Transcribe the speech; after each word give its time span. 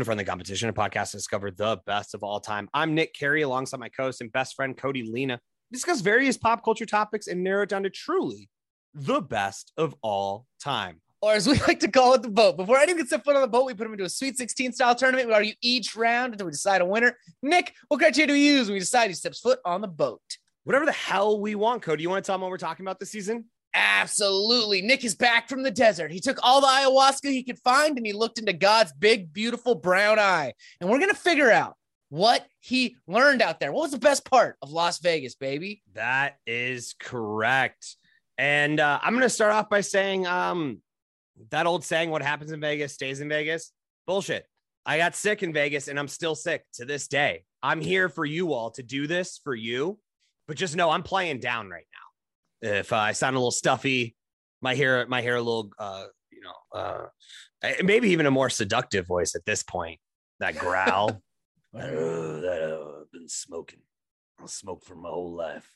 Welcome 0.00 0.06
to 0.06 0.16
Friendly 0.16 0.24
Competition, 0.24 0.68
a 0.70 0.72
podcast 0.72 1.10
to 1.10 1.18
discover 1.18 1.50
the 1.50 1.78
best 1.84 2.14
of 2.14 2.22
all 2.22 2.40
time. 2.40 2.70
I'm 2.72 2.94
Nick 2.94 3.12
Carey, 3.12 3.42
alongside 3.42 3.80
my 3.80 3.90
co-host 3.90 4.22
and 4.22 4.32
best 4.32 4.56
friend 4.56 4.74
Cody 4.74 5.02
Lena. 5.02 5.38
We 5.70 5.74
discuss 5.74 6.00
various 6.00 6.38
pop 6.38 6.64
culture 6.64 6.86
topics 6.86 7.26
and 7.26 7.44
narrow 7.44 7.64
it 7.64 7.68
down 7.68 7.82
to 7.82 7.90
truly 7.90 8.48
the 8.94 9.20
best 9.20 9.74
of 9.76 9.94
all 10.00 10.46
time. 10.58 11.02
or 11.20 11.34
as 11.34 11.46
we 11.46 11.58
like 11.68 11.80
to 11.80 11.90
call 11.90 12.14
it, 12.14 12.22
the 12.22 12.30
boat. 12.30 12.56
Before 12.56 12.78
anyone 12.78 12.96
gets 12.96 13.10
set 13.10 13.22
foot 13.26 13.36
on 13.36 13.42
the 13.42 13.48
boat, 13.48 13.66
we 13.66 13.74
put 13.74 13.84
them 13.84 13.92
into 13.92 14.04
a 14.04 14.08
Sweet 14.08 14.38
16 14.38 14.72
style 14.72 14.94
tournament. 14.94 15.28
We 15.28 15.34
argue 15.34 15.52
each 15.60 15.94
round 15.94 16.32
until 16.32 16.46
we 16.46 16.52
decide 16.52 16.80
a 16.80 16.86
winner. 16.86 17.14
Nick, 17.42 17.74
what 17.88 18.00
criteria 18.00 18.28
do 18.28 18.32
we 18.32 18.46
use 18.46 18.68
when 18.68 18.76
we 18.76 18.80
decide 18.80 19.08
who 19.08 19.14
steps 19.14 19.40
foot 19.40 19.58
on 19.66 19.82
the 19.82 19.88
boat? 19.88 20.22
Whatever 20.64 20.86
the 20.86 20.92
hell 20.92 21.38
we 21.38 21.54
want, 21.56 21.82
Cody. 21.82 22.04
You 22.04 22.08
want 22.08 22.24
to 22.24 22.26
tell 22.26 22.36
them 22.36 22.40
what 22.40 22.50
we're 22.50 22.56
talking 22.56 22.86
about 22.86 23.00
this 23.00 23.10
season? 23.10 23.44
Absolutely. 23.72 24.82
Nick 24.82 25.04
is 25.04 25.14
back 25.14 25.48
from 25.48 25.62
the 25.62 25.70
desert. 25.70 26.10
He 26.10 26.20
took 26.20 26.38
all 26.42 26.60
the 26.60 26.66
ayahuasca 26.66 27.30
he 27.30 27.44
could 27.44 27.58
find 27.60 27.96
and 27.96 28.06
he 28.06 28.12
looked 28.12 28.38
into 28.38 28.52
God's 28.52 28.92
big, 28.92 29.32
beautiful 29.32 29.74
brown 29.74 30.18
eye. 30.18 30.54
And 30.80 30.90
we're 30.90 30.98
going 30.98 31.10
to 31.10 31.16
figure 31.16 31.50
out 31.50 31.76
what 32.08 32.44
he 32.58 32.96
learned 33.06 33.42
out 33.42 33.60
there. 33.60 33.72
What 33.72 33.82
was 33.82 33.92
the 33.92 33.98
best 33.98 34.28
part 34.28 34.56
of 34.60 34.72
Las 34.72 34.98
Vegas, 34.98 35.36
baby? 35.36 35.82
That 35.94 36.36
is 36.46 36.94
correct. 36.98 37.96
And 38.36 38.80
uh, 38.80 38.98
I'm 39.02 39.12
going 39.12 39.22
to 39.22 39.30
start 39.30 39.52
off 39.52 39.70
by 39.70 39.82
saying 39.82 40.26
um, 40.26 40.80
that 41.50 41.66
old 41.66 41.84
saying, 41.84 42.10
what 42.10 42.22
happens 42.22 42.50
in 42.50 42.60
Vegas 42.60 42.92
stays 42.92 43.20
in 43.20 43.28
Vegas. 43.28 43.72
Bullshit. 44.06 44.46
I 44.84 44.96
got 44.96 45.14
sick 45.14 45.42
in 45.42 45.52
Vegas 45.52 45.88
and 45.88 45.98
I'm 45.98 46.08
still 46.08 46.34
sick 46.34 46.64
to 46.74 46.84
this 46.84 47.06
day. 47.06 47.44
I'm 47.62 47.80
here 47.80 48.08
for 48.08 48.24
you 48.24 48.52
all 48.52 48.70
to 48.72 48.82
do 48.82 49.06
this 49.06 49.38
for 49.44 49.54
you, 49.54 49.98
but 50.48 50.56
just 50.56 50.74
know 50.74 50.90
I'm 50.90 51.02
playing 51.02 51.38
down 51.38 51.68
right 51.68 51.86
now. 51.92 52.09
If 52.62 52.92
I 52.92 53.12
sound 53.12 53.36
a 53.36 53.38
little 53.38 53.50
stuffy, 53.50 54.16
my 54.60 54.74
hair, 54.74 55.06
my 55.06 55.20
hair 55.20 55.36
a 55.36 55.42
little, 55.42 55.70
uh, 55.78 56.04
you 56.30 56.40
know, 56.42 56.78
uh, 56.78 57.06
maybe 57.82 58.10
even 58.10 58.26
a 58.26 58.30
more 58.30 58.50
seductive 58.50 59.06
voice 59.06 59.34
at 59.34 59.44
this 59.44 59.62
point. 59.62 59.98
That 60.40 60.56
growl. 60.56 61.22
"Oh, 61.74 62.40
that, 62.40 62.62
uh, 62.62 63.00
I've 63.02 63.12
been 63.12 63.28
smoking. 63.28 63.80
I'll 64.40 64.48
smoke 64.48 64.84
for 64.84 64.94
my 64.94 65.10
whole 65.10 65.34
life. 65.34 65.70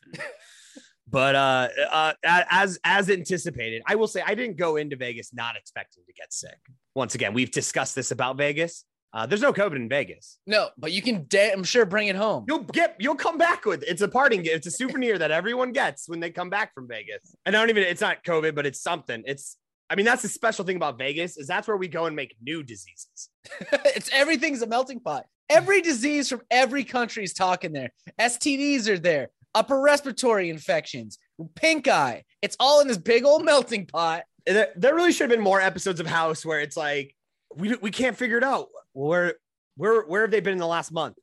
but 1.08 1.34
uh, 1.34 1.68
uh, 1.90 2.12
as 2.24 2.78
as 2.84 3.10
anticipated, 3.10 3.82
I 3.86 3.94
will 3.94 4.08
say 4.08 4.22
I 4.24 4.34
didn't 4.34 4.56
go 4.56 4.76
into 4.76 4.96
Vegas 4.96 5.32
not 5.34 5.56
expecting 5.56 6.02
to 6.06 6.12
get 6.14 6.32
sick. 6.32 6.58
Once 6.94 7.14
again, 7.14 7.34
we've 7.34 7.50
discussed 7.50 7.94
this 7.94 8.10
about 8.10 8.36
Vegas. 8.38 8.84
Uh, 9.14 9.24
there's 9.26 9.40
no 9.40 9.52
COVID 9.52 9.76
in 9.76 9.88
Vegas. 9.88 10.38
No, 10.44 10.70
but 10.76 10.90
you 10.90 11.00
can, 11.00 11.26
da- 11.28 11.52
I'm 11.52 11.62
sure, 11.62 11.86
bring 11.86 12.08
it 12.08 12.16
home. 12.16 12.46
You'll 12.48 12.64
get, 12.64 12.96
you'll 12.98 13.14
come 13.14 13.38
back 13.38 13.64
with. 13.64 13.84
It's 13.86 14.02
a 14.02 14.08
parting 14.08 14.42
gift. 14.42 14.56
It's 14.56 14.66
a 14.66 14.70
souvenir 14.72 15.18
that 15.18 15.30
everyone 15.30 15.70
gets 15.70 16.08
when 16.08 16.18
they 16.18 16.30
come 16.30 16.50
back 16.50 16.74
from 16.74 16.88
Vegas. 16.88 17.36
And 17.46 17.54
I 17.54 17.60
don't 17.60 17.70
even. 17.70 17.84
It's 17.84 18.00
not 18.00 18.24
COVID, 18.24 18.56
but 18.56 18.66
it's 18.66 18.82
something. 18.82 19.22
It's. 19.24 19.56
I 19.88 19.94
mean, 19.94 20.04
that's 20.04 20.22
the 20.22 20.28
special 20.28 20.64
thing 20.64 20.76
about 20.76 20.98
Vegas 20.98 21.36
is 21.36 21.46
that's 21.46 21.68
where 21.68 21.76
we 21.76 21.86
go 21.86 22.06
and 22.06 22.16
make 22.16 22.34
new 22.42 22.64
diseases. 22.64 23.28
it's 23.70 24.10
everything's 24.12 24.62
a 24.62 24.66
melting 24.66 24.98
pot. 24.98 25.26
Every 25.48 25.80
disease 25.80 26.28
from 26.28 26.40
every 26.50 26.82
country 26.82 27.22
is 27.22 27.34
talking 27.34 27.72
there. 27.72 27.90
STDs 28.18 28.88
are 28.88 28.98
there, 28.98 29.28
upper 29.54 29.80
respiratory 29.80 30.50
infections, 30.50 31.18
pink 31.54 31.86
eye. 31.86 32.24
It's 32.42 32.56
all 32.58 32.80
in 32.80 32.88
this 32.88 32.98
big 32.98 33.24
old 33.24 33.44
melting 33.44 33.86
pot. 33.86 34.24
There, 34.46 34.68
there 34.74 34.94
really 34.94 35.12
should 35.12 35.30
have 35.30 35.36
been 35.36 35.44
more 35.44 35.60
episodes 35.60 36.00
of 36.00 36.06
House 36.06 36.44
where 36.44 36.60
it's 36.60 36.76
like 36.76 37.14
we 37.54 37.76
we 37.76 37.92
can't 37.92 38.16
figure 38.16 38.38
it 38.38 38.44
out. 38.44 38.68
Where 38.94 39.34
where 39.76 40.02
where 40.02 40.22
have 40.22 40.30
they 40.30 40.40
been 40.40 40.54
in 40.54 40.58
the 40.58 40.66
last 40.66 40.90
month? 40.92 41.16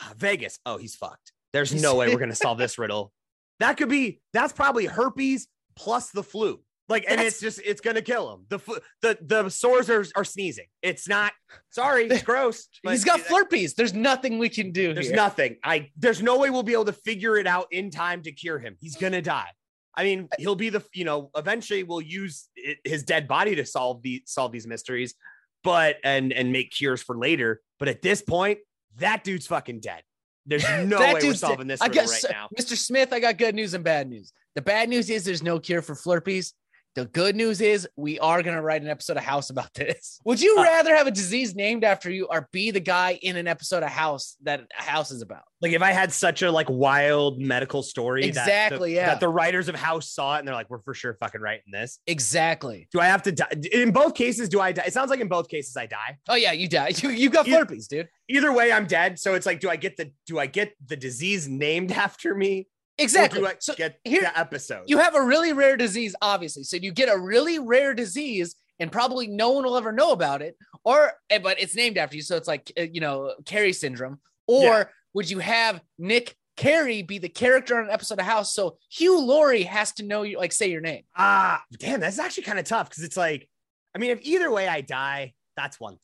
Ah, 0.00 0.12
Vegas. 0.16 0.58
Oh, 0.64 0.78
he's 0.78 0.94
fucked. 0.94 1.32
There's 1.52 1.74
no 1.74 1.96
way 1.96 2.08
we're 2.08 2.18
gonna 2.20 2.34
solve 2.34 2.56
this 2.58 2.78
riddle. 2.78 3.12
That 3.58 3.76
could 3.76 3.88
be. 3.90 4.20
That's 4.32 4.52
probably 4.52 4.86
herpes 4.86 5.46
plus 5.76 6.10
the 6.10 6.22
flu. 6.22 6.60
Like, 6.88 7.04
and 7.06 7.18
That's- 7.18 7.34
it's 7.34 7.40
just 7.40 7.60
it's 7.64 7.80
gonna 7.80 8.02
kill 8.02 8.32
him. 8.32 8.46
The 8.48 8.58
the 9.02 9.18
the 9.20 9.48
sores 9.50 9.88
are, 9.90 10.04
are 10.16 10.24
sneezing. 10.24 10.66
It's 10.82 11.08
not. 11.08 11.32
Sorry, 11.70 12.06
it's 12.06 12.22
gross. 12.24 12.68
He's 12.82 13.04
got 13.04 13.20
flurpies. 13.20 13.74
There's 13.74 13.94
nothing 13.94 14.38
we 14.38 14.48
can 14.48 14.72
do. 14.72 14.94
There's 14.94 15.08
here. 15.08 15.16
nothing. 15.16 15.56
I 15.62 15.90
there's 15.96 16.22
no 16.22 16.38
way 16.38 16.50
we'll 16.50 16.62
be 16.64 16.72
able 16.72 16.86
to 16.86 16.92
figure 16.92 17.36
it 17.36 17.46
out 17.46 17.66
in 17.70 17.90
time 17.90 18.22
to 18.22 18.32
cure 18.32 18.58
him. 18.58 18.76
He's 18.80 18.96
gonna 18.96 19.22
die. 19.22 19.50
I 19.94 20.04
mean, 20.04 20.28
he'll 20.38 20.56
be 20.56 20.70
the 20.70 20.82
you 20.92 21.04
know 21.04 21.30
eventually 21.36 21.82
we'll 21.82 22.00
use 22.00 22.48
his 22.84 23.02
dead 23.04 23.28
body 23.28 23.54
to 23.56 23.66
solve 23.66 24.02
the 24.02 24.22
solve 24.26 24.50
these 24.52 24.66
mysteries, 24.66 25.14
but 25.62 25.96
and 26.04 26.32
and 26.32 26.52
make 26.52 26.70
cures 26.70 27.02
for 27.02 27.16
later. 27.16 27.60
But 27.78 27.88
at 27.88 28.02
this 28.02 28.22
point, 28.22 28.58
that 28.98 29.24
dude's 29.24 29.46
fucking 29.46 29.80
dead. 29.80 30.02
There's 30.46 30.64
no 30.84 30.98
way 30.98 31.14
we're 31.22 31.34
solving 31.34 31.66
this 31.66 31.80
I 31.80 31.88
got 31.88 32.08
right 32.08 32.24
uh, 32.24 32.32
now. 32.32 32.48
Mr. 32.58 32.76
Smith, 32.76 33.12
I 33.12 33.20
got 33.20 33.38
good 33.38 33.54
news 33.54 33.74
and 33.74 33.84
bad 33.84 34.08
news. 34.08 34.32
The 34.54 34.62
bad 34.62 34.88
news 34.88 35.10
is 35.10 35.24
there's 35.24 35.42
no 35.42 35.58
cure 35.58 35.82
for 35.82 35.94
flurpies. 35.94 36.52
The 36.96 37.04
good 37.04 37.36
news 37.36 37.60
is 37.60 37.88
we 37.96 38.18
are 38.18 38.42
going 38.42 38.56
to 38.56 38.62
write 38.62 38.82
an 38.82 38.88
episode 38.88 39.16
of 39.16 39.22
House 39.22 39.50
about 39.50 39.72
this. 39.74 40.18
Would 40.24 40.40
you 40.40 40.56
Uh, 40.58 40.62
rather 40.64 40.96
have 40.96 41.06
a 41.06 41.12
disease 41.12 41.54
named 41.54 41.84
after 41.84 42.10
you 42.10 42.26
or 42.28 42.48
be 42.52 42.72
the 42.72 42.80
guy 42.80 43.16
in 43.22 43.36
an 43.36 43.46
episode 43.46 43.84
of 43.84 43.90
House 43.90 44.36
that 44.42 44.62
House 44.72 45.12
is 45.12 45.22
about? 45.22 45.42
Like 45.62 45.72
if 45.72 45.82
I 45.82 45.92
had 45.92 46.12
such 46.12 46.42
a 46.42 46.50
like 46.50 46.66
wild 46.68 47.38
medical 47.38 47.82
story, 47.84 48.22
that 48.22 48.28
Exactly, 48.28 48.90
the, 48.90 48.96
yeah. 48.96 49.06
that 49.06 49.20
the 49.20 49.28
writers 49.28 49.68
of 49.68 49.76
House 49.76 50.10
saw 50.10 50.34
it 50.34 50.40
and 50.40 50.48
they're 50.48 50.54
like, 50.54 50.68
we're 50.68 50.80
for 50.82 50.94
sure 50.94 51.14
fucking 51.20 51.40
writing 51.40 51.70
this. 51.70 52.00
Exactly. 52.08 52.88
Do 52.92 52.98
I 52.98 53.06
have 53.06 53.22
to 53.24 53.32
die? 53.32 53.50
In 53.72 53.92
both 53.92 54.14
cases, 54.14 54.48
do 54.48 54.60
I 54.60 54.72
die? 54.72 54.84
It 54.86 54.92
sounds 54.92 55.10
like 55.10 55.20
in 55.20 55.28
both 55.28 55.48
cases 55.48 55.76
I 55.76 55.86
die. 55.86 56.18
Oh 56.28 56.34
yeah, 56.34 56.52
you 56.52 56.66
die. 56.68 56.92
You, 57.02 57.10
you 57.10 57.30
got 57.30 57.46
You- 57.46 57.56
flurpies, 57.56 57.86
dude. 57.86 58.08
Either 58.28 58.52
way, 58.52 58.72
I'm 58.72 58.86
dead. 58.86 59.18
So 59.18 59.34
it's 59.34 59.46
like, 59.46 59.60
do 59.60 59.68
I 59.70 59.76
get 59.76 59.96
the 59.96 60.12
do 60.26 60.38
I 60.38 60.46
get 60.46 60.72
the 60.86 60.96
disease 60.96 61.46
named 61.48 61.92
after 62.06 62.34
me? 62.34 62.66
Exactly. 63.00 63.38
Or 63.40 63.42
do 63.42 63.48
I 63.48 63.54
So 63.58 63.74
get 63.74 63.98
here- 64.04 64.22
the 64.22 64.38
episode? 64.38 64.84
you 64.86 64.98
have 64.98 65.14
a 65.14 65.22
really 65.22 65.52
rare 65.52 65.76
disease, 65.76 66.14
obviously. 66.22 66.64
So 66.64 66.76
you 66.76 66.92
get 66.92 67.08
a 67.08 67.18
really 67.18 67.58
rare 67.58 67.94
disease, 67.94 68.54
and 68.78 68.90
probably 68.92 69.26
no 69.26 69.50
one 69.50 69.64
will 69.64 69.76
ever 69.76 69.92
know 69.92 70.12
about 70.12 70.42
it. 70.42 70.56
Or, 70.84 71.12
eh, 71.28 71.38
but 71.38 71.60
it's 71.60 71.74
named 71.74 71.98
after 71.98 72.16
you, 72.16 72.22
so 72.22 72.36
it's 72.36 72.48
like 72.48 72.72
uh, 72.78 72.82
you 72.82 73.00
know, 73.00 73.34
Carey 73.44 73.72
syndrome. 73.72 74.20
Or 74.46 74.62
Yeah. 74.64 74.84
would 75.14 75.30
you 75.30 75.38
have 75.40 75.80
Nick 75.98 76.34
Carey 76.56 77.02
be 77.02 77.18
the 77.18 77.28
character 77.28 77.78
on 77.78 77.84
an 77.86 77.90
episode 77.90 78.18
of 78.18 78.24
House? 78.26 78.54
So 78.54 78.78
Hugh 78.90 79.20
Laurie 79.20 79.62
has 79.64 79.92
to 79.92 80.02
know 80.04 80.22
you, 80.22 80.38
like 80.38 80.52
say 80.52 80.70
your 80.70 80.80
name. 80.80 81.04
Ah, 81.16 81.62
damn, 81.78 82.00
that's 82.00 82.18
actually 82.18 82.44
kind 82.44 82.58
of 82.58 82.64
tough 82.64 82.88
because 82.88 83.04
it's 83.04 83.16
like, 83.16 83.48
I 83.94 83.98
mean, 83.98 84.10
if 84.10 84.20
either 84.22 84.50
way 84.50 84.66
I 84.68 84.80
die, 84.82 85.34
that's 85.56 85.78
one 85.80 85.94
thing. 85.94 86.00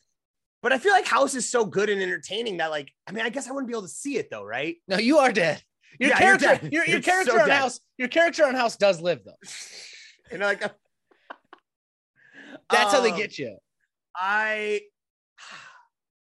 But 0.63 0.73
I 0.73 0.79
feel 0.79 0.91
like 0.91 1.05
House 1.05 1.35
is 1.35 1.49
so 1.49 1.65
good 1.65 1.89
and 1.89 2.01
entertaining 2.01 2.57
that, 2.57 2.71
like, 2.71 2.89
I 3.07 3.11
mean, 3.11 3.23
I 3.25 3.29
guess 3.29 3.47
I 3.47 3.51
wouldn't 3.51 3.67
be 3.67 3.73
able 3.73 3.83
to 3.83 3.87
see 3.87 4.17
it 4.17 4.29
though, 4.31 4.43
right? 4.43 4.75
No, 4.87 4.97
you 4.97 5.19
are 5.19 5.31
dead. 5.31 5.61
Your 5.99 6.09
Yeah, 6.09 6.19
you're 6.29 6.37
character, 6.37 6.67
your, 6.71 6.85
your 6.85 7.01
character 7.01 7.31
so 7.31 7.41
on 7.41 7.47
dead. 7.47 7.57
House, 7.59 7.79
your 7.97 8.07
character 8.07 8.45
on 8.45 8.55
House 8.55 8.77
does 8.77 9.01
live 9.01 9.21
though. 9.25 9.33
And 10.29 10.41
like, 10.41 10.59
That's 10.59 10.73
how 12.93 12.99
they 12.99 13.11
um, 13.11 13.17
get 13.17 13.39
you. 13.39 13.57
I, 14.13 14.81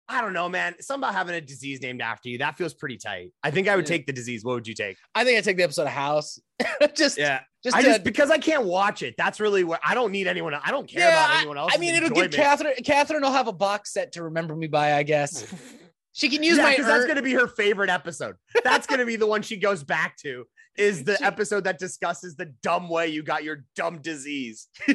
I 0.09 0.21
don't 0.21 0.33
know, 0.33 0.49
man. 0.49 0.73
Something 0.79 1.03
about 1.07 1.13
having 1.15 1.35
a 1.35 1.41
disease 1.41 1.79
named 1.81 2.01
after 2.01 2.29
you 2.29 2.39
that 2.39 2.57
feels 2.57 2.73
pretty 2.73 2.97
tight. 2.97 3.33
I 3.43 3.51
think 3.51 3.67
I 3.67 3.75
would 3.75 3.85
Yeah. 3.85 3.97
take 3.97 4.07
the 4.07 4.13
disease. 4.13 4.43
What 4.43 4.55
would 4.55 4.67
you 4.67 4.73
take? 4.73 4.97
I 5.13 5.23
think 5.23 5.37
I 5.37 5.41
take 5.41 5.57
the 5.57 5.63
episode 5.63 5.83
of 5.83 5.89
House. 5.89 6.39
just, 6.95 7.19
Yeah, 7.19 7.41
just, 7.63 7.75
I 7.75 7.81
to- 7.83 7.87
just 7.87 8.03
because 8.03 8.31
I 8.31 8.39
can't 8.39 8.63
watch 8.65 9.03
it. 9.03 9.13
That's 9.15 9.39
really 9.39 9.63
what 9.63 9.79
I 9.85 9.93
don't 9.93 10.11
need 10.11 10.25
anyone. 10.25 10.55
I 10.55 10.71
don't 10.71 10.89
care 10.89 11.07
about 11.09 11.35
anyone 11.37 11.59
else. 11.59 11.71
I 11.75 11.77
mean, 11.77 11.93
it'll 11.93 12.09
give 12.09 12.31
Catherine. 12.31 12.73
Catherine 12.83 13.21
will 13.21 13.31
have 13.31 13.47
a 13.47 13.53
box 13.53 13.93
set 13.93 14.13
to 14.13 14.23
remember 14.23 14.55
me 14.55 14.65
by. 14.67 14.93
I 14.93 15.03
guess 15.03 15.45
she 16.13 16.29
can 16.29 16.41
use 16.43 16.57
yeah, 16.57 16.63
my. 16.63 16.71
because 16.71 16.85
that's 16.85 17.03
er- 17.03 17.07
gonna 17.07 17.21
be 17.21 17.33
her 17.33 17.47
favorite 17.47 17.89
episode. 17.89 18.35
That's 18.63 18.87
gonna 18.87 19.05
be 19.05 19.15
the 19.17 19.27
one 19.27 19.41
she 19.41 19.57
goes 19.57 19.83
back 19.83 20.15
to. 20.17 20.45
Is 20.77 21.03
the 21.05 21.17
She- 21.17 21.23
episode 21.23 21.65
that 21.65 21.77
discusses 21.79 22.35
the 22.35 22.45
dumb 22.63 22.89
way 22.89 23.09
you 23.09 23.21
got 23.23 23.43
your 23.43 23.65
dumb 23.75 23.99
disease. 23.99 24.67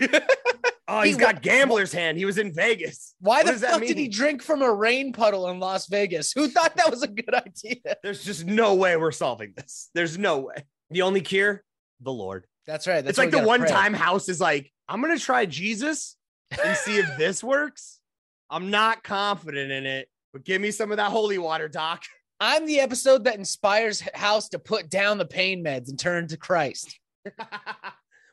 oh, 0.88 1.02
He 1.02 1.08
he's 1.08 1.16
wa- 1.16 1.32
got 1.32 1.42
gambler's 1.42 1.92
hand. 1.92 2.18
He 2.18 2.24
was 2.24 2.38
in 2.38 2.52
Vegas. 2.54 3.14
Why 3.20 3.42
What 3.42 3.60
the 3.60 3.66
fuck 3.66 3.80
did 3.82 3.98
he 3.98 4.08
drink 4.08 4.42
from 4.42 4.62
a 4.62 4.72
rain 4.72 5.12
puddle 5.12 5.48
in 5.48 5.60
Las 5.60 5.86
Vegas? 5.86 6.32
Who 6.32 6.48
thought 6.48 6.76
that 6.76 6.90
was 6.90 7.02
a 7.02 7.08
good 7.08 7.34
idea? 7.34 7.96
There's 8.02 8.24
just 8.24 8.44
no 8.46 8.74
way 8.74 8.96
we're 8.96 9.12
solving 9.12 9.52
this. 9.56 9.90
There's 9.94 10.18
no 10.18 10.38
way. 10.38 10.64
The 10.90 11.02
only 11.02 11.20
cure, 11.20 11.62
the 12.00 12.12
Lord. 12.12 12.46
That's 12.66 12.86
right. 12.86 13.02
That's 13.04 13.10
it's 13.10 13.18
like 13.18 13.30
the 13.30 13.42
one 13.46 13.60
pray. 13.60 13.68
time 13.70 13.94
House 13.94 14.28
is 14.28 14.40
like, 14.40 14.72
I'm 14.88 15.00
gonna 15.00 15.18
try 15.18 15.46
Jesus 15.46 16.16
and 16.62 16.76
see 16.78 16.96
if 16.98 17.16
this 17.18 17.44
works. 17.44 18.00
I'm 18.50 18.70
not 18.70 19.02
confident 19.04 19.70
in 19.70 19.84
it, 19.86 20.08
but 20.32 20.44
give 20.44 20.60
me 20.60 20.70
some 20.70 20.90
of 20.90 20.96
that 20.96 21.10
holy 21.10 21.38
water, 21.38 21.68
Doc. 21.68 22.02
I'm 22.40 22.66
the 22.66 22.80
episode 22.80 23.24
that 23.24 23.36
inspires 23.36 24.00
House 24.14 24.48
to 24.50 24.58
put 24.58 24.88
down 24.88 25.18
the 25.18 25.26
pain 25.26 25.64
meds 25.64 25.88
and 25.88 25.98
turn 25.98 26.28
to 26.28 26.36
Christ. 26.36 26.98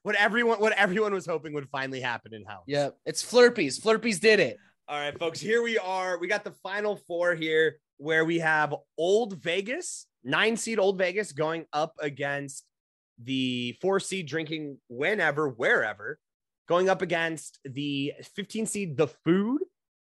what 0.04 0.16
everyone 0.16 0.60
what 0.60 0.74
everyone 0.74 1.14
was 1.14 1.26
hoping 1.26 1.54
would 1.54 1.68
finally 1.70 2.02
happen 2.02 2.34
in 2.34 2.46
House. 2.46 2.66
Yep, 2.68 2.96
it's 3.06 3.24
Flurpies. 3.24 3.82
Flurpies 3.82 4.20
did 4.20 4.40
it. 4.40 4.58
All 4.88 5.00
right, 5.00 5.18
folks, 5.18 5.40
here 5.40 5.64
we 5.64 5.80
are. 5.80 6.20
We 6.20 6.28
got 6.28 6.44
the 6.44 6.54
final 6.62 6.96
four 7.08 7.34
here 7.34 7.78
where 7.98 8.26
we 8.26 8.40
have 8.40 8.76
Old 8.98 9.42
Vegas, 9.42 10.06
nine 10.24 10.58
seed 10.58 10.78
Old 10.78 11.00
Vegas 11.00 11.32
going 11.32 11.66
up 11.74 11.96
against 12.00 12.66
the 13.24 13.76
four 13.82 14.00
seed 14.00 14.28
drinking 14.28 14.78
whenever, 14.88 15.50
wherever, 15.50 16.20
going 16.68 16.90
up 16.90 17.02
against 17.02 17.60
the 17.64 18.14
15 18.36 18.66
seed 18.66 18.98
The 18.98 19.08
Food 19.08 19.62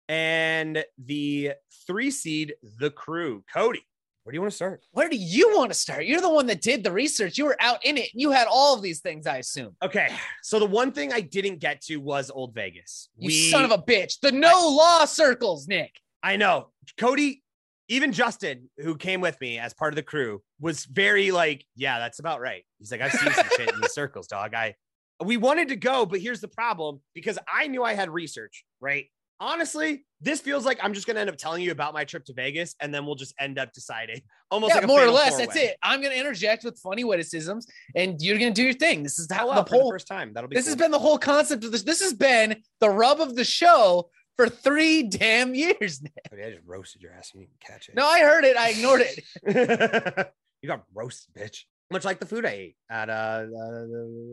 and 0.10 0.84
the 0.98 1.54
three 1.88 2.12
seed 2.12 2.56
The 2.80 2.90
Crew. 2.90 3.44
Cody, 3.54 3.86
where 4.24 4.32
do 4.32 4.38
you 4.38 4.42
want 4.42 4.52
to 4.52 4.56
start? 4.56 4.86
Where 4.92 5.10
do 5.10 5.18
you 5.18 5.58
want 5.58 5.72
to 5.72 5.78
start? 5.78 6.06
You're 6.06 6.22
the 6.22 6.30
one 6.30 6.46
that 6.48 6.62
did 6.62 6.84
the 6.84 6.92
research. 6.92 7.38
You 7.38 7.46
were 7.46 7.58
out 7.60 7.86
in 7.86 7.98
it. 7.98 8.10
You 8.14 8.32
had 8.32 8.48
all 8.50 8.74
of 8.74 8.82
these 8.82 9.02
things, 9.02 9.28
I 9.28 9.38
assume. 9.38 9.76
Okay, 9.84 10.10
so 10.42 10.60
the 10.60 10.66
one 10.66 10.92
thing 10.92 11.12
I 11.12 11.22
didn't 11.22 11.60
get 11.60 11.82
to 11.84 11.98
was 11.98 12.32
Old 12.32 12.54
Vegas. 12.54 13.10
You 13.18 13.32
son 13.32 13.66
of 13.66 13.72
a 13.72 13.78
bitch. 13.78 14.20
The 14.22 14.32
no 14.32 14.70
law 14.70 15.06
circles, 15.06 15.68
Nick. 15.68 16.00
I 16.22 16.38
know. 16.38 16.70
Cody, 16.98 17.44
even 17.90 18.14
Justin, 18.14 18.70
who 18.78 18.96
came 18.96 19.20
with 19.20 19.40
me 19.42 19.60
as 19.60 19.74
part 19.74 19.92
of 19.92 19.98
the 19.98 20.04
crew, 20.04 20.42
was 20.60 20.86
very 20.86 21.32
like, 21.32 21.66
yeah, 21.76 22.00
that's 22.00 22.20
about 22.20 22.40
right. 22.40 22.64
He's 22.80 22.92
like, 22.92 23.02
I've 23.02 23.12
seen 23.12 23.32
some 23.34 23.48
shit 23.58 23.74
in 23.74 23.82
the 23.82 23.90
circles, 23.94 24.28
dog. 24.28 24.54
I 24.54 24.76
we 25.24 25.38
wanted 25.38 25.70
to 25.70 25.76
go, 25.76 26.06
but 26.06 26.20
here's 26.20 26.42
the 26.42 26.48
problem 26.48 27.02
because 27.14 27.38
I 27.52 27.68
knew 27.68 27.84
I 27.84 27.94
had 27.94 28.10
research, 28.10 28.66
right? 28.80 29.08
Honestly, 29.40 30.06
this 30.22 30.40
feels 30.40 30.66
like 30.66 30.80
I'm 30.82 30.94
just 30.94 31.06
gonna 31.06 31.20
end 31.20 31.30
up 31.30 31.38
telling 31.38 31.62
you 31.64 31.72
about 31.72 31.94
my 31.94 32.06
trip 32.06 32.24
to 32.26 32.34
Vegas, 32.34 32.76
and 32.80 32.94
then 32.94 33.06
we'll 33.06 33.16
just 33.16 33.34
end 33.40 33.60
up 33.60 33.74
deciding 33.74 34.22
almost 34.52 34.74
yeah, 34.74 34.80
like 34.80 34.88
more 34.88 35.02
or 35.04 35.10
less. 35.12 35.38
That's 35.38 35.54
four-way. 35.54 35.70
it. 35.70 35.78
I'm 35.84 36.02
gonna 36.02 36.16
interject 36.16 36.64
with 36.64 36.80
funny 36.80 37.04
witticisms, 37.04 37.68
and 37.96 38.22
you're 38.22 38.38
gonna 38.38 38.52
do 38.52 38.64
your 38.64 38.74
thing. 38.74 39.04
This 39.04 39.20
is 39.20 39.30
how 39.32 39.50
Wow, 39.50 39.56
the 39.56 39.64
for 39.66 39.70
the 39.78 39.82
whole. 39.82 39.92
first 39.92 40.08
time. 40.08 40.34
That'll 40.34 40.50
be 40.50 40.56
This 40.56 40.66
cool. 40.66 40.72
has 40.72 40.78
been 40.78 40.92
the 40.92 41.00
whole 41.00 41.18
concept 41.18 41.64
of 41.66 41.72
this. 41.72 41.84
This 41.84 42.02
has 42.02 42.14
been 42.14 42.62
the 42.80 42.90
rub 42.90 43.20
of 43.20 43.36
the 43.36 43.44
show 43.44 44.10
for 44.38 44.48
three 44.48 45.04
damn 45.04 45.54
years. 45.54 46.02
now. 46.04 46.10
I 46.32 46.52
just 46.52 46.64
roasted 46.66 47.02
your 47.02 47.12
ass. 47.14 47.32
You 47.34 47.42
didn't 47.42 47.60
catch 47.60 47.90
it. 47.90 47.96
No, 47.96 48.06
I 48.06 48.22
heard 48.22 48.46
it. 48.46 48.56
I 48.56 48.70
ignored 48.70 49.02
it. 49.02 50.28
you 50.62 50.68
got 50.70 50.84
roasted, 50.94 51.34
bitch. 51.36 51.64
Much 51.92 52.06
like 52.06 52.20
the 52.20 52.26
food 52.26 52.46
I 52.46 52.50
ate 52.50 52.76
at 52.90 53.10
uh, 53.10 53.14
uh 53.14 53.46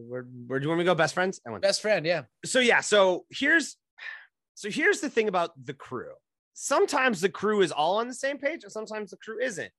where 0.09 0.25
where 0.47 0.59
do 0.59 0.65
you 0.65 0.69
want 0.69 0.79
me 0.79 0.85
to 0.85 0.91
go? 0.91 0.95
Best 0.95 1.13
friends. 1.15 1.41
I 1.47 1.51
went. 1.51 1.63
Best 1.63 1.83
friend, 1.83 2.07
yeah. 2.07 2.23
So 2.45 2.61
yeah. 2.61 2.81
So 2.81 3.27
here's 3.31 3.77
so 4.61 4.69
here's 4.69 5.01
the 5.01 5.09
thing 5.09 5.27
about 5.27 5.53
the 5.65 5.73
crew. 5.73 6.13
Sometimes 6.53 7.23
the 7.23 7.31
crew 7.31 7.63
is 7.63 7.73
all 7.73 7.97
on 7.97 8.09
the 8.09 8.15
same 8.15 8.37
page, 8.37 8.63
and 8.63 8.71
sometimes 8.71 9.11
the 9.11 9.17
crew 9.17 9.41
isn't. 9.41 9.71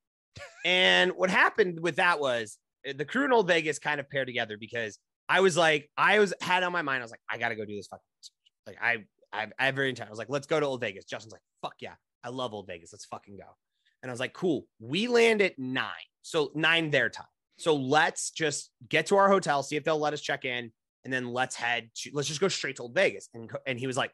And 0.66 1.12
what 1.12 1.30
happened 1.30 1.80
with 1.80 1.98
that 1.98 2.20
was 2.20 2.58
uh, 2.90 2.94
the 2.98 3.06
crew 3.06 3.26
in 3.26 3.32
Old 3.32 3.46
Vegas 3.46 3.78
kind 3.78 4.00
of 4.00 4.10
paired 4.10 4.26
together 4.26 4.58
because 4.60 4.98
I 5.30 5.42
was 5.42 5.56
like, 5.56 5.92
I 6.00 6.18
was 6.18 6.34
had 6.42 6.64
on 6.64 6.72
my 6.72 6.82
mind, 6.82 7.04
I 7.04 7.04
was 7.04 7.12
like, 7.12 7.20
I 7.30 7.38
gotta 7.38 7.56
go 7.56 7.64
do 7.64 7.76
this 7.76 7.86
fucking 7.86 8.02
research. 8.18 8.34
Like 8.66 8.78
I 8.82 9.06
I 9.32 9.52
I 9.60 9.66
have 9.68 9.76
very 9.76 9.90
intent. 9.90 10.08
I 10.08 10.10
was 10.10 10.18
like, 10.18 10.30
let's 10.30 10.48
go 10.48 10.60
to 10.60 10.66
Old 10.66 10.82
Vegas. 10.82 11.06
Justin's 11.06 11.34
like, 11.34 11.44
fuck 11.62 11.76
yeah, 11.80 11.94
I 12.24 12.30
love 12.30 12.52
Old 12.56 12.66
Vegas. 12.66 12.92
Let's 12.92 13.06
fucking 13.06 13.38
go. 13.38 13.56
And 14.02 14.10
I 14.10 14.14
was 14.14 14.20
like, 14.20 14.34
cool. 14.34 14.66
We 14.80 15.08
land 15.08 15.44
at 15.44 15.60
nine. 15.60 15.92
So 16.24 16.50
nine 16.56 16.90
their 16.90 17.12
time. 17.12 17.28
So 17.60 17.76
let's 17.76 18.32
just 18.32 18.72
get 18.90 19.06
to 19.08 19.18
our 19.18 19.30
hotel, 19.30 19.62
see 19.62 19.76
if 19.76 19.84
they'll 19.84 20.00
let 20.00 20.14
us 20.14 20.22
check 20.22 20.44
in, 20.44 20.72
and 21.04 21.14
then 21.14 21.28
let's 21.28 21.56
head 21.56 21.92
to 21.98 22.10
let's 22.14 22.28
just 22.28 22.42
go 22.42 22.48
straight 22.48 22.78
to 22.78 22.82
Old 22.82 22.96
Vegas. 22.96 23.30
And 23.36 23.52
and 23.68 23.78
he 23.78 23.86
was 23.86 23.96
like, 23.96 24.12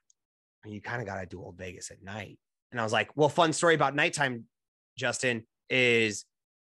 you 0.71 0.81
kind 0.81 1.01
of 1.01 1.07
gotta 1.07 1.25
do 1.25 1.41
Old 1.41 1.57
Vegas 1.57 1.91
at 1.91 2.01
night. 2.01 2.37
And 2.71 2.79
I 2.79 2.83
was 2.83 2.93
like, 2.93 3.09
well, 3.15 3.29
fun 3.29 3.53
story 3.53 3.75
about 3.75 3.95
nighttime, 3.95 4.45
Justin, 4.97 5.45
is 5.69 6.25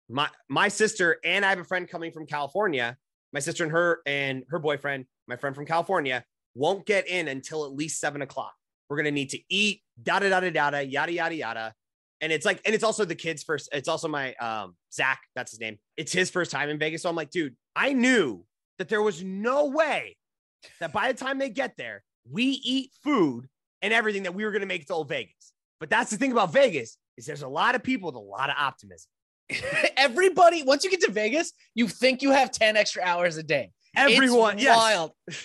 my 0.10 0.30
my 0.50 0.68
sister 0.68 1.18
and 1.24 1.46
I 1.46 1.50
have 1.50 1.60
a 1.60 1.64
friend 1.64 1.88
coming 1.88 2.12
from 2.12 2.26
California. 2.26 2.98
My 3.32 3.40
sister 3.40 3.64
and 3.64 3.72
her 3.72 4.02
and 4.06 4.44
her 4.50 4.60
boyfriend, 4.60 5.06
my 5.28 5.36
friend 5.36 5.56
from 5.56 5.66
California, 5.66 6.24
won't 6.56 6.86
get 6.86 7.08
in 7.08 7.28
until 7.28 7.66
at 7.66 7.74
least 7.74 8.00
seven 8.00 8.22
o'clock. 8.22 8.54
We're 8.90 8.98
gonna 8.98 9.12
need 9.12 9.30
to 9.30 9.40
eat, 9.50 9.82
da 10.02 10.20
da 10.20 10.30
da 10.30 10.40
da 10.40 10.70
da, 10.70 10.80
yada 10.80 11.12
yada 11.12 11.36
yada. 11.36 11.74
And 12.22 12.32
it's 12.32 12.46
like, 12.46 12.62
and 12.66 12.74
it's 12.74 12.84
also 12.84 13.06
the 13.06 13.16
kid's 13.16 13.44
first. 13.44 13.70
It's 13.72 13.90
also 13.90 14.08
my 14.08 14.34
um 14.36 14.76
Zach, 14.94 15.20
that's 15.36 15.52
his 15.52 15.60
name. 15.60 15.78
It's 15.98 16.12
his 16.12 16.30
first 16.30 16.52
time 16.52 16.70
in 16.70 16.80
Vegas. 16.80 17.02
So 17.02 17.10
I'm 17.10 17.16
like, 17.16 17.32
dude, 17.32 17.56
I 17.76 17.94
knew 17.94 18.46
that 18.78 18.90
there 18.90 19.02
was 19.02 19.24
no 19.24 19.68
way 19.68 20.16
that 20.80 20.94
by 20.94 21.12
the 21.12 21.18
time 21.18 21.38
they 21.38 21.50
get 21.50 21.76
there, 21.78 22.04
we 22.30 22.44
eat 22.44 22.92
food 23.04 23.48
and 23.84 23.94
everything 23.94 24.24
that 24.24 24.34
we 24.34 24.44
were 24.44 24.52
gonna 24.52 24.66
make 24.66 24.82
it 24.82 24.88
to 24.88 24.94
old 24.94 25.10
Vegas. 25.10 25.54
But 25.80 25.92
that's 25.92 26.10
the 26.10 26.18
thing 26.18 26.32
about 26.32 26.52
Vegas 26.52 26.98
is 27.18 27.28
there's 27.28 27.44
a 27.44 27.48
lot 27.48 27.76
of 27.76 27.84
people 27.84 28.08
with 28.08 28.16
a 28.16 28.20
lot 28.20 28.50
of 28.50 28.56
optimism. 28.58 29.10
Everybody, 29.98 30.64
once 30.64 30.84
you 30.84 30.90
get 30.90 31.02
to 31.02 31.12
Vegas, 31.12 31.54
you 31.76 31.88
think 31.88 32.22
you 32.22 32.32
have 32.32 32.52
10 32.52 32.78
extra 32.78 33.04
hours 33.04 33.38
a 33.38 33.44
day. 33.44 33.72
Everyone, 33.96 34.56
it's 34.56 34.64
yes. 34.64 34.78
wild. 34.78 35.12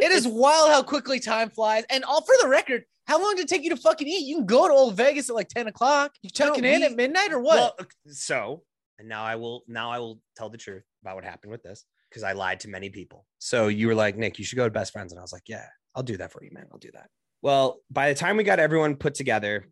It 0.00 0.10
is 0.10 0.26
wild 0.26 0.70
how 0.70 0.82
quickly 0.82 1.20
time 1.20 1.50
flies. 1.50 1.84
And 1.90 2.02
all 2.04 2.22
for 2.22 2.34
the 2.40 2.48
record, 2.48 2.84
how 3.06 3.22
long 3.22 3.36
did 3.36 3.42
it 3.42 3.48
take 3.48 3.62
you 3.62 3.70
to 3.70 3.76
fucking 3.76 4.08
eat? 4.08 4.26
You 4.26 4.36
can 4.36 4.46
go 4.46 4.66
to 4.66 4.72
Old 4.72 4.96
Vegas 4.96 5.28
at 5.28 5.36
like 5.36 5.48
10 5.48 5.66
o'clock. 5.66 6.12
You 6.22 6.30
checking 6.30 6.64
in 6.64 6.82
at 6.82 6.96
midnight 6.96 7.32
or 7.32 7.40
what? 7.40 7.56
Well, 7.56 7.74
uh, 7.78 7.84
so, 8.06 8.62
and 8.98 9.08
now 9.08 9.22
I 9.22 9.36
will 9.36 9.62
now 9.68 9.90
I 9.90 9.98
will 9.98 10.20
tell 10.36 10.48
the 10.48 10.58
truth 10.58 10.82
about 11.02 11.16
what 11.16 11.24
happened 11.24 11.52
with 11.52 11.62
this 11.62 11.84
because 12.08 12.22
I 12.22 12.32
lied 12.32 12.60
to 12.60 12.68
many 12.68 12.88
people. 12.88 13.26
So 13.38 13.68
you 13.68 13.86
were 13.86 13.94
like, 13.94 14.16
Nick, 14.16 14.38
you 14.38 14.44
should 14.44 14.56
go 14.56 14.64
to 14.64 14.70
best 14.70 14.92
friends, 14.92 15.12
and 15.12 15.18
I 15.18 15.22
was 15.22 15.32
like, 15.32 15.48
yeah, 15.48 15.66
I'll 15.94 16.02
do 16.02 16.16
that 16.16 16.32
for 16.32 16.42
you, 16.42 16.50
man. 16.52 16.66
I'll 16.72 16.78
do 16.78 16.90
that. 16.94 17.08
Well, 17.42 17.80
by 17.90 18.12
the 18.12 18.18
time 18.18 18.36
we 18.36 18.44
got 18.44 18.58
everyone 18.58 18.96
put 18.96 19.14
together 19.14 19.66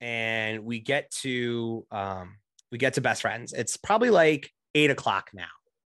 and 0.00 0.64
we 0.64 0.80
get 0.80 1.10
to 1.22 1.86
um 1.90 2.36
we 2.70 2.78
get 2.78 2.94
to 2.94 3.00
best 3.00 3.22
friends, 3.22 3.52
it's 3.52 3.76
probably 3.76 4.10
like 4.10 4.50
eight 4.74 4.90
o'clock 4.90 5.30
now, 5.34 5.48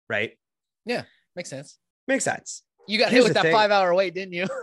right? 0.10 0.38
Yeah, 0.86 1.04
makes 1.36 1.50
sense. 1.50 1.78
Makes 2.08 2.24
sense. 2.24 2.64
You 2.88 2.98
got 2.98 3.12
Here's 3.12 3.24
hit 3.24 3.30
with 3.30 3.34
that 3.36 3.44
thing. 3.44 3.54
five 3.54 3.72
hour 3.72 3.94
wait, 3.94 4.14
didn't 4.14 4.34
you? 4.34 4.48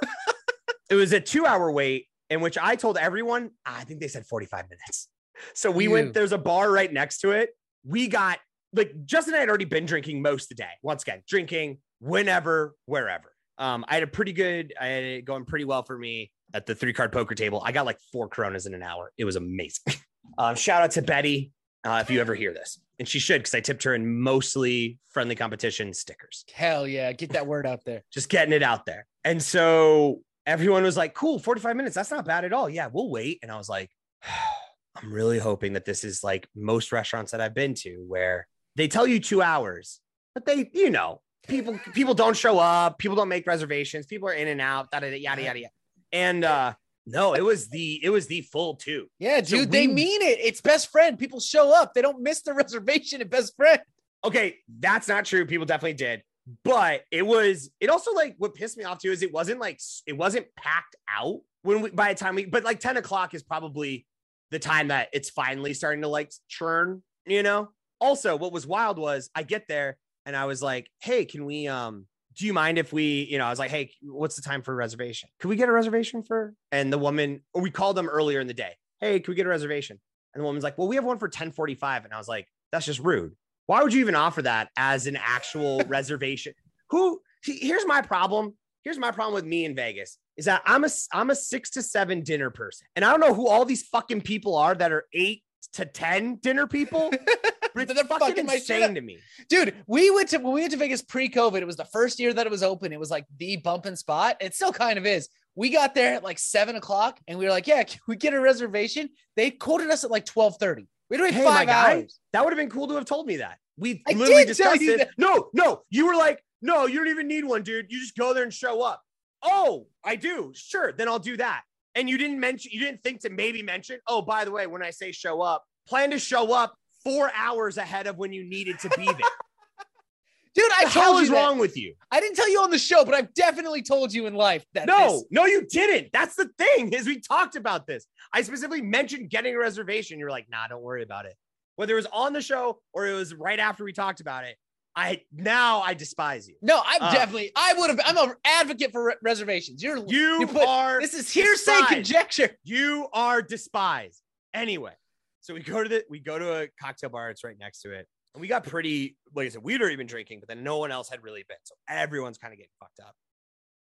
It 0.91 0.95
was 0.95 1.13
a 1.13 1.21
two 1.21 1.45
hour 1.45 1.71
wait 1.71 2.07
in 2.31 2.41
which 2.41 2.59
I 2.59 2.77
told 2.77 2.97
everyone, 2.97 3.51
I 3.65 3.85
think 3.85 4.01
they 4.01 4.09
said 4.09 4.27
45 4.27 4.67
minutes. 4.71 5.09
So 5.55 5.71
we 5.71 5.85
Ew. 5.85 5.91
went, 5.91 6.15
there's 6.15 6.33
a 6.33 6.39
bar 6.39 6.71
right 6.71 6.93
next 6.93 7.21
to 7.21 7.31
it. 7.31 7.51
We 7.85 8.09
got 8.09 8.39
like 8.73 8.93
Justin 9.05 9.35
and 9.35 9.39
I 9.39 9.41
had 9.41 9.49
already 9.49 9.65
been 9.65 9.87
drinking 9.87 10.23
most 10.23 10.45
of 10.45 10.57
the 10.57 10.63
day. 10.63 10.71
Once 10.83 11.03
again, 11.03 11.23
drinking 11.29 11.79
whenever, 12.01 12.75
wherever. 12.87 13.33
Um, 13.59 13.85
I 13.89 13.95
had 13.95 14.03
a 14.03 14.07
pretty 14.07 14.33
good, 14.33 14.75
I 14.81 14.87
had 14.87 15.05
it 15.05 15.25
going 15.25 15.45
pretty 15.45 15.65
well 15.65 15.83
for 15.83 15.97
me 15.97 16.31
at 16.55 16.67
the 16.67 16.75
three 16.75 16.93
card 16.93 17.13
poker 17.13 17.35
table. 17.35 17.63
I 17.65 17.73
got 17.73 17.87
like 17.87 17.99
four 18.13 18.29
coronas 18.29 18.67
in 18.67 18.75
an 18.75 18.83
hour. 18.83 19.13
It 19.19 19.25
was 19.25 19.37
amazing. 19.37 19.95
um, 20.39 20.55
shout 20.55 20.83
out 20.83 20.93
to 20.93 21.03
Betty 21.03 21.53
uh, 21.85 21.99
if 22.03 22.11
you 22.11 22.21
ever 22.21 22.35
hear 22.35 22.53
this. 22.53 22.81
And 22.99 23.07
she 23.07 23.19
should, 23.19 23.39
because 23.39 23.55
I 23.55 23.61
tipped 23.61 23.85
her 23.85 23.95
in 23.95 24.21
mostly 24.21 24.99
friendly 25.11 25.37
competition 25.37 25.95
stickers 25.95 26.45
Hell 26.53 26.87
yeah. 26.87 27.13
Get 27.13 27.31
that 27.31 27.47
word 27.47 27.67
out 27.67 27.85
there. 27.85 28.03
just 28.13 28.29
getting 28.29 28.53
it 28.53 28.63
out 28.63 28.87
there. 28.87 29.07
And 29.25 29.43
so 29.43 30.23
everyone 30.47 30.83
was 30.83 30.97
like, 30.97 31.15
cool, 31.15 31.39
45 31.39 31.77
minutes. 31.77 31.95
That's 31.95 32.11
not 32.11 32.25
bad 32.25 32.45
at 32.45 32.53
all. 32.53 32.69
Yeah, 32.69 32.89
we'll 32.93 33.11
wait. 33.11 33.39
And 33.43 33.53
I 33.53 33.57
was 33.57 33.69
like, 33.69 33.91
I'm 34.97 35.13
really 35.13 35.39
hoping 35.39 35.75
that 35.75 35.85
this 35.85 36.03
is 36.03 36.25
like 36.25 36.49
most 36.57 36.91
restaurants 36.91 37.31
that 37.31 37.41
I've 37.41 37.55
been 37.55 37.75
to 37.75 38.05
where 38.09 38.49
they 38.75 38.89
tell 38.89 39.07
you 39.07 39.21
two 39.21 39.43
hours, 39.43 40.01
but 40.35 40.45
they, 40.45 40.71
you 40.73 40.91
know, 40.91 41.21
people, 41.47 41.79
people 41.95 42.15
don't 42.15 42.37
show 42.37 42.59
up, 42.59 42.99
people 42.99 43.17
don't 43.17 43.29
make 43.29 43.47
reservations, 43.47 44.07
people 44.07 44.29
are 44.29 44.33
in 44.33 44.49
and 44.49 44.61
out, 44.61 44.91
da, 44.91 44.99
da, 44.99 45.11
da, 45.11 45.17
yada, 45.17 45.43
yada, 45.43 45.61
yada. 45.61 45.73
And 46.13 46.45
uh 46.45 46.75
no, 47.07 47.35
it 47.35 47.43
was 47.43 47.69
the 47.69 48.01
it 48.03 48.11
was 48.11 48.27
the 48.27 48.43
full 48.43 48.77
two. 48.77 49.07
Yeah, 49.19 49.43
So 49.43 49.57
dude, 49.57 49.71
they 49.71 49.87
mean 49.87 50.21
it. 50.21 50.39
It's 50.41 50.61
best 50.61 50.91
friend. 50.91 51.19
People 51.19 51.41
show 51.41 51.75
up. 51.75 51.95
They 51.95 52.03
don't 52.03 52.23
miss 52.23 52.43
the 52.43 52.53
reservation 52.63 53.21
at 53.21 53.31
best 53.31 53.57
friend. 53.57 53.81
Okay, 54.25 54.57
that's 54.81 55.09
not 55.09 55.25
true. 55.25 55.47
People 55.47 55.67
definitely 55.67 55.95
did. 55.95 56.23
But 56.65 57.03
it 57.11 57.27
was, 57.27 57.71
it 57.81 57.91
also 57.91 58.13
like 58.13 58.35
what 58.39 58.55
pissed 58.55 58.77
me 58.79 58.85
off 58.85 58.99
too 58.99 59.11
is 59.11 59.23
it 59.23 59.33
wasn't 59.33 59.61
like, 59.61 59.81
it 60.07 60.17
wasn't 60.17 60.47
packed 60.57 60.97
out 61.09 61.41
when 61.63 61.83
we, 61.83 61.91
by 61.91 62.13
the 62.13 62.19
time 62.19 62.35
we, 62.35 62.47
but 62.47 62.65
like 62.65 62.81
10 62.81 62.97
o'clock 62.97 63.35
is 63.35 63.43
probably 63.43 64.07
the 64.51 64.59
time 64.59 64.89
that 64.89 65.09
it's 65.13 65.29
finally 65.29 65.75
starting 65.75 66.03
to 66.03 66.09
like 66.09 66.33
churn, 66.49 67.03
you 67.27 67.43
know? 67.43 67.69
Also, 68.01 68.37
what 68.37 68.53
was 68.53 68.67
wild 68.67 68.99
was 68.99 69.29
I 69.35 69.43
get 69.43 69.65
there 69.69 69.99
and 70.25 70.35
I 70.35 70.47
was 70.47 70.63
like, 70.63 70.89
hey, 71.03 71.27
can 71.27 71.45
we, 71.45 71.69
um, 71.69 72.07
do 72.39 72.47
you 72.47 72.53
mind 72.53 72.79
if 72.79 72.93
we, 72.93 73.27
you 73.29 73.37
know, 73.37 73.45
I 73.45 73.51
was 73.51 73.59
like, 73.59 73.71
hey, 73.71 73.91
what's 74.01 74.37
the 74.37 74.43
time 74.43 74.63
for 74.63 74.73
a 74.73 74.77
reservation? 74.77 75.29
Could 75.41 75.49
we 75.49 75.57
get 75.57 75.69
a 75.69 75.73
reservation 75.73 76.23
for? 76.23 76.55
And 76.71 76.93
the 76.93 76.99
woman, 76.99 77.43
or 77.53 77.61
we 77.61 77.71
called 77.71 77.97
them 77.97 78.09
earlier 78.09 78.39
in 78.39 78.47
the 78.47 78.55
day. 78.55 78.77
Hey, 79.01 79.19
can 79.19 79.33
we 79.33 79.35
get 79.37 79.45
a 79.45 79.49
reservation? 79.49 79.99
And 80.33 80.41
the 80.41 80.45
woman's 80.45 80.63
like, 80.63 80.79
well, 80.79 80.87
we 80.87 80.95
have 80.95 81.05
one 81.05 81.19
for 81.19 81.27
1045. 81.27 82.05
And 82.05 82.15
I 82.15 82.19
was 82.19 82.29
like, 82.29 82.47
that's 82.71 82.87
just 82.87 83.01
rude. 83.01 83.35
Why 83.67 83.83
would 83.83 83.93
you 83.93 84.01
even 84.01 84.15
offer 84.15 84.43
that 84.43 84.69
as 84.77 85.09
an 85.09 85.17
actual 85.17 85.83
reservation? 85.89 86.55
Who 86.91 87.21
here's 87.45 87.87
my 87.87 88.03
problem. 88.03 88.55
Here's 88.85 88.99
my 88.99 89.11
problem 89.11 89.35
with 89.35 89.45
me 89.45 89.65
in 89.65 89.75
Vegas 89.75 90.19
is 90.37 90.45
that 90.45 90.63
I'm 90.65 90.85
a 90.85 90.89
I'm 91.13 91.31
a 91.31 91.35
six 91.35 91.71
to 91.71 91.83
seven 91.83 92.23
dinner 92.23 92.51
person. 92.51 92.87
And 92.95 93.05
I 93.05 93.11
don't 93.11 93.21
know 93.21 93.35
who 93.35 93.49
all 93.49 93.65
these 93.65 93.83
fucking 93.83 94.21
people 94.23 94.57
are 94.57 94.75
that 94.75 94.93
are 94.93 95.05
eight 95.13 95.43
to 95.75 95.85
10 95.85 96.37
dinner 96.37 96.67
people. 96.67 97.11
They're 97.75 97.87
fucking 97.87 98.07
fucking 98.07 98.49
insane 98.49 98.95
to 98.95 99.01
me. 99.01 99.19
Dude, 99.49 99.75
we 99.87 100.11
went 100.11 100.31
to 100.31 100.39
when 100.39 100.53
we 100.55 100.61
went 100.61 100.73
to 100.73 100.79
Vegas 100.79 101.03
pre-COVID. 101.03 101.61
It 101.61 101.67
was 101.67 101.77
the 101.77 101.85
first 101.87 102.19
year 102.19 102.33
that 102.33 102.47
it 102.47 102.51
was 102.51 102.63
open. 102.63 102.93
It 102.93 103.01
was 103.01 103.11
like 103.11 103.27
the 103.39 103.57
bumping 103.57 103.97
spot. 103.97 104.37
It 104.41 104.55
still 104.55 104.73
kind 104.73 104.99
of 104.99 105.07
is. 105.07 105.29
We 105.55 105.71
got 105.71 105.95
there 105.95 106.15
at 106.15 106.23
like 106.23 106.39
seven 106.39 106.77
o'clock, 106.77 107.19
and 107.27 107.39
we 107.39 107.45
were 107.45 107.51
like, 107.51 107.67
"Yeah, 107.67 107.83
can 107.83 108.01
we 108.07 108.17
get 108.17 108.35
a 108.35 108.41
reservation?" 108.41 109.11
They 109.37 109.51
quoted 109.51 109.91
us 109.91 110.05
at 110.05 110.11
like 110.11 110.25
twelve 110.25 110.57
thirty. 110.59 110.87
We 111.11 111.17
had 111.17 111.19
to 111.19 111.25
wait 111.25 111.35
Hey, 111.35 111.45
five 111.45 111.67
guy, 111.67 111.93
hours. 111.95 112.21
That 112.33 112.45
would 112.45 112.53
have 112.53 112.59
been 112.59 112.71
cool 112.71 112.87
to 112.89 112.95
have 112.95 113.07
told 113.07 113.27
me 113.27 113.39
that. 113.39 113.59
We 113.77 114.03
I 114.07 114.13
literally 114.13 114.45
discussed 114.45 114.83
it. 114.83 114.99
that. 114.99 115.11
No, 115.17 115.49
no, 115.53 115.83
you 115.91 116.07
were 116.07 116.15
like, 116.15 116.43
no, 116.61 116.87
you 116.87 116.99
don't 116.99 117.09
even 117.09 117.29
need 117.29 117.45
one, 117.45 117.63
dude. 117.63 117.87
You 117.91 118.01
just 118.01 118.17
go 118.17 118.35
there 118.35 118.43
and 118.43 118.53
show 118.53 118.83
up. 118.83 119.03
Oh, 119.43 119.87
I 120.05 120.17
do. 120.17 120.53
Sure, 120.55 120.93
then 120.93 121.09
I'll 121.09 121.19
do 121.19 121.37
that. 121.37 121.63
And 121.95 122.09
you 122.09 122.19
didn't 122.19 122.39
mention, 122.41 122.73
you 122.73 122.81
didn't 122.81 123.03
think 123.03 123.21
to 123.21 123.31
maybe 123.31 123.63
mention, 123.63 123.99
oh, 124.07 124.23
by 124.23 124.45
the 124.45 124.51
way, 124.51 124.67
when 124.67 124.83
I 124.83 124.91
say 124.91 125.13
show 125.13 125.41
up, 125.41 125.65
plan 125.87 126.11
to 126.11 126.19
show 126.19 126.53
up 126.53 126.77
four 127.09 127.31
hours 127.35 127.77
ahead 127.79 128.07
of 128.07 128.17
when 128.19 128.33
you 128.33 128.45
needed 128.45 128.79
to 128.81 128.89
be 128.91 129.05
there. 129.05 129.15
Dude, 130.55 130.65
I 130.77 130.85
the 130.85 130.91
hell 130.91 131.13
told 131.13 131.23
is 131.23 131.29
you 131.29 131.35
that. 131.35 131.41
wrong 131.45 131.59
with 131.59 131.77
you? 131.77 131.95
I 132.11 132.19
didn't 132.21 132.35
tell 132.37 132.49
you 132.51 132.61
on 132.61 132.71
the 132.71 132.79
show, 132.79 133.05
but 133.05 133.15
I've 133.15 133.33
definitely 133.35 133.83
told 133.83 134.13
you 134.13 134.27
in 134.27 134.35
life 134.35 134.65
that 134.75 134.87
No, 134.87 135.13
this- 135.13 135.25
no, 135.31 135.45
you 135.47 135.65
didn't. 135.71 136.09
That's 136.13 136.35
the 136.35 136.51
thing, 136.59 136.93
is 136.93 137.07
we 137.07 137.21
talked 137.21 137.55
about 137.55 137.87
this. 137.87 138.07
I 138.33 138.43
specifically 138.43 138.83
mentioned 138.83 139.31
getting 139.31 139.55
a 139.55 139.59
reservation. 139.59 140.19
You're 140.19 140.31
like, 140.31 140.47
nah, 140.51 140.67
don't 140.67 140.83
worry 140.83 141.03
about 141.03 141.27
it. 141.27 141.35
Whether 141.77 141.93
it 141.93 141.97
was 141.97 142.07
on 142.13 142.33
the 142.33 142.41
show 142.43 142.81
or 142.93 143.07
it 143.07 143.15
was 143.15 143.35
right 143.35 143.59
after 143.61 143.85
we 143.85 143.93
talked 143.93 144.21
about 144.21 144.45
it, 144.45 144.57
I 144.97 145.21
now 145.33 145.81
I 145.81 145.95
despise 145.95 146.49
you. 146.49 146.57
No, 146.61 146.83
I'm 146.85 147.03
Uh. 147.03 147.13
definitely. 147.13 147.53
I 147.55 147.75
would 147.75 147.91
have. 147.91 148.01
I'm 148.05 148.19
an 148.31 148.35
advocate 148.45 148.91
for 148.91 149.05
re- 149.05 149.15
reservations. 149.23 149.81
You're. 149.81 149.99
You, 149.99 150.41
You 150.41 150.47
put- 150.49 150.67
are 150.67 151.01
This 151.01 151.15
is 151.15 151.31
hearsay 151.31 151.71
despised. 151.73 151.89
conjecture. 151.93 152.57
You 152.65 153.07
are 153.13 153.41
despised. 153.43 154.21
Anyway, 154.53 154.95
so 155.41 155.55
we 155.55 155.61
go 155.61 155.83
to 155.83 155.89
the 155.89 156.05
we 156.11 156.21
go 156.21 156.39
to 156.39 156.63
a 156.63 156.69
cocktail 156.81 157.11
bar. 157.11 157.31
It's 157.31 157.45
right 157.45 157.57
next 157.59 157.83
to 157.83 157.93
it, 157.93 158.07
and 158.35 158.41
we 158.41 158.49
got 158.49 158.65
pretty. 158.65 159.17
Like 159.35 159.47
I 159.47 159.49
said, 159.51 159.63
we'd 159.63 159.81
already 159.81 159.97
been 159.97 160.07
drinking, 160.07 160.41
but 160.41 160.49
then 160.49 160.63
no 160.65 160.79
one 160.79 160.91
else 160.93 161.09
had 161.09 161.23
really 161.23 161.45
been. 161.49 161.59
So 161.65 161.75
everyone's 161.89 162.39
kind 162.39 162.53
of 162.53 162.59
getting 162.59 162.73
fucked 162.81 163.01
up. 163.01 163.15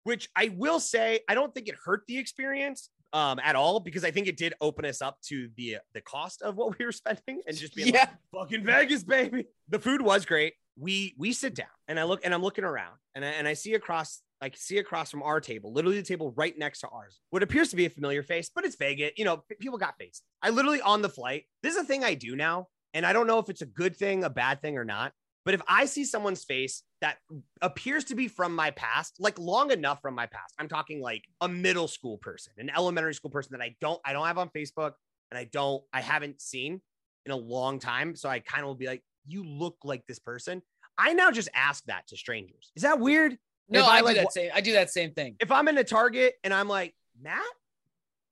Which 0.05 0.29
I 0.35 0.51
will 0.57 0.81
say, 0.81 1.21
I 1.29 1.35
don't 1.35 1.55
think 1.55 1.69
it 1.69 1.77
hurt 1.85 2.03
the 2.09 2.19
experience 2.19 2.91
um, 3.13 3.39
at 3.45 3.55
all 3.55 3.79
because 3.79 4.05
I 4.05 4.11
think 4.11 4.27
it 4.27 4.37
did 4.37 4.53
open 4.61 4.85
us 4.85 5.01
up 5.01 5.19
to 5.29 5.49
the 5.57 5.77
the 5.95 6.01
cost 6.01 6.43
of 6.43 6.57
what 6.57 6.77
we 6.79 6.85
were 6.85 6.93
spending 6.93 7.41
and 7.47 7.57
just 7.57 7.75
being 7.77 7.95
Yeah. 7.95 8.07
like, 8.33 8.49
fucking 8.51 8.65
Vegas, 8.65 9.05
baby. 9.05 9.47
The 9.69 9.79
food 9.79 10.03
was 10.03 10.25
great. 10.27 10.55
We 10.77 11.15
we 11.19 11.33
sit 11.33 11.55
down 11.55 11.67
and 11.87 12.01
I 12.01 12.05
look 12.05 12.21
and 12.25 12.33
I'm 12.35 12.43
looking 12.43 12.65
around 12.65 12.97
and 13.15 13.25
I, 13.25 13.29
and 13.29 13.47
I 13.47 13.53
see 13.53 13.75
across 13.75 14.23
I 14.43 14.51
see 14.55 14.79
across 14.79 15.11
from 15.11 15.23
our 15.23 15.41
table, 15.41 15.73
literally 15.73 15.97
the 15.97 16.03
table 16.03 16.33
right 16.37 16.57
next 16.59 16.81
to 16.81 16.89
ours, 16.89 17.21
what 17.31 17.43
appears 17.43 17.71
to 17.71 17.77
be 17.77 17.87
a 17.87 17.91
familiar 17.91 18.23
face, 18.23 18.51
but 18.53 18.65
it's 18.65 18.77
Vegas. 18.77 19.13
You 19.17 19.25
know, 19.25 19.45
people 19.61 19.79
got 19.79 19.97
faces. 19.99 20.23
I 20.43 20.51
literally 20.51 20.81
on 20.81 21.01
the 21.01 21.09
flight. 21.09 21.45
This 21.63 21.75
is 21.75 21.83
a 21.83 21.85
thing 21.85 22.03
I 22.03 22.15
do 22.15 22.35
now, 22.35 22.67
and 22.93 23.07
I 23.07 23.13
don't 23.13 23.29
know 23.29 23.39
if 23.39 23.49
it's 23.49 23.63
a 23.63 23.67
good 23.67 23.97
thing, 23.97 24.25
a 24.25 24.31
bad 24.31 24.61
thing, 24.61 24.77
or 24.77 24.85
not. 24.85 25.13
But 25.45 25.55
if 25.55 25.63
I 25.67 25.87
see 25.87 26.05
someone's 26.05 26.45
face 26.45 26.83
that 27.01 27.19
appears 27.61 28.05
to 28.05 28.15
be 28.15 28.29
from 28.29 28.55
my 28.55 28.71
past, 28.73 29.17
like 29.19 29.39
long 29.39 29.71
enough 29.71 30.01
from 30.01 30.15
my 30.15 30.27
past, 30.27 30.55
I'm 30.59 30.69
talking 30.69 31.01
like 31.01 31.25
a 31.41 31.49
middle 31.49 31.89
school 31.89 32.19
person, 32.19 32.53
an 32.59 32.71
elementary 32.71 33.15
school 33.15 33.31
person 33.31 33.57
that 33.57 33.63
I 33.63 33.75
don't 33.81 34.01
I 34.05 34.13
don't 34.13 34.27
have 34.27 34.39
on 34.39 34.51
Facebook 34.51 34.93
and 35.31 35.39
I 35.39 35.45
don't 35.45 35.83
I 35.93 36.01
haven't 36.01 36.41
seen 36.41 36.81
in 37.27 37.33
a 37.33 37.37
long 37.37 37.81
time. 37.81 38.15
So 38.15 38.29
I 38.29 38.39
kind 38.39 38.63
of 38.63 38.69
will 38.69 38.75
be 38.77 38.87
like, 38.87 39.03
you 39.27 39.45
look 39.45 39.77
like 39.85 40.07
this 40.07 40.19
person. 40.19 40.63
I 40.97 41.13
now 41.15 41.31
just 41.31 41.49
ask 41.55 41.85
that 41.85 42.07
to 42.09 42.17
strangers. 42.17 42.71
Is 42.77 42.83
that 42.83 43.01
weird? 43.01 43.37
No, 43.69 43.87
I, 43.87 43.97
I, 43.97 43.99
do 44.01 44.05
like, 44.05 44.17
that 44.17 44.33
same. 44.33 44.51
I 44.55 44.61
do 44.61 44.73
that 44.73 44.91
same 44.91 45.13
thing. 45.13 45.37
If 45.41 45.51
I'm 45.51 45.69
in 45.69 45.79
a 45.79 45.85
Target 45.85 46.35
and 46.45 46.53
I'm 46.53 46.69
like, 46.69 46.95
Matt? 47.21 47.43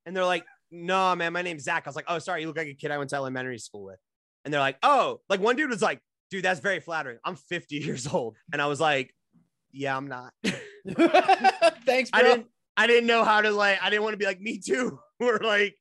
And 0.06 0.16
they're 0.16 0.24
like, 0.24 0.44
no, 0.70 1.14
man, 1.14 1.32
my 1.32 1.42
name's 1.42 1.64
Zach. 1.64 1.84
I 1.86 1.88
was 1.88 1.96
like, 1.96 2.06
oh, 2.08 2.18
sorry, 2.18 2.42
you 2.42 2.46
look 2.46 2.56
like 2.56 2.68
a 2.68 2.74
kid 2.74 2.90
I 2.90 2.98
went 2.98 3.10
to 3.10 3.16
elementary 3.16 3.58
school 3.58 3.84
with. 3.84 3.98
And 4.44 4.52
they're 4.52 4.60
like, 4.60 4.78
oh, 4.82 5.20
like 5.28 5.40
one 5.40 5.56
dude 5.56 5.70
was 5.70 5.82
like, 5.82 6.00
dude, 6.30 6.44
that's 6.44 6.60
very 6.60 6.80
flattering. 6.80 7.18
I'm 7.24 7.36
50 7.36 7.76
years 7.84 8.06
old. 8.06 8.36
And 8.52 8.60
I 8.60 8.66
was 8.66 8.80
like, 8.80 9.14
yeah, 9.72 9.96
I'm 9.96 10.08
not. 10.08 10.32
Thanks, 11.84 12.10
bro. 12.10 12.20
I 12.20 12.22
didn't 12.22 12.46
I 12.76 12.86
didn't 12.86 13.06
know 13.06 13.24
how 13.24 13.42
to 13.42 13.50
like 13.50 13.78
I 13.82 13.90
didn't 13.90 14.02
want 14.02 14.14
to 14.14 14.18
be 14.18 14.24
like 14.24 14.40
me 14.40 14.58
too 14.58 14.98
or 15.20 15.38
like 15.38 15.76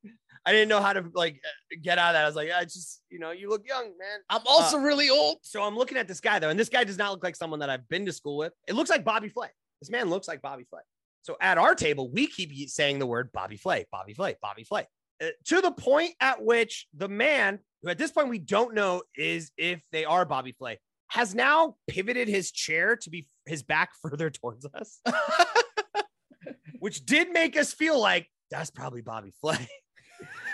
I 0.45 0.51
didn't 0.51 0.69
know 0.69 0.81
how 0.81 0.93
to 0.93 1.05
like 1.13 1.39
uh, 1.45 1.75
get 1.81 1.97
out 1.97 2.09
of 2.09 2.13
that. 2.13 2.23
I 2.23 2.27
was 2.27 2.35
like, 2.35 2.49
I 2.51 2.63
just, 2.63 3.01
you 3.09 3.19
know, 3.19 3.31
you 3.31 3.49
look 3.49 3.67
young, 3.67 3.83
man. 3.83 4.19
I'm 4.29 4.41
also 4.47 4.77
really 4.77 5.09
old. 5.09 5.37
So 5.43 5.61
I'm 5.63 5.75
looking 5.75 5.97
at 5.97 6.07
this 6.07 6.19
guy 6.19 6.39
though, 6.39 6.49
and 6.49 6.59
this 6.59 6.69
guy 6.69 6.83
does 6.83 6.97
not 6.97 7.11
look 7.11 7.23
like 7.23 7.35
someone 7.35 7.59
that 7.59 7.69
I've 7.69 7.87
been 7.89 8.05
to 8.05 8.13
school 8.13 8.37
with. 8.37 8.53
It 8.67 8.73
looks 8.73 8.89
like 8.89 9.03
Bobby 9.03 9.29
Flay. 9.29 9.49
This 9.81 9.89
man 9.89 10.09
looks 10.09 10.27
like 10.27 10.41
Bobby 10.41 10.65
Flay. 10.69 10.81
So 11.21 11.37
at 11.41 11.57
our 11.57 11.75
table, 11.75 12.09
we 12.09 12.27
keep 12.27 12.51
saying 12.69 12.99
the 12.99 13.05
word 13.05 13.31
Bobby 13.33 13.57
Flay, 13.57 13.85
Bobby 13.91 14.13
Flay, 14.13 14.35
Bobby 14.41 14.63
Flay, 14.63 14.87
uh, 15.21 15.27
to 15.45 15.61
the 15.61 15.71
point 15.71 16.13
at 16.19 16.43
which 16.43 16.87
the 16.95 17.07
man, 17.07 17.59
who 17.81 17.89
at 17.89 17.97
this 17.97 18.11
point 18.11 18.29
we 18.29 18.39
don't 18.39 18.73
know 18.73 19.03
is 19.15 19.51
if 19.57 19.83
they 19.91 20.05
are 20.05 20.25
Bobby 20.25 20.53
Flay, 20.53 20.79
has 21.09 21.35
now 21.35 21.75
pivoted 21.87 22.27
his 22.27 22.51
chair 22.51 22.95
to 22.95 23.09
be 23.09 23.27
his 23.45 23.63
back 23.63 23.89
further 24.01 24.29
towards 24.29 24.65
us, 24.73 25.01
which 26.79 27.05
did 27.05 27.31
make 27.31 27.57
us 27.57 27.73
feel 27.73 27.99
like 27.99 28.27
that's 28.49 28.71
probably 28.71 29.01
Bobby 29.01 29.33
Flay. 29.41 29.67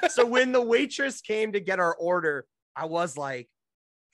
So 0.10 0.26
when 0.26 0.52
the 0.52 0.62
waitress 0.62 1.22
came 1.22 1.52
to 1.54 1.60
get 1.60 1.80
our 1.80 1.96
order, 1.96 2.46
I 2.76 2.86
was 2.86 3.18
like, 3.18 3.50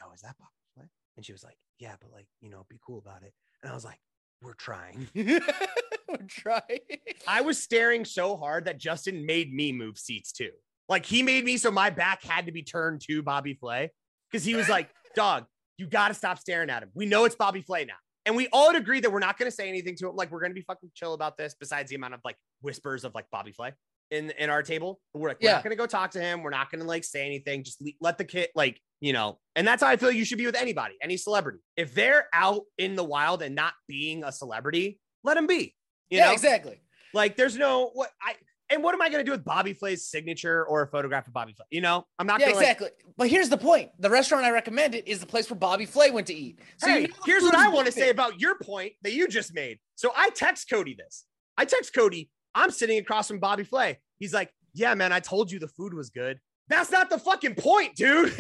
"Oh, 0.03 0.12
is 0.13 0.21
that 0.21 0.36
Bobby 0.38 0.51
Flay?" 0.75 0.89
And 1.17 1.25
she 1.25 1.31
was 1.31 1.43
like, 1.43 1.57
"Yeah, 1.79 1.95
but 2.00 2.12
like, 2.12 2.27
you 2.41 2.50
know, 2.50 2.65
be 2.69 2.79
cool 2.86 3.00
about 3.00 3.24
it." 3.24 3.33
And 3.63 3.71
I 3.71 3.75
was 3.75 3.86
like, 3.86 4.00
"We're 4.41 4.53
trying." 4.53 5.07
We're 5.15 6.27
trying. 6.27 6.79
I 7.25 7.41
was 7.41 7.62
staring 7.62 8.03
so 8.03 8.36
hard 8.36 8.65
that 8.65 8.77
Justin 8.77 9.25
made 9.25 9.53
me 9.53 9.71
move 9.71 9.98
seats 9.98 10.33
too. 10.33 10.51
Like 10.89 11.05
he 11.05 11.24
made 11.24 11.45
me 11.45 11.55
so 11.55 11.71
my 11.71 11.89
back 11.89 12.21
had 12.24 12.48
to 12.48 12.51
be 12.51 12.63
turned 12.63 13.01
to 13.07 13.24
Bobby 13.24 13.53
Flay 13.53 13.91
because 14.29 14.43
he 14.43 14.55
was 14.55 14.67
like, 14.67 14.89
"Dog, 15.15 15.45
you 15.77 15.88
got 15.88 16.10
to 16.10 16.13
stop 16.13 16.38
staring 16.38 16.69
at 16.69 16.83
him. 16.83 16.89
We 16.93 17.05
know 17.05 17.25
it's 17.25 17.36
Bobby 17.36 17.62
Flay 17.62 17.86
now." 17.86 17.95
And 18.25 18.36
we 18.36 18.48
all 18.53 18.75
agreed 18.75 19.03
that 19.03 19.12
we're 19.12 19.19
not 19.19 19.39
going 19.39 19.50
to 19.50 19.55
say 19.55 19.67
anything 19.67 19.95
to 19.95 20.10
him. 20.10 20.15
Like 20.15 20.31
we're 20.31 20.41
going 20.41 20.51
to 20.51 20.55
be 20.55 20.62
fucking 20.62 20.91
chill 20.93 21.13
about 21.13 21.38
this. 21.38 21.55
Besides 21.60 21.89
the 21.89 21.95
amount 21.95 22.13
of 22.13 22.19
like 22.24 22.36
whispers 22.62 23.03
of 23.03 23.15
like 23.15 23.25
Bobby 23.31 23.51
Flay 23.51 23.71
in 24.12 24.32
in 24.32 24.50
our 24.50 24.62
table, 24.62 25.00
we're 25.13 25.30
like, 25.30 25.38
we're 25.41 25.50
Yeah. 25.50 25.56
not 25.56 25.63
to 25.63 25.75
go 25.75 25.88
talk 25.88 26.12
to 26.12 26.22
him. 26.22 26.44
We're 26.44 26.50
not 26.51 26.70
to 26.72 26.84
like 26.84 27.03
say 27.03 27.25
anything. 27.25 27.63
Just 27.63 27.82
le- 27.82 27.91
let 28.00 28.18
the 28.18 28.25
kid 28.25 28.50
like 28.56 28.80
you 29.00 29.13
know. 29.13 29.39
And 29.56 29.65
that's 29.65 29.82
how 29.82 29.89
I 29.89 29.96
feel 29.98 30.12
you 30.12 30.25
should 30.25 30.38
be 30.38 30.46
with 30.46 30.56
anybody, 30.56 30.96
any 31.01 31.18
celebrity. 31.18 31.60
If 31.75 31.96
they're 31.96 32.27
out 32.34 32.62
in 32.77 32.96
the 32.96 33.03
wild 33.03 33.41
and 33.41 33.56
not 33.56 33.74
being 33.88 34.24
a 34.24 34.32
celebrity, 34.32 35.00
let 35.24 35.36
them 35.36 35.48
be. 35.48 35.75
You 36.10 36.20
yeah, 36.20 36.27
know? 36.27 36.34
exactly. 36.34 36.82
Like, 37.13 37.36
there's 37.38 37.58
no 37.58 37.89
what 37.94 38.12
I 38.22 38.36
and 38.70 38.82
what 38.84 38.94
am 38.94 39.01
I 39.01 39.10
going 39.10 39.20
to 39.20 39.25
do 39.25 39.32
with 39.32 39.44
Bobby 39.44 39.74
Flay's 39.74 40.08
signature 40.08 40.65
or 40.65 40.82
a 40.84 40.88
photograph 40.88 41.27
of 41.27 41.34
Bobby 41.34 41.53
Flay? 41.53 41.65
You 41.72 41.82
know, 41.82 42.06
I'm 42.20 42.27
not 42.27 42.39
Yeah, 42.39 42.48
to 42.48 42.53
exactly. 42.53 42.89
but 43.18 43.27
here's 43.27 43.50
the 43.50 43.58
point: 43.58 43.91
the 44.00 44.10
restaurant 44.10 44.46
I 44.46 44.51
recommended 44.51 45.03
is 45.08 45.20
the 45.20 45.25
place 45.25 45.50
where 45.50 45.58
Bobby 45.60 45.86
Flay 45.86 46.12
went 46.12 46.27
to 46.27 46.34
eat. 46.34 46.60
So 46.77 46.88
Hey, 46.88 47.01
you 47.01 47.08
know 47.08 47.13
here's 47.25 47.44
what 47.44 47.56
I 47.56 47.70
want 47.70 47.88
to 47.88 47.91
say 47.91 48.10
about 48.10 48.39
your 48.39 48.56
point 48.60 48.94
that 49.03 49.13
you 49.13 49.27
just 49.27 49.53
made. 49.53 49.80
So 49.96 50.12
I 50.15 50.30
text 50.30 50.70
Cody 50.70 50.96
this. 50.96 51.25
I 51.58 51.65
text 51.65 51.94
Cody. 51.94 52.30
I'm 52.55 52.72
sitting 52.72 53.00
across 53.00 53.27
from 53.27 53.39
Bobby 53.39 53.63
Flay. 53.63 54.00
He's 54.20 54.34
like, 54.34 54.51
"Yeah, 54.74 54.93
man, 54.96 55.12
I 55.12 55.20
told 55.20 55.51
you 55.51 55.60
the 55.60 55.67
food 55.67 55.93
was 55.93 56.10
good." 56.10 56.39
That's 56.67 56.91
not 56.91 57.10
the 57.10 57.20
fucking 57.20 57.55
point, 57.55 57.96
dude. 57.96 58.34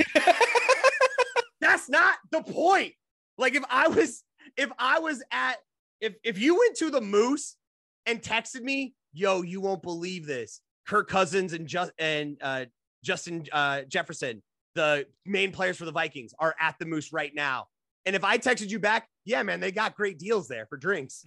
That's 1.61 1.89
not 1.89 2.15
the 2.31 2.41
point. 2.41 2.93
Like 3.37 3.55
if 3.55 3.63
I 3.69 3.87
was 3.87 4.23
if 4.57 4.69
I 4.79 4.99
was 4.99 5.23
at 5.31 5.55
if 5.99 6.15
if 6.23 6.39
you 6.39 6.57
went 6.57 6.77
to 6.77 6.89
the 6.89 7.01
Moose 7.01 7.57
and 8.05 8.21
texted 8.21 8.61
me, 8.61 8.93
"Yo, 9.13 9.41
you 9.41 9.61
won't 9.61 9.81
believe 9.81 10.25
this. 10.25 10.61
Kirk 10.87 11.09
Cousins 11.09 11.53
and 11.53 11.67
just 11.67 11.91
and 11.99 12.37
uh 12.41 12.65
Justin 13.03 13.45
uh 13.51 13.81
Jefferson, 13.83 14.41
the 14.75 15.05
main 15.25 15.51
players 15.51 15.77
for 15.77 15.85
the 15.85 15.91
Vikings 15.91 16.33
are 16.39 16.55
at 16.59 16.75
the 16.79 16.85
Moose 16.85 17.13
right 17.13 17.33
now." 17.33 17.67
And 18.05 18.15
if 18.15 18.23
I 18.23 18.37
texted 18.37 18.69
you 18.69 18.79
back, 18.79 19.07
"Yeah, 19.25 19.43
man, 19.43 19.59
they 19.59 19.71
got 19.71 19.95
great 19.95 20.17
deals 20.19 20.47
there 20.47 20.65
for 20.65 20.77
drinks." 20.77 21.23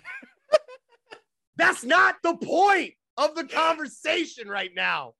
That's 1.56 1.84
not 1.84 2.16
the 2.22 2.36
point 2.36 2.94
of 3.16 3.34
the 3.34 3.44
conversation 3.44 4.48
right 4.48 4.70
now. 4.74 5.12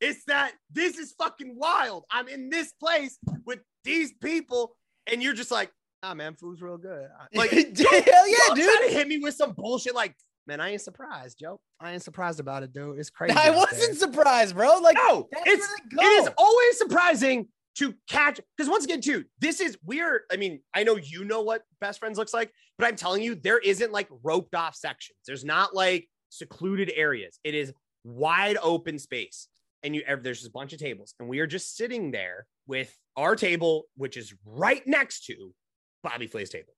It's 0.00 0.24
that 0.24 0.52
this 0.70 0.98
is 0.98 1.12
fucking 1.12 1.56
wild. 1.56 2.04
I'm 2.10 2.28
in 2.28 2.50
this 2.50 2.72
place 2.72 3.18
with 3.46 3.60
these 3.84 4.12
people, 4.14 4.76
and 5.06 5.22
you're 5.22 5.34
just 5.34 5.50
like, 5.50 5.70
ah, 6.02 6.14
man, 6.14 6.34
food's 6.34 6.60
real 6.60 6.78
good. 6.78 7.08
Like, 7.34 7.50
hell 7.50 7.62
yeah, 7.68 8.54
dude. 8.54 8.64
try 8.64 8.86
to 8.88 8.92
hit 8.92 9.06
me 9.06 9.18
with 9.18 9.34
some 9.34 9.52
bullshit 9.52 9.94
like, 9.94 10.14
man, 10.46 10.60
I 10.60 10.70
ain't 10.70 10.80
surprised, 10.80 11.38
Joe. 11.38 11.60
I 11.80 11.92
ain't 11.92 12.02
surprised 12.02 12.40
about 12.40 12.62
it, 12.62 12.72
dude. 12.72 12.98
It's 12.98 13.10
crazy. 13.18 13.36
I 13.36 13.50
wasn't 13.50 13.80
there." 13.80 13.94
surprised, 13.94 14.56
bro. 14.56 14.78
Like 14.78 14.96
No, 14.96 15.28
it's 15.46 15.68
it 15.92 16.22
is 16.22 16.28
always 16.36 16.78
surprising 16.78 17.48
to 17.76 17.94
catch 18.08 18.40
because 18.56 18.70
once 18.70 18.84
again, 18.84 19.00
too, 19.00 19.24
this 19.38 19.60
is 19.60 19.78
we're. 19.84 20.24
I 20.30 20.36
mean, 20.36 20.60
I 20.74 20.84
know 20.84 20.96
you 20.96 21.24
know 21.24 21.42
what 21.42 21.62
best 21.80 21.98
friends 21.98 22.18
looks 22.18 22.34
like, 22.34 22.52
but 22.78 22.86
I'm 22.86 22.96
telling 22.96 23.22
you, 23.22 23.34
there 23.34 23.58
isn't 23.58 23.92
like 23.92 24.08
roped 24.22 24.54
off 24.54 24.74
sections. 24.74 25.18
There's 25.26 25.44
not 25.44 25.74
like 25.74 26.08
secluded 26.28 26.92
areas. 26.94 27.38
It 27.44 27.54
is 27.54 27.72
wide 28.04 28.58
open 28.62 28.98
space, 28.98 29.48
and 29.82 29.94
you 29.94 30.02
there's 30.06 30.38
just 30.38 30.50
a 30.50 30.52
bunch 30.52 30.72
of 30.72 30.78
tables, 30.78 31.14
and 31.18 31.28
we 31.28 31.40
are 31.40 31.46
just 31.46 31.76
sitting 31.76 32.10
there 32.10 32.46
with 32.66 32.94
our 33.16 33.36
table, 33.36 33.84
which 33.96 34.16
is 34.16 34.34
right 34.44 34.86
next 34.86 35.24
to 35.26 35.54
Bobby 36.02 36.26
Flay's 36.26 36.50
table. 36.50 36.74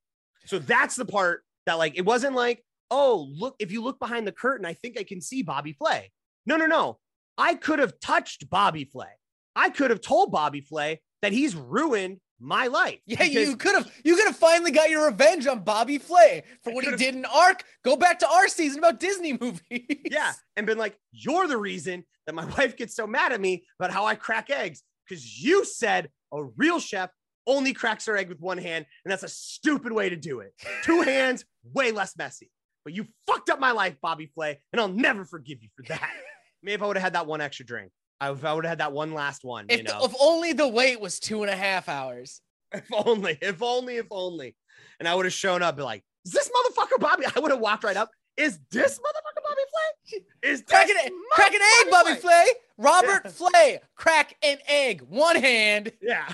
So 0.46 0.58
that's 0.58 0.96
the 0.96 1.06
part 1.06 1.42
that 1.66 1.74
like 1.74 1.96
it 1.96 2.04
wasn't 2.04 2.34
like, 2.34 2.62
oh, 2.90 3.28
look, 3.36 3.56
if 3.58 3.72
you 3.72 3.82
look 3.82 3.98
behind 3.98 4.26
the 4.26 4.32
curtain, 4.32 4.66
I 4.66 4.74
think 4.74 4.98
I 4.98 5.04
can 5.04 5.20
see 5.20 5.42
Bobby 5.42 5.72
Flay. 5.72 6.10
No, 6.46 6.56
no, 6.56 6.66
no. 6.66 6.98
I 7.36 7.54
could 7.54 7.78
have 7.78 7.98
touched 8.00 8.48
Bobby 8.48 8.84
Flay. 8.84 9.08
I 9.56 9.70
could 9.70 9.90
have 9.90 10.00
told 10.00 10.32
Bobby 10.32 10.60
Flay 10.60 11.00
that 11.22 11.32
he's 11.32 11.54
ruined 11.54 12.20
my 12.40 12.66
life. 12.66 12.98
Yeah, 13.06 13.22
you 13.22 13.56
could 13.56 13.74
have 13.74 13.90
you 14.04 14.16
could 14.16 14.26
have 14.26 14.36
finally 14.36 14.70
got 14.70 14.90
your 14.90 15.06
revenge 15.06 15.46
on 15.46 15.60
Bobby 15.60 15.98
Flay 15.98 16.42
for 16.62 16.70
I 16.70 16.74
what 16.74 16.84
he 16.84 16.96
did 16.96 17.14
in 17.14 17.24
Arc. 17.24 17.64
Go 17.84 17.96
back 17.96 18.18
to 18.20 18.28
our 18.28 18.48
season 18.48 18.78
about 18.78 19.00
Disney 19.00 19.36
movies. 19.40 19.60
Yeah, 20.04 20.32
and 20.56 20.66
been 20.66 20.78
like, 20.78 20.98
you're 21.12 21.46
the 21.46 21.56
reason 21.56 22.04
that 22.26 22.34
my 22.34 22.44
wife 22.58 22.76
gets 22.76 22.94
so 22.94 23.06
mad 23.06 23.32
at 23.32 23.40
me 23.40 23.64
about 23.78 23.92
how 23.92 24.04
I 24.04 24.14
crack 24.14 24.50
eggs 24.50 24.82
because 25.08 25.42
you 25.42 25.64
said 25.64 26.10
a 26.32 26.44
real 26.56 26.80
chef 26.80 27.10
only 27.46 27.72
cracks 27.72 28.06
her 28.06 28.16
egg 28.16 28.28
with 28.28 28.40
one 28.40 28.58
hand, 28.58 28.86
and 29.04 29.12
that's 29.12 29.22
a 29.22 29.28
stupid 29.28 29.92
way 29.92 30.08
to 30.08 30.16
do 30.16 30.40
it. 30.40 30.54
Two 30.82 31.00
hands, 31.02 31.44
way 31.72 31.92
less 31.92 32.16
messy. 32.16 32.50
But 32.84 32.94
you 32.94 33.06
fucked 33.26 33.50
up 33.50 33.60
my 33.60 33.72
life, 33.72 33.96
Bobby 34.02 34.26
Flay, 34.26 34.60
and 34.72 34.80
I'll 34.80 34.88
never 34.88 35.24
forgive 35.24 35.62
you 35.62 35.68
for 35.76 35.84
that. 35.88 36.10
Maybe 36.62 36.74
if 36.74 36.82
I 36.82 36.86
would 36.86 36.96
have 36.96 37.02
had 37.02 37.12
that 37.14 37.26
one 37.26 37.40
extra 37.40 37.66
drink, 37.66 37.92
if 38.22 38.44
I 38.44 38.52
would 38.52 38.64
have 38.64 38.70
had 38.70 38.78
that 38.78 38.92
one 38.92 39.12
last 39.12 39.44
one, 39.44 39.66
If, 39.68 39.78
you 39.78 39.84
know, 39.84 40.00
if 40.04 40.14
only 40.20 40.52
the 40.52 40.68
wait 40.68 41.00
was 41.00 41.18
two 41.18 41.42
and 41.42 41.50
a 41.50 41.56
half 41.56 41.88
hours. 41.88 42.40
if 42.72 42.84
only, 42.92 43.38
if 43.40 43.62
only, 43.62 43.96
if 43.96 44.06
only, 44.10 44.56
and 44.98 45.08
I 45.08 45.14
would 45.14 45.26
have 45.26 45.32
shown 45.34 45.62
up, 45.62 45.76
be 45.76 45.82
like, 45.82 46.04
is 46.24 46.32
this 46.32 46.48
motherfucker 46.48 47.00
Bobby? 47.00 47.24
I 47.34 47.40
would 47.40 47.50
have 47.50 47.60
walked 47.60 47.84
right 47.84 47.96
up. 47.96 48.10
Is 48.36 48.58
this 48.70 48.98
motherfucker 48.98 49.42
Bobby 49.44 49.60
Flay? 49.70 50.50
Is 50.50 50.62
Crack 50.66 50.88
this 50.88 51.06
an, 51.06 51.12
crack 51.32 51.54
an 51.54 51.60
egg, 51.80 51.90
Bobby 51.90 52.14
Flay? 52.14 52.20
Flay. 52.20 52.46
Robert 52.78 53.22
Yeah. 53.24 53.30
Flay, 53.30 53.80
crack 53.94 54.34
an 54.42 54.58
egg, 54.66 55.02
one 55.02 55.36
hand. 55.36 55.92
Yeah. 56.02 56.32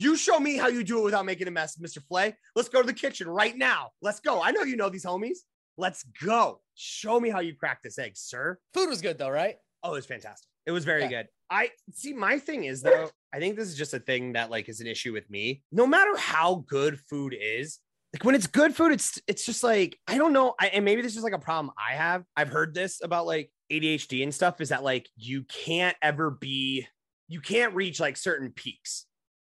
You 0.00 0.16
show 0.16 0.38
me 0.38 0.56
how 0.56 0.68
you 0.68 0.84
do 0.84 1.00
it 1.00 1.04
without 1.04 1.24
making 1.24 1.48
a 1.48 1.50
mess, 1.50 1.76
Mr. 1.76 2.00
Flay. 2.06 2.36
Let's 2.54 2.68
go 2.68 2.80
to 2.80 2.86
the 2.86 2.92
kitchen 2.92 3.28
right 3.28 3.56
now. 3.56 3.90
Let's 4.00 4.20
go. 4.20 4.40
I 4.42 4.52
know 4.52 4.62
you 4.62 4.76
know 4.76 4.88
these 4.88 5.04
homies. 5.04 5.38
Let's 5.76 6.04
go. 6.24 6.60
Show 6.74 7.18
me 7.18 7.30
how 7.30 7.40
you 7.40 7.54
crack 7.54 7.82
this 7.82 7.98
egg, 7.98 8.12
sir. 8.16 8.58
Food 8.74 8.88
was 8.90 9.00
good 9.00 9.18
though, 9.18 9.30
right? 9.30 9.56
Oh, 9.82 9.92
it 9.92 9.96
was 9.96 10.06
fantastic. 10.06 10.47
It 10.68 10.70
was 10.72 10.84
very 10.84 11.02
Yeah. 11.02 11.08
good. 11.08 11.28
I 11.48 11.70
see. 11.92 12.12
My 12.12 12.38
thing 12.38 12.64
is 12.64 12.82
though, 12.82 13.10
I 13.32 13.38
think 13.38 13.56
this 13.56 13.68
is 13.68 13.74
just 13.74 13.94
a 13.94 13.98
thing 13.98 14.34
that 14.34 14.50
like 14.50 14.68
is 14.68 14.80
an 14.82 14.86
issue 14.86 15.14
with 15.14 15.28
me. 15.30 15.62
No 15.72 15.86
matter 15.86 16.14
how 16.18 16.66
good 16.68 17.00
food 17.00 17.34
is, 17.40 17.78
like 18.12 18.22
when 18.22 18.34
it's 18.34 18.46
good 18.46 18.76
food, 18.76 18.92
it's 18.92 19.18
it's 19.26 19.46
just 19.46 19.64
like 19.64 19.98
I 20.06 20.18
don't 20.18 20.34
know. 20.34 20.54
I, 20.60 20.66
and 20.68 20.84
maybe 20.84 21.00
this 21.00 21.16
is 21.16 21.22
like 21.22 21.32
a 21.32 21.38
problem 21.38 21.72
I 21.78 21.94
have. 21.94 22.24
I've 22.36 22.50
heard 22.50 22.74
this 22.74 23.02
about 23.02 23.24
like 23.26 23.50
ADHD 23.72 24.22
and 24.22 24.34
stuff. 24.34 24.60
Is 24.60 24.68
that 24.68 24.82
like 24.84 25.08
you 25.16 25.44
can't 25.44 25.96
ever 26.02 26.30
be, 26.30 26.86
you 27.28 27.40
can't 27.40 27.74
reach 27.74 27.98
like 27.98 28.18
certain 28.18 28.52
peaks 28.52 29.06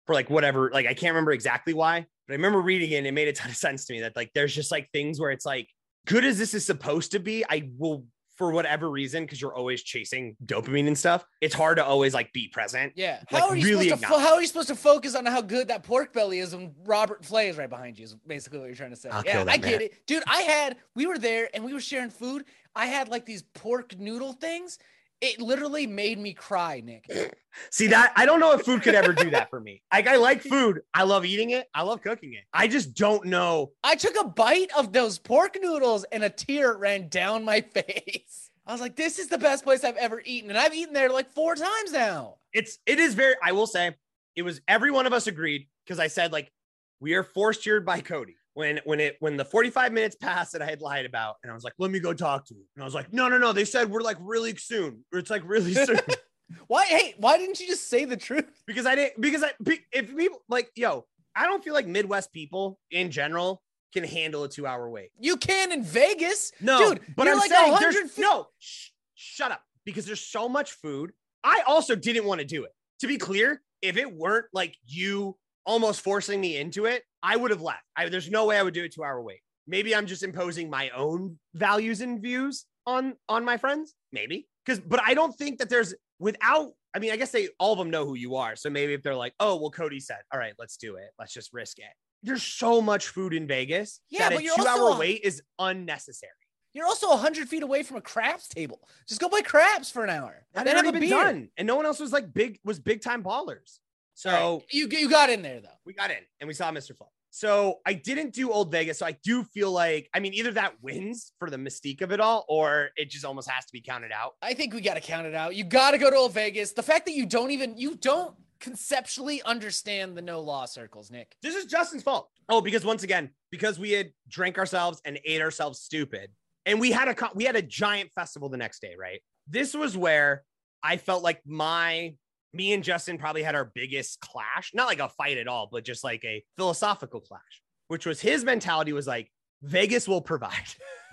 for 0.06 0.14
like 0.14 0.30
whatever. 0.30 0.70
Like 0.72 0.86
I 0.86 0.94
can't 0.94 1.14
remember 1.14 1.32
exactly 1.32 1.74
why, 1.74 2.06
but 2.28 2.34
I 2.34 2.36
remember 2.36 2.60
reading 2.60 2.92
it 2.92 2.98
and 2.98 3.06
it 3.08 3.12
made 3.12 3.26
a 3.26 3.32
ton 3.32 3.50
of 3.50 3.56
sense 3.56 3.86
to 3.86 3.92
me 3.92 4.02
that 4.02 4.14
like 4.14 4.30
there's 4.34 4.54
just 4.54 4.70
like 4.70 4.88
things 4.92 5.18
where 5.18 5.32
it's 5.32 5.44
like 5.46 5.68
good 6.06 6.24
as 6.24 6.38
this 6.38 6.54
is 6.54 6.64
supposed 6.64 7.10
to 7.12 7.18
be, 7.18 7.44
I 7.50 7.70
will 7.76 8.06
for 8.38 8.52
whatever 8.52 8.88
reason, 8.88 9.24
because 9.24 9.42
you're 9.42 9.54
always 9.54 9.82
chasing 9.82 10.36
dopamine 10.46 10.86
and 10.86 10.96
stuff, 10.96 11.26
it's 11.40 11.54
hard 11.54 11.76
to 11.76 11.84
always 11.84 12.14
like 12.14 12.32
be 12.32 12.48
present. 12.48 12.92
Yeah. 12.94 13.20
Like, 13.32 13.42
How 13.42 13.48
are 13.48 13.56
you 13.56 13.66
really 13.66 13.88
supposed 13.88 14.02
to? 14.02 14.08
Fo- 14.08 14.18
how 14.18 14.34
are 14.34 14.40
you 14.40 14.46
supposed 14.46 14.68
to 14.68 14.76
focus 14.76 15.16
on 15.16 15.26
how 15.26 15.42
good 15.42 15.68
that 15.68 15.82
pork 15.82 16.12
belly 16.12 16.38
is 16.38 16.54
when 16.54 16.72
Robert 16.84 17.24
Flay 17.24 17.48
is 17.48 17.58
right 17.58 17.68
behind 17.68 17.98
you? 17.98 18.04
Is 18.04 18.14
basically 18.14 18.60
what 18.60 18.66
you're 18.66 18.76
trying 18.76 18.90
to 18.90 18.96
say. 18.96 19.08
I'll 19.10 19.24
yeah, 19.24 19.32
kill 19.32 19.44
that 19.46 19.52
I 19.52 19.56
get 19.56 19.82
it, 19.82 20.06
dude. 20.06 20.22
I 20.26 20.42
had 20.42 20.76
we 20.94 21.06
were 21.06 21.18
there 21.18 21.50
and 21.52 21.64
we 21.64 21.74
were 21.74 21.80
sharing 21.80 22.10
food. 22.10 22.44
I 22.76 22.86
had 22.86 23.08
like 23.08 23.26
these 23.26 23.42
pork 23.42 23.98
noodle 23.98 24.32
things. 24.34 24.78
It 25.20 25.40
literally 25.40 25.86
made 25.86 26.18
me 26.18 26.32
cry, 26.32 26.80
Nick. 26.84 27.04
See 27.70 27.88
that 27.88 28.12
I 28.14 28.24
don't 28.24 28.38
know 28.38 28.52
if 28.52 28.62
food 28.62 28.82
could 28.82 28.94
ever 28.94 29.12
do 29.12 29.30
that 29.30 29.50
for 29.50 29.60
me. 29.60 29.82
Like 29.92 30.06
I 30.06 30.16
like 30.16 30.42
food. 30.42 30.82
I 30.94 31.02
love 31.02 31.24
eating 31.24 31.50
it. 31.50 31.66
I 31.74 31.82
love 31.82 32.02
cooking 32.02 32.34
it. 32.34 32.44
I 32.52 32.68
just 32.68 32.94
don't 32.94 33.24
know. 33.24 33.72
I 33.82 33.96
took 33.96 34.16
a 34.20 34.28
bite 34.28 34.70
of 34.76 34.92
those 34.92 35.18
pork 35.18 35.56
noodles 35.60 36.04
and 36.12 36.22
a 36.22 36.30
tear 36.30 36.76
ran 36.76 37.08
down 37.08 37.44
my 37.44 37.60
face. 37.74 38.50
I 38.64 38.72
was 38.72 38.80
like, 38.80 38.94
this 38.94 39.18
is 39.18 39.28
the 39.28 39.38
best 39.38 39.64
place 39.64 39.82
I've 39.82 39.96
ever 39.96 40.22
eaten. 40.24 40.50
And 40.50 40.58
I've 40.58 40.74
eaten 40.74 40.94
there 40.94 41.10
like 41.10 41.32
four 41.32 41.56
times 41.56 41.90
now. 41.90 42.36
It's 42.52 42.78
it 42.86 43.00
is 43.00 43.14
very, 43.14 43.34
I 43.42 43.52
will 43.52 43.66
say, 43.66 43.96
it 44.36 44.42
was 44.42 44.60
every 44.68 44.92
one 44.92 45.06
of 45.06 45.12
us 45.12 45.26
agreed 45.26 45.66
because 45.84 45.98
I 45.98 46.06
said, 46.06 46.32
like, 46.32 46.52
we 47.00 47.14
are 47.14 47.24
forced 47.24 47.64
here 47.64 47.80
by 47.80 48.00
Cody. 48.00 48.36
When 48.58 48.80
when 48.82 48.98
it 48.98 49.16
when 49.20 49.36
the 49.36 49.44
45 49.44 49.92
minutes 49.92 50.16
passed 50.16 50.50
that 50.54 50.62
I 50.62 50.64
had 50.64 50.82
lied 50.82 51.06
about, 51.06 51.36
and 51.44 51.52
I 51.52 51.54
was 51.54 51.62
like, 51.62 51.74
let 51.78 51.92
me 51.92 52.00
go 52.00 52.12
talk 52.12 52.44
to 52.46 52.54
him. 52.54 52.64
And 52.74 52.82
I 52.82 52.84
was 52.84 52.92
like, 52.92 53.12
no, 53.12 53.28
no, 53.28 53.38
no. 53.38 53.52
They 53.52 53.64
said 53.64 53.88
we're 53.88 54.00
like 54.00 54.16
really 54.18 54.56
soon. 54.56 55.04
It's 55.12 55.30
like 55.30 55.42
really 55.46 55.74
soon. 55.74 56.00
Why? 56.66 56.84
Hey, 56.86 57.14
why 57.18 57.38
didn't 57.38 57.60
you 57.60 57.68
just 57.68 57.88
say 57.88 58.04
the 58.04 58.16
truth? 58.16 58.46
because 58.66 58.84
I 58.84 58.96
didn't 58.96 59.20
because 59.20 59.44
I 59.44 59.52
if 59.92 60.16
people 60.16 60.42
like 60.48 60.72
yo, 60.74 61.06
I 61.36 61.46
don't 61.46 61.62
feel 61.62 61.72
like 61.72 61.86
Midwest 61.86 62.32
people 62.32 62.80
in 62.90 63.12
general 63.12 63.62
can 63.94 64.02
handle 64.02 64.42
a 64.42 64.48
two 64.48 64.66
hour 64.66 64.90
wait. 64.90 65.10
You 65.20 65.36
can 65.36 65.70
in 65.70 65.84
Vegas. 65.84 66.50
No, 66.60 66.94
Dude, 66.94 67.02
but 67.16 67.28
I'm 67.28 67.36
like 67.36 67.50
saying 67.50 67.70
150 67.70 68.08
there's 68.08 68.18
no. 68.18 68.48
Sh- 68.58 68.88
shut 69.14 69.52
up, 69.52 69.62
because 69.84 70.04
there's 70.04 70.20
so 70.20 70.48
much 70.48 70.72
food. 70.72 71.12
I 71.44 71.62
also 71.64 71.94
didn't 71.94 72.24
want 72.24 72.40
to 72.40 72.44
do 72.44 72.64
it. 72.64 72.72
To 73.00 73.06
be 73.06 73.18
clear, 73.18 73.62
if 73.82 73.96
it 73.96 74.12
weren't 74.12 74.46
like 74.52 74.76
you 74.84 75.36
almost 75.64 76.00
forcing 76.00 76.40
me 76.40 76.56
into 76.56 76.86
it, 76.86 77.04
I 77.22 77.36
would 77.36 77.50
have 77.50 77.62
left. 77.62 77.82
I, 77.96 78.08
there's 78.08 78.30
no 78.30 78.46
way 78.46 78.58
I 78.58 78.62
would 78.62 78.74
do 78.74 78.84
a 78.84 78.88
two 78.88 79.04
hour 79.04 79.20
wait. 79.20 79.40
Maybe 79.66 79.94
I'm 79.94 80.06
just 80.06 80.22
imposing 80.22 80.70
my 80.70 80.90
own 80.90 81.38
values 81.54 82.00
and 82.00 82.20
views 82.20 82.64
on 82.86 83.14
on 83.28 83.44
my 83.44 83.56
friends. 83.56 83.94
Maybe 84.12 84.48
because, 84.64 84.80
but 84.80 85.00
I 85.04 85.14
don't 85.14 85.34
think 85.36 85.58
that 85.58 85.68
there's 85.68 85.94
without. 86.18 86.72
I 86.94 87.00
mean, 87.00 87.12
I 87.12 87.16
guess 87.16 87.30
they 87.30 87.50
all 87.60 87.74
of 87.74 87.78
them 87.78 87.90
know 87.90 88.06
who 88.06 88.14
you 88.14 88.36
are. 88.36 88.56
So 88.56 88.70
maybe 88.70 88.94
if 88.94 89.02
they're 89.02 89.14
like, 89.14 89.34
oh 89.40 89.56
well, 89.56 89.70
Cody 89.70 90.00
said, 90.00 90.18
all 90.32 90.40
right, 90.40 90.54
let's 90.58 90.78
do 90.78 90.96
it. 90.96 91.10
Let's 91.18 91.34
just 91.34 91.52
risk 91.52 91.78
it. 91.78 91.84
There's 92.22 92.42
so 92.42 92.80
much 92.80 93.08
food 93.08 93.34
in 93.34 93.46
Vegas 93.46 94.00
Yeah, 94.10 94.30
that 94.30 94.36
but 94.36 94.44
a 94.44 94.56
two 94.56 94.66
hour 94.66 94.98
wait 94.98 95.20
is 95.22 95.42
unnecessary. 95.58 96.32
You're 96.74 96.86
also 96.86 97.08
100 97.08 97.48
feet 97.48 97.62
away 97.62 97.82
from 97.82 97.96
a 97.96 98.00
craps 98.00 98.48
table. 98.48 98.80
Just 99.08 99.20
go 99.20 99.28
play 99.28 99.42
craps 99.42 99.90
for 99.90 100.04
an 100.04 100.10
hour. 100.10 100.46
That 100.54 100.64
then 100.64 100.76
had 100.76 100.84
already 100.84 101.00
been 101.00 101.08
beer. 101.08 101.24
done, 101.24 101.48
and 101.56 101.66
no 101.66 101.76
one 101.76 101.86
else 101.86 101.98
was 101.98 102.12
like 102.12 102.32
big 102.32 102.58
was 102.64 102.78
big 102.78 103.00
time 103.00 103.22
ballers. 103.22 103.78
So 104.18 104.30
right, 104.30 104.62
you 104.72 104.88
you 104.90 105.08
got 105.08 105.30
in 105.30 105.42
there 105.42 105.60
though. 105.60 105.68
we 105.84 105.92
got 105.92 106.10
in 106.10 106.16
and 106.40 106.48
we 106.48 106.54
saw 106.54 106.72
Mr. 106.72 106.96
Flow. 106.96 107.06
So 107.30 107.78
I 107.86 107.92
didn't 107.92 108.34
do 108.34 108.50
Old 108.50 108.72
Vegas. 108.72 108.98
So 108.98 109.06
I 109.06 109.12
do 109.12 109.44
feel 109.44 109.70
like 109.70 110.10
I 110.12 110.18
mean 110.18 110.34
either 110.34 110.50
that 110.54 110.74
wins 110.82 111.30
for 111.38 111.50
the 111.50 111.56
mystique 111.56 112.02
of 112.02 112.10
it 112.10 112.18
all, 112.18 112.44
or 112.48 112.88
it 112.96 113.10
just 113.10 113.24
almost 113.24 113.48
has 113.48 113.64
to 113.66 113.72
be 113.72 113.80
counted 113.80 114.10
out. 114.10 114.34
I 114.42 114.54
think 114.54 114.74
we 114.74 114.80
got 114.80 114.94
to 114.94 115.00
count 115.00 115.28
it 115.28 115.36
out. 115.36 115.54
You 115.54 115.62
got 115.62 115.92
to 115.92 115.98
go 115.98 116.10
to 116.10 116.16
Old 116.16 116.34
Vegas. 116.34 116.72
The 116.72 116.82
fact 116.82 117.06
that 117.06 117.14
you 117.14 117.26
don't 117.26 117.52
even 117.52 117.78
you 117.78 117.94
don't 117.94 118.34
conceptually 118.58 119.40
understand 119.44 120.16
the 120.16 120.22
no 120.22 120.40
law 120.40 120.64
circles, 120.64 121.12
Nick. 121.12 121.36
This 121.40 121.54
is 121.54 121.66
Justin's 121.66 122.02
fault. 122.02 122.28
Oh, 122.48 122.60
because 122.60 122.84
once 122.84 123.04
again, 123.04 123.30
because 123.52 123.78
we 123.78 123.92
had 123.92 124.10
drank 124.28 124.58
ourselves 124.58 125.00
and 125.04 125.20
ate 125.24 125.42
ourselves 125.42 125.78
stupid, 125.78 126.32
and 126.66 126.80
we 126.80 126.90
had 126.90 127.06
a 127.06 127.30
we 127.36 127.44
had 127.44 127.54
a 127.54 127.62
giant 127.62 128.10
festival 128.16 128.48
the 128.48 128.56
next 128.56 128.82
day, 128.82 128.96
right? 128.98 129.20
This 129.46 129.74
was 129.74 129.96
where 129.96 130.42
I 130.82 130.96
felt 130.96 131.22
like 131.22 131.40
my 131.46 132.14
me 132.52 132.72
and 132.72 132.82
Justin 132.82 133.18
probably 133.18 133.42
had 133.42 133.54
our 133.54 133.70
biggest 133.74 134.20
clash, 134.20 134.72
not 134.74 134.86
like 134.86 135.00
a 135.00 135.08
fight 135.08 135.38
at 135.38 135.48
all, 135.48 135.68
but 135.70 135.84
just 135.84 136.04
like 136.04 136.24
a 136.24 136.42
philosophical 136.56 137.20
clash, 137.20 137.62
which 137.88 138.06
was 138.06 138.20
his 138.20 138.44
mentality 138.44 138.92
was 138.92 139.06
like 139.06 139.30
Vegas 139.62 140.08
will 140.08 140.22
provide. 140.22 140.52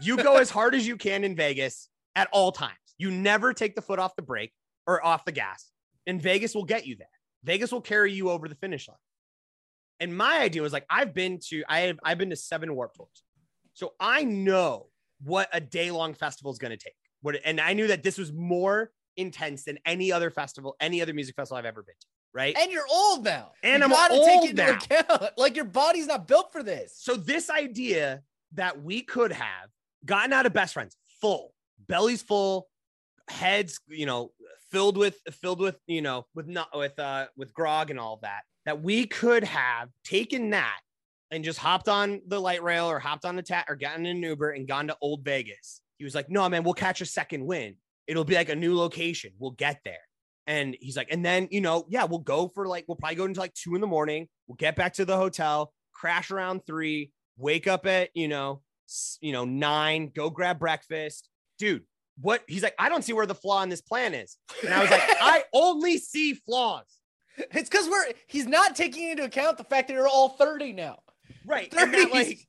You 0.02 0.18
go 0.18 0.36
as 0.36 0.50
hard 0.50 0.76
as 0.76 0.86
you 0.86 0.98
can 0.98 1.24
in 1.24 1.38
Vegas 1.38 1.88
at 2.18 2.28
all 2.34 2.52
times. 2.52 2.76
You 2.98 3.12
never 3.12 3.54
take 3.54 3.76
the 3.76 3.82
foot 3.82 3.98
off 3.98 4.14
the 4.18 4.22
brake 4.22 4.52
or 4.86 5.02
off 5.02 5.24
the 5.24 5.32
gas, 5.32 5.72
and 6.06 6.22
Vegas 6.22 6.54
will 6.54 6.66
get 6.66 6.86
you 6.86 6.98
there. 6.98 7.08
Vegas 7.46 7.72
will 7.72 7.80
carry 7.80 8.12
you 8.12 8.30
over 8.30 8.50
the 8.50 8.56
finish 8.56 8.90
line. 8.90 8.98
And 10.02 10.18
my 10.18 10.40
idea 10.40 10.62
was 10.62 10.74
like, 10.74 10.86
I've 10.90 11.14
been 11.14 11.40
to, 11.48 11.64
I 11.70 11.80
have, 11.82 12.00
I've 12.04 12.18
been 12.18 12.32
to 12.32 12.36
seven 12.36 12.76
Warped 12.76 12.98
Tours. 12.98 13.24
So 13.74 13.94
I 14.00 14.26
know 14.26 14.88
what 15.24 15.48
a 15.54 15.62
day 15.62 15.92
long 15.92 16.14
festival 16.14 16.52
is 16.52 16.58
going 16.58 16.72
to 16.72 16.78
take. 16.78 16.96
What, 17.22 17.38
and 17.46 17.62
I 17.62 17.74
knew 17.74 17.88
that 17.88 18.04
this 18.04 18.18
was 18.18 18.34
more 18.34 18.92
intense 19.18 19.64
than 19.64 19.78
any 19.86 20.12
other 20.12 20.30
festival, 20.30 20.76
any 20.80 21.02
other 21.02 21.14
music 21.14 21.36
festival 21.36 21.58
I've 21.58 21.66
ever 21.66 21.84
been 21.84 21.96
to. 22.00 22.08
Right. 22.34 22.56
And 22.58 22.72
you're 22.72 22.88
old 22.92 23.24
now. 23.24 23.52
And 23.64 23.80
you 23.80 23.86
I'm 23.86 23.92
gotta 23.92 24.14
old 24.14 24.26
take 24.26 24.44
it 24.44 24.50
into 24.52 24.64
now. 24.64 24.78
account. 24.78 25.32
Like 25.38 25.56
your 25.56 25.66
body's 25.66 26.08
not 26.08 26.28
built 26.28 26.52
for 26.52 26.64
this. 26.64 26.94
So 26.98 27.16
this 27.16 27.50
idea 27.50 28.24
that 28.54 28.82
we 28.82 29.02
could 29.02 29.32
have 29.32 29.70
gotten 30.06 30.34
out 30.34 30.46
of 30.46 30.54
best 30.54 30.74
friends 30.74 30.98
full, 31.22 31.54
bellies 31.88 32.22
full, 32.22 32.68
heads, 33.30 33.80
you 33.88 34.06
know, 34.06 34.32
filled 34.70 34.98
with 34.98 35.18
filled 35.42 35.60
with, 35.60 35.78
you 35.88 36.02
know, 36.02 36.26
with 36.36 36.48
not 36.48 36.78
with 36.78 37.00
uh 37.00 37.28
with 37.38 37.54
grog 37.54 37.90
and 37.90 38.00
all 38.00 38.20
that, 38.22 38.42
that 38.66 38.82
we 38.82 39.08
could 39.08 39.46
have 39.46 39.90
taken 40.04 40.50
that 40.50 40.80
and 41.32 41.44
just 41.44 41.60
hopped 41.60 41.88
on 41.88 42.22
the 42.28 42.40
light 42.40 42.64
rail 42.64 42.86
or 42.90 43.00
hopped 43.00 43.26
on 43.26 43.36
the 43.36 43.42
tat 43.42 43.66
or 43.70 43.76
gotten 43.76 44.06
an 44.06 44.22
Uber 44.22 44.52
and 44.52 44.68
gone 44.68 44.88
to 44.88 44.98
Old 45.02 45.24
Vegas. 45.24 45.82
He 45.98 46.04
was 46.04 46.14
like, 46.14 46.30
no, 46.30 46.48
man, 46.50 46.64
we'll 46.64 46.74
catch 46.74 47.02
a 47.02 47.06
second 47.06 47.46
win. 47.46 47.76
It'll 48.08 48.24
be 48.24 48.36
like 48.36 48.50
a 48.50 48.56
new 48.56 48.76
location. 48.76 49.32
We'll 49.40 49.52
get 49.52 49.82
there. 49.84 50.00
And 50.48 50.76
he's 50.80 50.96
like, 50.96 51.08
and 51.12 51.26
then, 51.26 51.48
you 51.52 51.62
know, 51.62 51.86
yeah, 51.90 52.04
we'll 52.04 52.20
go 52.20 52.48
for 52.48 52.68
like, 52.68 52.86
we'll 52.88 52.98
probably 52.98 53.16
go 53.16 53.26
into 53.26 53.40
like 53.40 53.54
two 53.54 53.76
in 53.76 53.82
the 53.82 53.88
morning. 53.88 54.28
We'll 54.48 54.58
get 54.58 54.76
back 54.76 54.94
to 54.94 55.06
the 55.06 55.18
hotel, 55.18 55.74
crash 55.92 56.30
around 56.30 56.62
three, 56.68 57.12
wake 57.38 57.68
up 57.68 57.86
at, 57.88 58.10
you 58.14 58.28
know, 58.28 58.62
you 59.22 59.32
know, 59.32 59.46
nine, 59.46 60.12
go 60.16 60.30
grab 60.30 60.60
breakfast. 60.60 61.30
Dude, 61.58 61.84
what? 62.22 62.44
He's 62.48 62.64
like, 62.64 62.76
I 62.78 62.90
don't 62.90 63.04
see 63.04 63.14
where 63.14 63.26
the 63.26 63.36
flaw 63.36 63.64
in 63.64 63.70
this 63.70 63.82
plan 63.82 64.14
is. 64.14 64.38
And 64.64 64.74
I 64.74 64.82
was 64.82 64.92
like, 64.92 65.02
I 65.22 65.44
only 65.54 65.98
see 65.98 66.34
flaws. 66.34 66.86
It's 67.38 67.70
because 67.70 67.90
we're 67.90 68.06
he's 68.28 68.48
not 68.48 68.76
taking 68.76 69.10
into 69.10 69.24
account 69.24 69.58
the 69.58 69.64
fact 69.64 69.88
that 69.88 69.94
you're 69.94 70.08
all 70.08 70.30
30 70.30 70.74
now. 70.74 71.00
Right. 71.46 71.74
And 71.76 71.94
that, 71.94 72.12
like, 72.12 72.40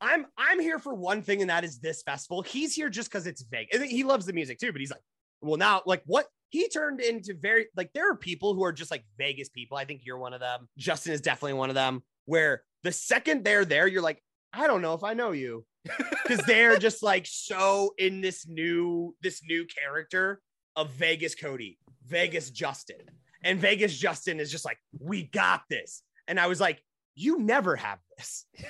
I'm 0.00 0.26
I'm 0.36 0.60
here 0.60 0.78
for 0.78 0.94
one 0.94 1.22
thing, 1.22 1.40
and 1.40 1.50
that 1.50 1.64
is 1.64 1.78
this 1.78 2.02
festival. 2.02 2.42
He's 2.42 2.74
here 2.74 2.88
just 2.88 3.10
because 3.10 3.26
it's 3.26 3.42
Vegas. 3.42 3.82
He 3.82 4.04
loves 4.04 4.26
the 4.26 4.32
music 4.32 4.58
too, 4.58 4.72
but 4.72 4.80
he's 4.80 4.90
like, 4.90 5.02
well, 5.42 5.56
now, 5.56 5.82
like, 5.86 6.02
what 6.06 6.26
he 6.50 6.68
turned 6.68 7.00
into 7.00 7.34
very 7.34 7.66
like 7.76 7.92
there 7.92 8.10
are 8.10 8.16
people 8.16 8.54
who 8.54 8.64
are 8.64 8.72
just 8.72 8.90
like 8.90 9.04
Vegas 9.18 9.48
people. 9.48 9.76
I 9.76 9.84
think 9.84 10.02
you're 10.04 10.18
one 10.18 10.34
of 10.34 10.40
them. 10.40 10.68
Justin 10.76 11.12
is 11.12 11.20
definitely 11.20 11.54
one 11.54 11.70
of 11.70 11.74
them. 11.74 12.02
Where 12.26 12.62
the 12.82 12.92
second 12.92 13.44
they're 13.44 13.64
there, 13.64 13.86
you're 13.86 14.02
like, 14.02 14.22
I 14.52 14.66
don't 14.66 14.82
know 14.82 14.94
if 14.94 15.04
I 15.04 15.14
know 15.14 15.32
you. 15.32 15.64
Because 16.22 16.46
they're 16.46 16.78
just 16.78 17.02
like 17.02 17.26
so 17.26 17.92
in 17.98 18.20
this 18.20 18.46
new 18.46 19.16
this 19.20 19.42
new 19.42 19.66
character 19.66 20.40
of 20.76 20.90
Vegas 20.90 21.34
Cody, 21.34 21.76
Vegas 22.06 22.50
Justin. 22.50 23.00
And 23.42 23.58
Vegas 23.58 23.98
Justin 23.98 24.38
is 24.38 24.50
just 24.50 24.64
like, 24.64 24.78
we 25.00 25.24
got 25.24 25.62
this. 25.68 26.02
And 26.28 26.38
I 26.38 26.46
was 26.46 26.60
like, 26.60 26.80
you 27.14 27.38
never 27.40 27.76
have 27.76 27.98
this. 28.16 28.46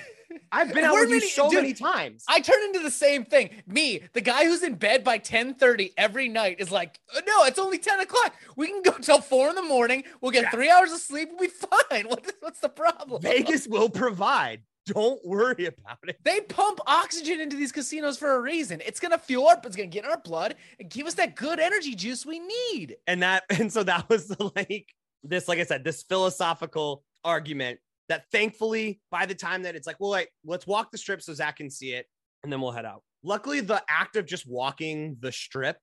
I've 0.53 0.73
been 0.73 0.85
out 0.85 0.95
We're 0.95 1.09
with 1.09 1.23
you 1.25 1.29
so 1.29 1.51
dude, 1.51 1.63
many 1.63 1.75
times. 1.75 2.25
I 2.29 2.41
turn 2.41 2.63
into 2.65 2.81
the 2.81 2.91
same 2.91 3.25
thing. 3.25 3.51
Me, 3.67 4.01
the 4.13 4.21
guy 4.21 4.45
who's 4.45 4.63
in 4.63 4.75
bed 4.75 5.03
by 5.03 5.19
10:30 5.19 5.93
every 5.97 6.29
night, 6.29 6.57
is 6.61 6.71
like, 6.71 7.01
"Uh, 7.17 7.21
no, 7.27 7.45
it's 7.45 7.59
only 7.59 7.79
10 7.79 8.01
o'clock. 8.01 8.35
We 8.57 8.69
can 8.69 8.83
go 8.83 8.93
till 8.93 9.21
four 9.21 9.49
in 9.49 9.57
the 9.57 9.63
morning. 9.63 10.05
We'll 10.21 10.31
get 10.31 10.45
Yeah. 10.45 10.51
three 10.51 10.71
hours 10.71 10.93
of 10.93 11.01
sleep. 11.01 11.31
We'll 11.31 11.41
be 11.41 11.49
fine. 11.49 12.07
What, 12.09 12.31
what's 12.41 12.61
the 12.61 12.69
problem? 12.69 13.23
Vegas 13.23 13.67
will 13.67 13.89
provide. 13.89 14.63
Don't 14.87 15.25
worry 15.25 15.67
about 15.67 15.99
it. 16.09 16.17
They 16.25 16.41
pump 16.41 16.81
oxygen 16.87 17.41
into 17.41 17.57
these 17.57 17.71
casinos 17.73 18.17
for 18.17 18.33
a 18.35 18.41
reason. 18.41 18.81
It's 18.85 18.99
gonna 19.01 19.19
fuel 19.19 19.49
up. 19.49 19.67
It's 19.67 19.77
gonna 19.77 19.89
get 19.89 20.05
in 20.05 20.11
our 20.11 20.21
blood 20.21 20.55
and 20.79 20.89
give 20.89 21.07
us 21.07 21.15
that 21.15 21.35
good 21.37 21.59
energy 21.61 21.95
juice 21.95 22.25
we 22.25 22.39
need. 22.39 22.97
And 23.07 23.23
that, 23.23 23.45
and 23.51 23.73
so 23.73 23.83
that 23.85 24.09
was 24.09 24.29
the 24.29 24.51
like 24.57 24.87
this, 25.23 25.49
like 25.49 25.59
I 25.59 25.65
said, 25.65 25.85
this 25.85 26.03
philosophical 26.03 27.05
argument 27.25 27.79
that 28.11 28.25
thankfully 28.33 29.01
by 29.11 29.25
the 29.25 29.35
time 29.35 29.63
that 29.63 29.77
it's 29.77 29.87
like, 29.87 29.97
well, 30.01 30.11
like, 30.11 30.31
let's 30.45 30.67
walk 30.67 30.91
the 30.91 30.99
strip 30.99 31.23
so 31.23 31.33
Zach 31.33 31.57
can 31.57 31.71
see 31.71 31.93
it 31.93 32.07
and 32.43 32.53
then 32.53 32.61
we'll 32.61 32.73
head 32.73 32.85
out. 32.85 33.03
Luckily, 33.23 33.61
the 33.61 33.83
act 33.89 34.17
of 34.17 34.27
just 34.27 34.47
walking 34.49 35.17
the 35.21 35.31
strip 35.31 35.77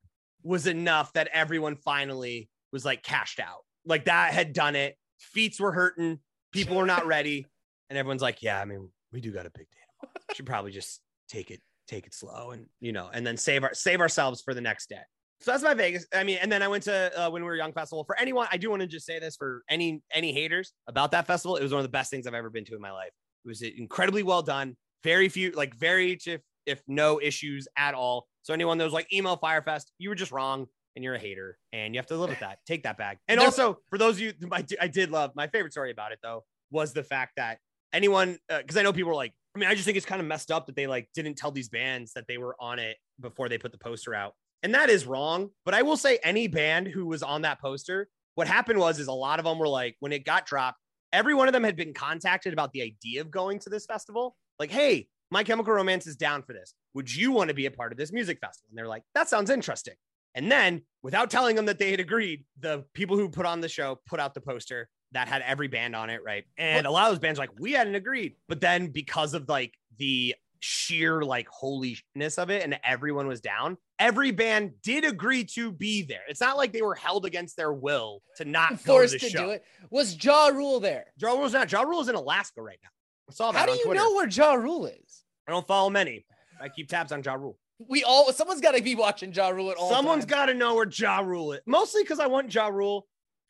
was 0.44 0.68
enough 0.68 1.13
that 1.13 1.30
everyone 1.32 1.78
finally 1.78 2.50
was 2.72 2.84
like 2.84 3.02
cashed 3.02 3.40
out. 3.40 3.63
Like 3.86 4.06
that 4.06 4.34
had 4.34 4.54
done 4.54 4.76
it. 4.76 4.96
Feet 5.20 5.58
were 5.60 5.72
hurting. 5.72 6.20
People 6.52 6.76
were 6.76 6.86
not 6.86 7.06
ready. 7.06 7.46
And 7.90 7.98
everyone's 7.98 8.22
like, 8.22 8.44
yeah, 8.44 8.60
I 8.60 8.66
mean, 8.66 8.90
we 9.13 9.22
do 9.22 9.32
got 9.32 9.46
a 9.46 9.52
big 9.52 9.68
day. 9.72 10.10
Should 10.34 10.46
probably 10.46 10.72
just 10.72 11.02
take 11.30 11.50
it, 11.50 11.62
take 11.88 12.08
it 12.08 12.13
slow 12.13 12.52
and, 12.52 12.66
you 12.82 12.92
know, 12.92 13.10
and 13.13 13.26
then 13.26 13.38
save 13.38 13.63
our, 13.63 13.74
save 13.74 14.02
ourselves 14.02 14.42
for 14.42 14.54
the 14.54 14.62
next 14.62 14.90
day. 14.90 15.02
So 15.41 15.52
that's 15.52 15.63
my 15.63 15.73
Vegas. 15.73 16.06
I 16.13 16.23
mean, 16.23 16.39
and 16.41 16.52
then 16.52 16.63
I 16.63 16.67
went 16.67 16.84
to 16.84 17.12
uh, 17.19 17.30
when 17.30 17.43
we 17.43 17.47
were 17.47 17.56
young 17.56 17.73
festival. 17.73 18.04
For 18.04 18.17
anyone, 18.19 18.47
I 18.52 18.58
do 18.58 18.69
want 18.69 18.82
to 18.82 18.88
just 18.88 19.06
say 19.06 19.19
this 19.19 19.36
for 19.36 19.63
any 19.69 20.02
any 20.12 20.34
haters 20.34 20.73
about 20.88 21.12
that 21.12 21.28
festival. 21.28 21.58
It 21.58 21.63
was 21.63 21.71
one 21.71 21.80
of 21.80 21.86
the 21.86 21.89
best 21.89 22.10
things 22.10 22.26
I've 22.26 22.34
ever 22.34 22.50
been 22.50 22.65
to 22.65 22.76
in 22.76 22.82
my 22.82 22.91
life. 22.91 23.12
It 23.45 23.47
was 23.47 23.62
incredibly 23.62 24.23
well 24.23 24.41
done. 24.41 24.76
Very 25.04 25.30
few, 25.30 25.52
like 25.52 25.76
very 25.76 26.17
if 26.26 26.41
if 26.65 26.82
no 26.88 27.19
issues 27.21 27.67
at 27.78 27.93
all. 27.93 28.28
So 28.41 28.54
anyone 28.54 28.78
that 28.78 28.84
was 28.84 28.93
like 28.93 29.12
emo 29.13 29.36
Fyre 29.36 29.62
Fest, 29.62 29.91
you 30.00 30.10
were 30.10 30.15
just 30.15 30.32
wrong 30.32 30.67
and 30.95 31.04
you're 31.04 31.15
a 31.15 31.19
hater 31.19 31.58
and 31.71 31.93
you 31.93 32.00
have 32.00 32.08
to 32.08 32.17
live 32.17 32.30
with 32.30 32.39
that. 32.39 32.60
Take 32.65 32.84
that 32.84 32.97
back. 32.97 33.19
And 33.28 33.39
also 33.39 33.80
for 33.89 33.97
those 33.97 34.15
of 34.15 34.21
you, 34.21 34.34
I, 34.52 34.65
I 34.82 34.88
did 34.88 35.12
love 35.12 35.32
my 35.36 35.47
favorite 35.47 35.71
story 35.71 35.91
about 35.91 36.12
it 36.12 36.19
though 36.23 36.43
was 36.71 36.91
the 36.91 37.04
fact 37.04 37.34
that 37.38 37.60
anyone 37.93 38.38
because 38.50 38.76
uh, 38.76 38.80
I 38.80 38.84
know 38.84 38.91
people 38.91 39.10
were 39.10 39.15
like, 39.15 39.34
I 39.56 39.60
mean, 39.60 39.69
I 39.69 39.73
just 39.73 39.86
think 39.86 39.97
it's 39.97 40.06
kind 40.06 40.21
of 40.21 40.28
messed 40.28 40.52
up 40.52 40.65
that 40.67 40.76
they 40.76 40.88
like 40.88 41.10
didn't 41.13 41.36
tell 41.36 41.52
these 41.52 41.69
bands 41.69 42.13
that 42.13 42.26
they 42.28 42.38
were 42.38 42.56
on 42.60 42.80
it 42.80 42.97
before 43.19 43.47
they 43.50 43.58
put 43.58 43.71
the 43.71 43.78
poster 43.78 44.13
out. 44.13 44.34
And 44.63 44.74
that 44.74 44.89
is 44.89 45.06
wrong. 45.06 45.50
But 45.65 45.74
I 45.74 45.82
will 45.82 45.98
say 45.98 46.20
any 46.24 46.48
band 46.48 46.88
who 46.88 47.06
was 47.06 47.24
on 47.24 47.43
that 47.43 47.62
poster, 47.62 48.10
what 48.36 48.48
happened 48.48 48.80
was 48.80 49.00
is 49.00 49.08
a 49.08 49.13
lot 49.13 49.39
of 49.39 49.46
them 49.46 49.60
were 49.60 49.67
like, 49.67 49.96
when 50.00 50.12
it 50.12 50.26
got 50.26 50.46
dropped, 50.46 50.80
every 51.13 51.34
one 51.34 51.48
of 51.48 51.54
them 51.54 51.63
had 51.63 51.76
been 51.76 51.93
contacted 51.93 52.54
about 52.54 52.72
the 52.72 52.82
idea 52.82 53.22
of 53.22 53.32
going 53.32 53.60
to 53.60 53.70
this 53.70 53.86
festival. 53.86 54.36
Like, 54.60 54.72
hey, 54.72 55.08
my 55.32 55.43
Chemical 55.43 55.74
Romance 55.74 56.08
is 56.08 56.15
down 56.15 56.43
for 56.43 56.54
this. 56.54 56.74
Would 56.93 57.13
you 57.13 57.32
want 57.32 57.50
to 57.50 57.54
be 57.54 57.65
a 57.65 57.72
part 57.72 57.91
of 57.91 57.98
this 57.98 58.12
music 58.12 58.39
festival? 58.39 58.70
And 58.70 58.78
they're 58.78 58.88
like, 58.88 59.04
that 59.13 59.30
sounds 59.30 59.50
interesting. 59.50 59.96
And 60.36 60.52
then, 60.52 60.84
without 61.02 61.32
telling 61.32 61.56
them 61.56 61.65
that 61.65 61.80
they 61.80 61.91
had 61.91 62.00
agreed, 62.00 62.46
the 62.60 62.86
people 62.93 63.17
who 63.17 63.28
put 63.30 63.46
on 63.46 63.60
the 63.60 63.70
show 63.70 64.00
put 64.08 64.20
out 64.20 64.34
the 64.34 64.41
poster 64.41 64.88
that 65.13 65.28
had 65.28 65.41
every 65.41 65.67
band 65.67 65.96
on 65.96 66.10
it, 66.10 66.22
right? 66.24 66.43
And 66.58 66.86
a 66.86 66.91
lot 66.91 67.08
of 67.08 67.13
those 67.13 67.20
bands 67.20 67.39
like 67.39 67.50
we 67.60 67.72
hadn't 67.72 67.96
agreed, 67.96 68.36
but 68.48 68.62
then 68.62 68.88
because 68.88 69.34
of 69.34 69.50
like 69.50 69.74
the 69.98 70.36
sheer 70.60 71.24
like 71.24 71.48
holiness 71.48 72.38
of 72.38 72.50
it 72.50 72.63
and 72.63 72.80
everyone 72.84 73.28
was 73.28 73.41
down 73.41 73.78
every 74.00 74.32
band 74.32 74.72
did 74.84 75.06
agree 75.06 75.43
to 75.43 75.72
be 75.72 76.04
there. 76.04 76.22
It's 76.28 76.41
not 76.41 76.58
like 76.58 76.72
they 76.72 76.82
were 76.82 76.96
held 76.96 77.26
against 77.26 77.58
their 77.58 77.74
will 77.74 78.22
to 78.38 78.46
not 78.46 78.80
forced 78.80 79.20
to, 79.20 79.30
to 79.30 79.38
do 79.38 79.50
it. 79.52 79.63
Was 79.89 80.24
Ja 80.24 80.48
Rule 80.48 80.80
there? 80.80 81.06
Ja 81.17 81.32
Rule's 81.32 81.54
not 81.54 81.72
Ja 81.72 81.82
Rule 81.82 82.02
is 82.02 82.10
in 82.10 82.15
alaska 82.15 82.62
right 82.62 82.80
now. 82.84 82.89
I 83.30 83.34
saw 83.34 83.52
that 83.52 83.60
how 83.60 83.65
do 83.65 83.74
you 83.74 83.84
Twitter. 83.86 84.00
know 84.00 84.13
where 84.13 84.28
Ja 84.28 84.54
Rule 84.54 84.86
is? 84.86 85.24
I 85.48 85.52
don't 85.52 85.65
follow 85.67 85.89
many. 85.89 86.26
I 86.62 86.70
keep 86.70 86.89
tabs 86.89 87.12
on 87.12 87.24
Ja 87.24 87.34
Rule. 87.34 87.58
We 87.88 88.04
all 88.04 88.32
someone's 88.34 88.62
got 88.62 88.76
to 88.76 88.82
be 88.82 88.96
watching 88.96 89.32
Ja 89.34 89.50
Rule 89.50 89.72
at 89.72 89.78
all 89.78 89.89
someone's 89.89 90.26
got 90.26 90.48
to 90.48 90.54
know 90.54 90.76
where 90.76 90.89
Ja 90.89 91.20
Rule 91.20 91.54
is. 91.54 91.62
Mostly 91.65 92.04
because 92.04 92.20
i 92.20 92.28
want 92.28 92.54
Ja 92.54 92.67
Rule 92.67 93.08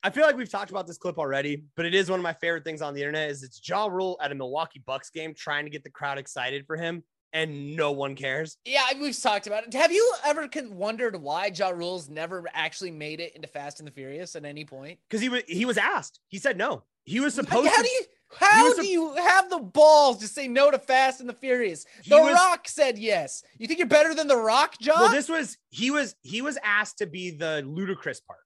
I 0.07 0.09
feel 0.09 0.23
like 0.23 0.37
we've 0.37 0.49
talked 0.49 0.71
about 0.71 0.87
this 0.87 0.97
clip 0.97 1.17
already, 1.17 1.65
but 1.75 1.85
it 1.85 1.93
is 1.93 2.09
one 2.09 2.17
of 2.17 2.23
my 2.23 2.31
favorite 2.31 2.63
things 2.63 2.81
on 2.81 2.93
the 2.93 3.01
internet. 3.01 3.29
Is 3.29 3.43
it's 3.43 3.59
Ja 3.67 3.87
Rule 3.87 4.17
at 4.21 4.31
a 4.31 4.35
Milwaukee 4.35 4.81
Bucks 4.85 5.09
game 5.09 5.33
trying 5.33 5.65
to 5.65 5.69
get 5.69 5.83
the 5.83 5.89
crowd 5.89 6.17
excited 6.17 6.65
for 6.65 6.77
him, 6.77 7.03
and 7.33 7.75
no 7.75 7.91
one 7.91 8.15
cares. 8.15 8.55
Yeah, 8.63 8.85
we've 9.01 9.19
talked 9.21 9.47
about 9.47 9.67
it. 9.67 9.73
Have 9.73 9.91
you 9.91 10.13
ever 10.25 10.47
wondered 10.69 11.21
why 11.21 11.51
Ja 11.53 11.71
Rule's 11.71 12.07
never 12.07 12.45
actually 12.53 12.91
made 12.91 13.19
it 13.19 13.35
into 13.35 13.49
Fast 13.49 13.79
and 13.79 13.87
the 13.87 13.91
Furious 13.91 14.37
at 14.37 14.45
any 14.45 14.63
point? 14.63 14.97
Because 15.09 15.21
he 15.21 15.27
was 15.27 15.43
he 15.45 15.65
was 15.65 15.77
asked. 15.77 16.21
He 16.29 16.37
said 16.37 16.57
no. 16.57 16.83
He 17.03 17.19
was 17.19 17.33
supposed. 17.33 17.67
How 17.67 17.75
to, 17.75 17.83
do 17.83 17.89
you? 17.89 18.03
How 18.39 18.73
do 18.75 18.87
you 18.87 19.13
have 19.15 19.49
the 19.49 19.59
balls 19.59 20.19
to 20.19 20.27
say 20.29 20.47
no 20.47 20.71
to 20.71 20.79
Fast 20.79 21.19
and 21.19 21.27
the 21.27 21.33
Furious? 21.33 21.85
The 22.07 22.17
was, 22.17 22.33
Rock 22.33 22.69
said 22.69 22.97
yes. 22.97 23.43
You 23.57 23.67
think 23.67 23.79
you're 23.79 23.89
better 23.89 24.15
than 24.15 24.29
The 24.29 24.37
Rock, 24.37 24.75
John? 24.79 25.01
Well, 25.01 25.11
this 25.11 25.27
was 25.27 25.57
he 25.69 25.91
was 25.91 26.15
he 26.21 26.41
was 26.41 26.57
asked 26.63 26.99
to 26.99 27.07
be 27.07 27.31
the 27.31 27.61
Ludacris 27.65 28.25
part. 28.25 28.39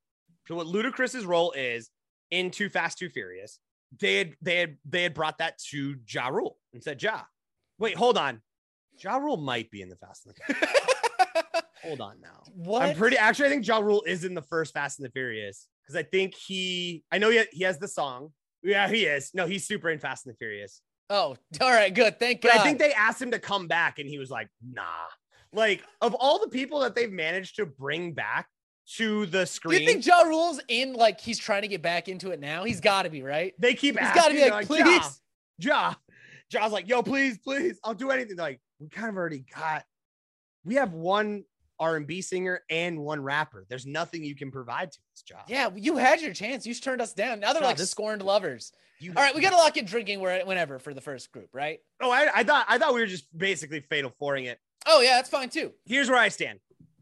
So 0.47 0.56
what 0.56 0.67
Ludacris's 0.67 1.25
role 1.25 1.51
is 1.51 1.89
in 2.30 2.51
Too 2.51 2.69
Fast 2.69 2.97
Too 2.97 3.10
Furious, 3.10 3.60
they 3.99 4.17
had 4.17 4.34
they 4.41 4.58
had 4.58 4.77
they 4.86 5.04
had 5.04 5.13
brought 5.13 5.38
that 5.39 5.60
to 5.69 5.95
Ja 6.08 6.27
Rule 6.27 6.58
and 6.73 6.84
said, 6.84 7.01
Ja, 7.01 7.21
wait, 7.77 7.95
hold 7.95 8.17
on. 8.17 8.41
Ja 8.97 9.17
Rule 9.17 9.38
might 9.38 9.71
be 9.71 9.82
in 9.82 9.89
the 9.89 9.95
Fast 9.95 10.25
and 10.25 10.36
the 10.36 10.54
Furious. 10.54 10.75
Hold 11.84 11.99
on 11.99 12.21
now. 12.21 12.43
What? 12.54 12.84
I'm 12.84 12.95
pretty 12.95 13.17
actually. 13.17 13.47
I 13.47 13.49
think 13.49 13.67
Ja 13.67 13.80
Rule 13.80 14.04
is 14.06 14.23
in 14.23 14.36
the 14.36 14.41
first 14.43 14.73
Fast 14.73 14.99
and 14.99 15.06
the 15.06 15.12
Furious 15.12 15.67
because 15.82 15.95
I 15.95 16.04
think 16.04 16.36
he. 16.36 17.04
I 17.12 17.17
know 17.17 17.30
he, 17.30 17.43
he 17.51 17.63
has 17.63 17.80
the 17.80 17.88
song. 17.88 18.34
Yeah, 18.62 18.88
he 18.88 19.06
is. 19.06 19.32
No, 19.34 19.47
he's 19.47 19.65
super 19.65 19.89
in 19.89 19.97
Fast 19.97 20.25
and 20.25 20.34
the 20.34 20.38
Furious. 20.38 20.82
Oh, 21.10 21.36
all 21.60 21.71
right, 21.71 21.93
good. 21.93 22.19
Thank 22.19 22.41
but 22.41 22.51
God. 22.51 22.60
I 22.60 22.63
think 22.63 22.77
they 22.77 22.93
asked 22.93 23.21
him 23.21 23.32
to 23.32 23.39
come 23.39 23.67
back, 23.67 23.97
and 23.99 24.08
he 24.08 24.19
was 24.19 24.30
like, 24.30 24.47
"Nah." 24.62 24.84
Like 25.54 25.84
of 25.99 26.13
all 26.15 26.39
the 26.39 26.47
people 26.47 26.80
that 26.82 26.95
they've 26.95 27.12
managed 27.12 27.58
to 27.58 27.65
bring 27.65 28.13
back 28.13 28.47
to 28.97 29.25
the 29.25 29.45
screen, 29.45 29.80
do 29.80 29.84
you 29.84 29.89
think 29.89 30.06
Ja 30.06 30.21
Rule's 30.21 30.62
in? 30.67 30.93
Like 30.93 31.19
he's 31.19 31.39
trying 31.39 31.62
to 31.62 31.67
get 31.67 31.82
back 31.82 32.08
into 32.08 32.32
it 32.32 32.39
now. 32.39 32.63
He's 32.63 32.82
got 32.82 33.04
to 33.04 33.10
be 33.10 33.23
right. 33.23 33.54
They 33.60 33.73
keep. 33.73 33.99
He's 33.99 34.12
got 34.12 34.27
to 34.27 34.34
be 34.34 34.41
like, 34.41 34.51
like, 34.51 34.67
please, 34.67 35.21
Ja. 35.58 35.91
Ja. 35.91 35.93
Ja's 36.49 36.71
like, 36.73 36.89
yo, 36.89 37.01
please, 37.01 37.38
please, 37.38 37.80
I'll 37.84 37.93
do 37.93 38.10
anything. 38.12 38.36
They're 38.36 38.45
like, 38.45 38.62
we 38.80 38.89
kind 38.89 39.08
of 39.08 39.15
already 39.15 39.45
got 39.56 39.86
we 40.65 40.75
have 40.75 40.93
one 40.93 41.43
R&B 41.80 42.21
singer 42.21 42.62
and 42.69 42.99
one 42.99 43.21
rapper. 43.21 43.65
There's 43.69 43.86
nothing 43.86 44.23
you 44.23 44.36
can 44.36 44.51
provide 44.51 44.91
to 44.91 44.99
this 45.13 45.23
job. 45.23 45.41
Yeah, 45.47 45.69
you 45.75 45.97
had 45.97 46.21
your 46.21 46.34
chance. 46.34 46.65
You 46.65 46.73
turned 46.75 47.01
us 47.01 47.13
down. 47.13 47.39
Now 47.39 47.54
they're 47.54 47.63
like 47.63 47.77
this, 47.77 47.89
scorned 47.89 48.21
lovers. 48.21 48.71
You, 48.99 49.13
All 49.17 49.23
right, 49.23 49.34
we 49.34 49.41
got 49.41 49.49
to 49.49 49.58
lock 49.58 49.77
in 49.77 49.86
drinking 49.86 50.19
whenever 50.19 50.77
for 50.77 50.93
the 50.93 51.01
first 51.01 51.32
group, 51.32 51.49
right? 51.54 51.80
Oh, 51.99 52.12
I, 52.12 52.30
I 52.36 52.43
thought 52.43 52.65
I 52.69 52.77
thought 52.77 52.93
we 52.93 53.01
were 53.01 53.08
just 53.08 53.25
basically 53.36 53.80
fatal 53.80 54.13
fouring 54.19 54.45
it. 54.45 54.60
Oh 54.86 55.01
yeah, 55.01 55.15
that's 55.15 55.30
fine 55.30 55.49
too. 55.49 55.71
Here's 55.86 56.08
where 56.08 56.19
I 56.19 56.30
stand. 56.30 56.60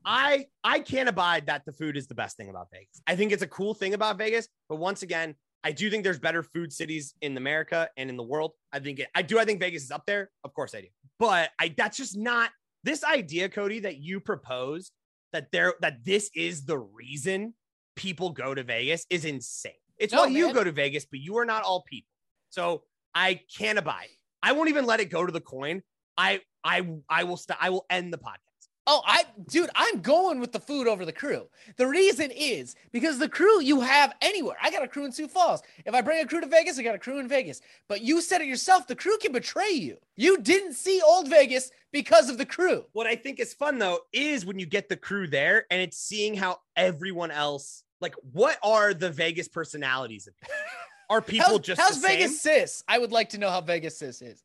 I 0.09 0.47
I 0.63 0.79
can't 0.79 1.07
abide 1.07 1.45
that 1.45 1.65
the 1.65 1.71
food 1.71 1.95
is 1.95 2.07
the 2.07 2.15
best 2.15 2.35
thing 2.35 2.49
about 2.49 2.67
Vegas. 2.73 2.99
I 3.05 3.15
think 3.15 3.31
it's 3.31 3.43
a 3.43 3.47
cool 3.47 3.75
thing 3.75 3.93
about 3.93 4.17
Vegas, 4.17 4.47
but 4.67 4.77
once 4.77 5.03
again, 5.03 5.35
I 5.63 5.71
do 5.71 5.91
think 5.91 6.03
there's 6.03 6.17
better 6.17 6.41
food 6.41 6.73
cities 6.73 7.13
in 7.21 7.37
America 7.37 7.87
and 7.95 8.09
in 8.09 8.17
the 8.17 8.23
world. 8.23 8.53
I 8.73 8.79
think 8.79 8.99
it, 8.99 9.09
I 9.13 9.21
do. 9.21 9.37
I 9.37 9.45
think 9.45 9.59
Vegas 9.59 9.83
is 9.83 9.91
up 9.91 10.07
there. 10.07 10.31
Of 10.43 10.55
course 10.55 10.73
I 10.73 10.81
do. 10.81 10.87
But 11.19 11.51
I 11.59 11.75
that's 11.77 11.95
just 11.95 12.17
not 12.17 12.49
this 12.83 13.03
idea, 13.03 13.49
Cody, 13.49 13.81
that 13.81 13.97
you 13.97 14.19
proposed 14.19 14.91
that 15.31 15.51
there 15.51 15.75
that 15.81 16.03
this 16.03 16.31
is 16.35 16.65
the 16.65 16.79
reason 16.79 17.53
people 17.95 18.31
go 18.31 18.55
to 18.55 18.63
Vegas 18.63 19.05
is 19.11 19.25
insane. 19.25 19.73
It's 19.99 20.11
no, 20.11 20.21
why 20.21 20.27
you 20.29 20.51
go 20.53 20.63
to 20.63 20.71
Vegas, 20.71 21.05
but 21.05 21.19
you 21.19 21.37
are 21.37 21.45
not 21.45 21.61
all 21.61 21.83
people. 21.87 22.09
So 22.49 22.81
I 23.13 23.41
can't 23.55 23.77
abide. 23.77 24.07
I 24.41 24.53
won't 24.53 24.69
even 24.69 24.87
let 24.87 25.01
it 25.01 25.11
go 25.11 25.23
to 25.23 25.31
the 25.31 25.41
coin. 25.41 25.83
I 26.17 26.41
I 26.63 26.87
I 27.07 27.25
will 27.25 27.37
st- 27.37 27.59
I 27.61 27.69
will 27.69 27.85
end 27.91 28.11
the 28.11 28.17
podcast. 28.17 28.48
Oh, 28.91 29.03
I, 29.05 29.23
dude, 29.47 29.69
I'm 29.75 30.01
going 30.01 30.39
with 30.39 30.51
the 30.51 30.59
food 30.59 30.87
over 30.87 31.05
the 31.05 31.13
crew. 31.13 31.47
The 31.77 31.85
reason 31.85 32.31
is 32.31 32.75
because 32.91 33.19
the 33.19 33.29
crew 33.29 33.61
you 33.61 33.81
have 33.81 34.15
anywhere. 34.19 34.57
I 34.59 34.71
got 34.71 34.81
a 34.81 34.87
crew 34.87 35.05
in 35.05 35.11
Sioux 35.11 35.27
Falls. 35.27 35.61
If 35.85 35.93
I 35.93 36.01
bring 36.01 36.23
a 36.23 36.27
crew 36.27 36.41
to 36.41 36.47
Vegas, 36.47 36.79
I 36.79 36.81
got 36.81 36.95
a 36.95 36.99
crew 36.99 37.19
in 37.19 37.27
Vegas. 37.27 37.61
But 37.87 38.01
you 38.01 38.19
said 38.19 38.41
it 38.41 38.47
yourself 38.47 38.87
the 38.87 38.95
crew 38.95 39.19
can 39.19 39.31
betray 39.31 39.69
you. 39.69 39.97
You 40.15 40.41
didn't 40.41 40.73
see 40.73 41.03
Old 41.05 41.29
Vegas 41.29 41.69
because 41.91 42.29
of 42.29 42.39
the 42.39 42.47
crew. 42.47 42.83
What 42.93 43.05
I 43.05 43.15
think 43.15 43.39
is 43.39 43.53
fun 43.53 43.77
though 43.77 43.99
is 44.11 44.43
when 44.43 44.57
you 44.57 44.65
get 44.65 44.89
the 44.89 44.97
crew 44.97 45.27
there 45.27 45.67
and 45.69 45.79
it's 45.79 45.97
seeing 45.97 46.33
how 46.33 46.57
everyone 46.75 47.29
else, 47.29 47.83
like, 48.01 48.15
what 48.31 48.57
are 48.63 48.95
the 48.95 49.11
Vegas 49.11 49.47
personalities 49.47 50.25
of 50.25 50.33
Are 51.11 51.21
people 51.21 51.47
how's, 51.47 51.59
just 51.59 51.81
how's 51.81 51.97
Vegas 51.97 52.41
same? 52.41 52.61
sis? 52.61 52.83
I 52.87 52.97
would 52.97 53.11
like 53.11 53.29
to 53.29 53.37
know 53.37 53.49
how 53.49 53.61
Vegas 53.61 53.99
sis 53.99 54.21
is. 54.21 54.43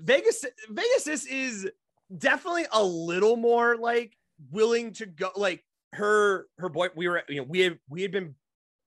Vegas 0.00 0.44
Vegas 0.70 1.04
sis 1.04 1.26
is 1.26 1.70
definitely 2.16 2.66
a 2.72 2.82
little 2.82 3.36
more 3.36 3.76
like 3.76 4.16
willing 4.50 4.92
to 4.94 5.06
go 5.06 5.30
like 5.36 5.62
her 5.92 6.46
her 6.58 6.68
boy 6.68 6.88
we 6.94 7.08
were 7.08 7.22
you 7.28 7.36
know 7.36 7.46
we 7.48 7.60
had 7.60 7.78
we 7.88 8.02
had 8.02 8.12
been 8.12 8.34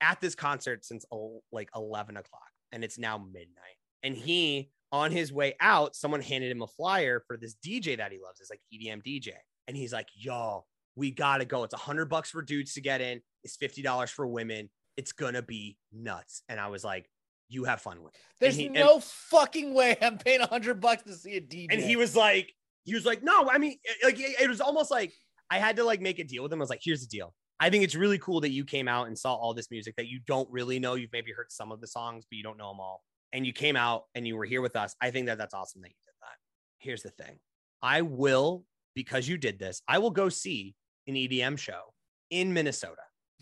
at 0.01 0.19
this 0.19 0.35
concert 0.35 0.83
since 0.83 1.05
oh, 1.11 1.41
like 1.51 1.69
11 1.75 2.17
o'clock 2.17 2.41
and 2.71 2.83
it's 2.83 2.97
now 2.97 3.17
midnight. 3.17 3.77
And 4.03 4.15
he 4.15 4.69
on 4.91 5.11
his 5.11 5.31
way 5.31 5.55
out 5.59 5.95
someone 5.95 6.21
handed 6.21 6.51
him 6.51 6.61
a 6.61 6.67
flyer 6.67 7.23
for 7.25 7.37
this 7.37 7.55
dj 7.65 7.97
that 7.97 8.11
he 8.11 8.19
loves. 8.19 8.39
It's 8.39 8.49
like 8.49 8.61
edm 8.73 9.01
dj 9.01 9.29
and 9.67 9.77
he's 9.77 9.93
like 9.93 10.07
yo 10.15 10.65
we 10.95 11.09
gotta 11.09 11.45
go. 11.45 11.63
It's 11.63 11.73
a 11.73 11.77
hundred 11.77 12.05
bucks 12.09 12.29
for 12.29 12.43
dudes 12.43 12.73
to 12.73 12.81
get 12.81 13.01
in. 13.01 13.21
It's 13.43 13.55
fifty 13.55 13.81
dollars 13.81 14.11
for 14.11 14.27
women. 14.27 14.69
It's 14.97 15.11
gonna 15.11 15.41
be 15.41 15.77
nuts. 15.91 16.43
And 16.49 16.59
i 16.59 16.67
was 16.67 16.83
like 16.83 17.09
you 17.49 17.63
have 17.65 17.81
fun 17.81 18.01
with 18.01 18.13
it. 18.13 18.21
There's 18.39 18.55
he, 18.55 18.69
no 18.69 18.95
and, 18.95 19.03
fucking 19.03 19.73
way 19.73 19.97
I'm 20.01 20.17
paying 20.17 20.41
a 20.41 20.47
hundred 20.47 20.81
bucks 20.81 21.03
to 21.03 21.13
see 21.13 21.37
a 21.37 21.41
DJ. 21.41 21.67
And 21.71 21.81
he 21.81 21.95
was 21.95 22.15
like, 22.15 22.53
he 22.83 22.93
was 22.93 23.05
like, 23.05 23.23
no, 23.23 23.49
I 23.49 23.57
mean, 23.57 23.77
eh, 23.87 24.05
like 24.05 24.19
it 24.19 24.49
was 24.49 24.61
almost 24.61 24.91
like 24.91 25.13
I 25.49 25.59
had 25.59 25.75
to 25.77 25.83
like 25.83 26.01
make 26.01 26.19
a 26.19 26.23
deal 26.23 26.43
with 26.43 26.51
him. 26.51 26.59
I 26.59 26.63
was 26.63 26.69
like, 26.69 26.81
here's 26.83 27.01
the 27.01 27.07
deal. 27.07 27.33
I 27.59 27.69
think 27.69 27.83
it's 27.83 27.95
really 27.95 28.17
cool 28.17 28.41
that 28.41 28.49
you 28.49 28.65
came 28.65 28.87
out 28.87 29.07
and 29.07 29.17
saw 29.17 29.35
all 29.35 29.53
this 29.53 29.71
music 29.71 29.95
that 29.95 30.07
you 30.07 30.19
don't 30.25 30.49
really 30.51 30.79
know. 30.79 30.95
You've 30.95 31.13
maybe 31.13 31.31
heard 31.31 31.51
some 31.51 31.71
of 31.71 31.79
the 31.79 31.87
songs, 31.87 32.25
but 32.29 32.35
you 32.35 32.43
don't 32.43 32.57
know 32.57 32.69
them 32.69 32.79
all. 32.79 33.03
And 33.31 33.45
you 33.45 33.53
came 33.53 33.75
out 33.75 34.03
and 34.15 34.27
you 34.27 34.35
were 34.35 34.45
here 34.45 34.61
with 34.61 34.75
us. 34.75 34.95
I 35.01 35.11
think 35.11 35.27
that 35.27 35.37
that's 35.37 35.53
awesome 35.53 35.81
that 35.81 35.89
you 35.89 35.95
did 36.05 36.13
that. 36.21 36.37
Here's 36.79 37.03
the 37.03 37.11
thing 37.11 37.39
I 37.81 38.01
will, 38.01 38.65
because 38.95 39.27
you 39.27 39.37
did 39.37 39.59
this, 39.59 39.81
I 39.87 39.99
will 39.99 40.11
go 40.11 40.29
see 40.29 40.75
an 41.07 41.15
EDM 41.15 41.57
show 41.57 41.93
in 42.29 42.53
Minnesota. 42.53 43.01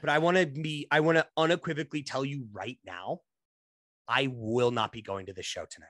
but 0.00 0.08
I 0.08 0.18
want 0.18 0.36
to 0.36 0.46
be, 0.46 0.86
I 0.90 1.00
want 1.00 1.18
to 1.18 1.26
unequivocally 1.36 2.02
tell 2.02 2.24
you 2.24 2.46
right 2.52 2.78
now, 2.84 3.20
I 4.08 4.28
will 4.32 4.70
not 4.70 4.92
be 4.92 5.02
going 5.02 5.26
to 5.26 5.32
this 5.32 5.46
show 5.46 5.64
tonight. 5.70 5.88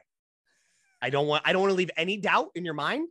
I 1.04 1.10
don't 1.10 1.26
want, 1.26 1.42
I 1.44 1.52
don't 1.52 1.60
want 1.60 1.70
to 1.72 1.76
leave 1.76 1.90
any 1.98 2.16
doubt 2.16 2.48
in 2.54 2.64
your 2.64 2.72
mind. 2.72 3.08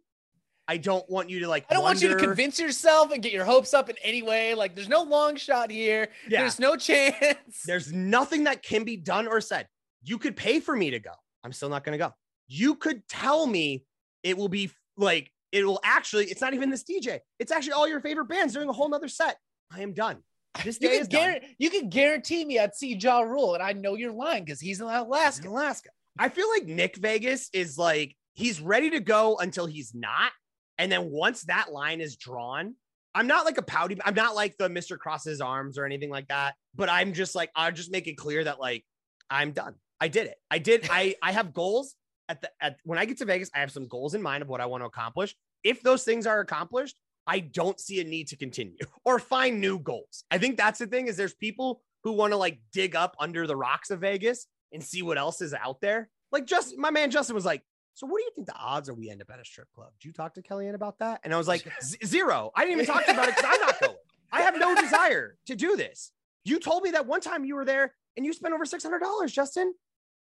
I 0.68 0.78
don't 0.78 1.08
want 1.08 1.30
you 1.30 1.42
to 1.42 1.48
like. 1.48 1.66
I 1.70 1.76
don't 1.76 1.84
want 1.84 2.02
you 2.02 2.08
to 2.08 2.16
convince 2.16 2.60
yourself 2.60 3.12
and 3.12 3.22
get 3.22 3.32
your 3.34 3.46
hopes 3.46 3.72
up 3.72 3.88
in 3.88 3.98
any 4.04 4.24
way. 4.24 4.56
Like, 4.56 4.74
there's 4.74 4.90
no 4.90 5.04
long 5.04 5.36
shot 5.36 5.70
here. 5.70 6.08
Yeah. 6.28 6.40
There's 6.42 6.58
no 6.58 6.76
chance. 6.90 7.62
There's 7.68 7.94
nothing 7.94 8.46
that 8.46 8.64
can 8.64 8.84
be 8.84 8.98
done 8.98 9.28
or 9.28 9.42
said. 9.42 9.68
You 10.04 10.18
could 10.18 10.36
pay 10.36 10.60
for 10.60 10.76
me 10.76 10.90
to 10.90 11.00
go. 11.00 11.12
I'm 11.44 11.54
still 11.54 11.70
not 11.70 11.84
going 11.84 12.00
to 12.00 12.04
go. 12.04 12.14
You 12.48 12.74
could 12.76 13.08
tell 13.08 13.46
me 13.46 13.84
it 14.24 14.38
will 14.38 14.48
be 14.48 14.72
like, 14.98 15.32
it 15.52 15.64
will 15.64 15.80
actually, 15.84 16.26
it's 16.26 16.42
not 16.42 16.56
even 16.56 16.72
this 16.72 16.84
DJ. 16.84 17.20
It's 17.38 17.52
actually 17.52 17.74
all 17.74 17.88
your 17.88 18.02
favorite 18.02 18.26
bands 18.26 18.56
doing 18.56 18.70
a 18.70 18.74
whole 18.74 18.90
nother 18.90 19.08
set. 19.08 19.38
I 19.72 19.82
am 19.82 19.94
done. 19.94 20.24
This 20.64 20.80
You 20.82 20.88
day 20.88 20.94
can, 20.96 21.02
is 21.04 21.08
done. 21.10 21.22
guarantee, 21.22 21.56
you 21.60 21.70
can 21.70 21.90
guarantee 21.90 22.46
me 22.46 22.58
I'd 22.58 22.74
see 22.74 22.96
Ja 22.96 23.20
Rule, 23.20 23.54
and 23.54 23.62
I 23.62 23.74
know 23.74 23.96
you're 23.96 24.12
lying 24.12 24.46
because 24.46 24.60
he's 24.60 24.80
in 24.82 24.88
in 24.88 24.94
Alaska. 24.94 25.90
I 26.18 26.30
feel 26.30 26.50
like 26.50 26.66
Nick 26.66 26.96
Vegas 26.98 27.50
is 27.54 27.78
like 27.78 28.16
he's 28.34 28.62
ready 28.62 28.90
to 28.92 29.00
go 29.00 29.38
until 29.38 29.66
he's 29.66 29.94
not. 29.94 30.32
And 30.78 30.92
then 30.92 31.12
once 31.12 31.44
that 31.44 31.72
line 31.72 32.02
is 32.02 32.16
drawn, 32.16 32.76
I'm 33.16 33.28
not 33.28 33.46
like 33.46 33.58
a 33.58 33.62
pouty, 33.62 33.98
I'm 34.04 34.16
not 34.16 34.36
like 34.36 34.58
the 34.58 34.70
Mr. 34.70 34.98
Crosses 34.98 35.42
arms 35.42 35.78
or 35.78 35.86
anything 35.86 36.10
like 36.10 36.28
that. 36.30 36.56
But 36.76 36.90
I'm 36.90 37.14
just 37.14 37.36
like, 37.36 37.52
I'll 37.56 37.72
just 37.72 37.92
make 37.92 38.08
it 38.08 38.18
clear 38.18 38.44
that 38.44 38.60
like 38.60 38.84
I'm 39.30 39.52
done. 39.52 39.76
I 40.00 40.08
did 40.08 40.28
it. 40.28 40.36
I 40.52 40.60
did, 40.60 40.88
I 40.92 41.16
I 41.22 41.32
have 41.32 41.54
goals 41.54 41.96
at 42.30 42.42
the 42.42 42.50
at 42.62 42.78
when 42.84 43.00
I 43.00 43.06
get 43.06 43.18
to 43.20 43.26
Vegas, 43.26 43.50
I 43.54 43.60
have 43.60 43.72
some 43.72 43.88
goals 43.88 44.14
in 44.14 44.22
mind 44.22 44.42
of 44.42 44.50
what 44.50 44.62
I 44.62 44.66
want 44.66 44.82
to 44.82 44.88
accomplish. 44.88 45.36
If 45.64 45.82
those 45.82 46.04
things 46.04 46.28
are 46.28 46.40
accomplished, 46.40 46.96
I 47.26 47.40
don't 47.40 47.80
see 47.80 48.02
a 48.02 48.04
need 48.04 48.28
to 48.30 48.36
continue 48.36 48.78
or 49.06 49.20
find 49.20 49.62
new 49.62 49.80
goals. 49.80 50.24
I 50.32 50.38
think 50.38 50.58
that's 50.58 50.80
the 50.80 50.88
thing 50.88 51.08
is 51.08 51.16
there's 51.16 51.34
people 51.34 51.82
who 52.04 52.14
want 52.14 52.34
to 52.34 52.38
like 52.38 52.60
dig 52.74 52.96
up 52.96 53.16
under 53.20 53.48
the 53.48 53.56
rocks 53.56 53.92
of 53.92 54.02
Vegas 54.02 54.48
and 54.74 54.84
see 54.84 55.02
what 55.02 55.18
else 55.18 55.42
is 55.42 55.54
out 55.54 55.80
there. 55.82 56.10
Like 56.32 56.46
just 56.46 56.78
my 56.78 56.90
man 56.92 57.12
Justin 57.12 57.36
was 57.36 57.46
like, 57.46 57.64
so 57.94 58.08
what 58.08 58.18
do 58.18 58.24
you 58.24 58.32
think 58.36 58.48
the 58.48 58.56
odds 58.56 58.90
are 58.90 58.94
we 58.94 59.10
end 59.10 59.22
up 59.22 59.30
at 59.32 59.40
a 59.40 59.46
strip 59.46 59.68
club? 59.76 59.92
Did 60.02 60.08
you 60.08 60.14
talk 60.14 60.34
to 60.34 60.42
Kellyanne 60.42 60.74
about 60.74 60.98
that? 61.00 61.22
And 61.24 61.32
I 61.34 61.38
was 61.38 61.48
like, 61.48 61.68
"Z- 61.84 61.98
zero. 62.04 62.52
I 62.56 62.66
didn't 62.66 62.82
even 62.82 62.86
talk 62.94 63.06
to 63.06 63.12
about 63.12 63.28
it 63.30 63.36
because 63.36 63.52
I'm 63.54 63.62
not 63.62 63.80
going. 63.80 63.96
I 64.32 64.42
have 64.42 64.58
no 64.58 64.74
desire 64.76 65.38
to 65.46 65.56
do 65.56 65.76
this. 65.78 66.12
You 66.44 66.60
told 66.60 66.82
me 66.84 66.92
that 66.92 67.06
one 67.06 67.22
time 67.22 67.46
you 67.46 67.54
were 67.56 67.66
there 67.66 67.94
and 68.18 68.26
you 68.26 68.34
spent 68.34 68.54
over 68.54 68.66
six 68.66 68.84
hundred 68.84 69.00
dollars, 69.00 69.32
Justin. 69.32 69.74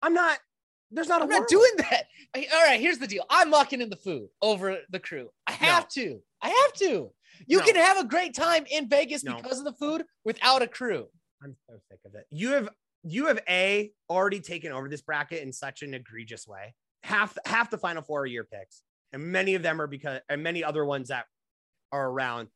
I'm 0.02 0.12
not. 0.12 0.38
There's 0.90 1.08
not 1.08 1.22
a 1.22 1.24
I'm 1.24 1.30
not 1.30 1.48
doing 1.48 1.70
that. 1.78 2.04
I- 2.36 2.46
All 2.52 2.62
right, 2.66 2.78
here's 2.78 2.98
the 2.98 3.06
deal. 3.06 3.24
I'm 3.30 3.50
locking 3.50 3.80
in 3.80 3.88
the 3.88 3.96
food 3.96 4.28
over 4.42 4.78
the 4.90 5.00
crew. 5.00 5.30
I 5.46 5.52
have 5.52 5.88
to. 5.90 6.20
I 6.42 6.48
have 6.50 6.72
to. 6.74 7.10
You 7.46 7.58
No. 7.60 7.64
can 7.64 7.76
have 7.76 7.98
a 7.98 8.04
great 8.04 8.34
time 8.34 8.66
in 8.70 8.90
Vegas 8.90 9.24
No. 9.24 9.36
because 9.36 9.58
of 9.58 9.64
the 9.64 9.72
food 9.72 10.04
without 10.26 10.60
a 10.60 10.66
crew. 10.68 11.06
I'm 11.42 11.56
so 11.66 11.76
sick 11.90 12.00
of 12.04 12.14
it. 12.14 12.26
You 12.30 12.50
have 12.50 12.68
you 13.04 13.26
have 13.26 13.40
a 13.48 13.90
already 14.08 14.40
taken 14.40 14.72
over 14.72 14.88
this 14.88 15.02
bracket 15.02 15.42
in 15.42 15.52
such 15.52 15.82
an 15.82 15.94
egregious 15.94 16.46
way. 16.46 16.74
Half 17.02 17.36
half 17.44 17.70
the 17.70 17.78
final 17.78 18.02
four 18.02 18.20
are 18.22 18.26
your 18.26 18.44
picks, 18.44 18.82
and 19.12 19.22
many 19.22 19.54
of 19.54 19.62
them 19.62 19.80
are 19.80 19.86
because 19.86 20.20
and 20.28 20.42
many 20.42 20.62
other 20.62 20.84
ones 20.84 21.08
that 21.08 21.24
are 21.90 22.08
around 22.08 22.48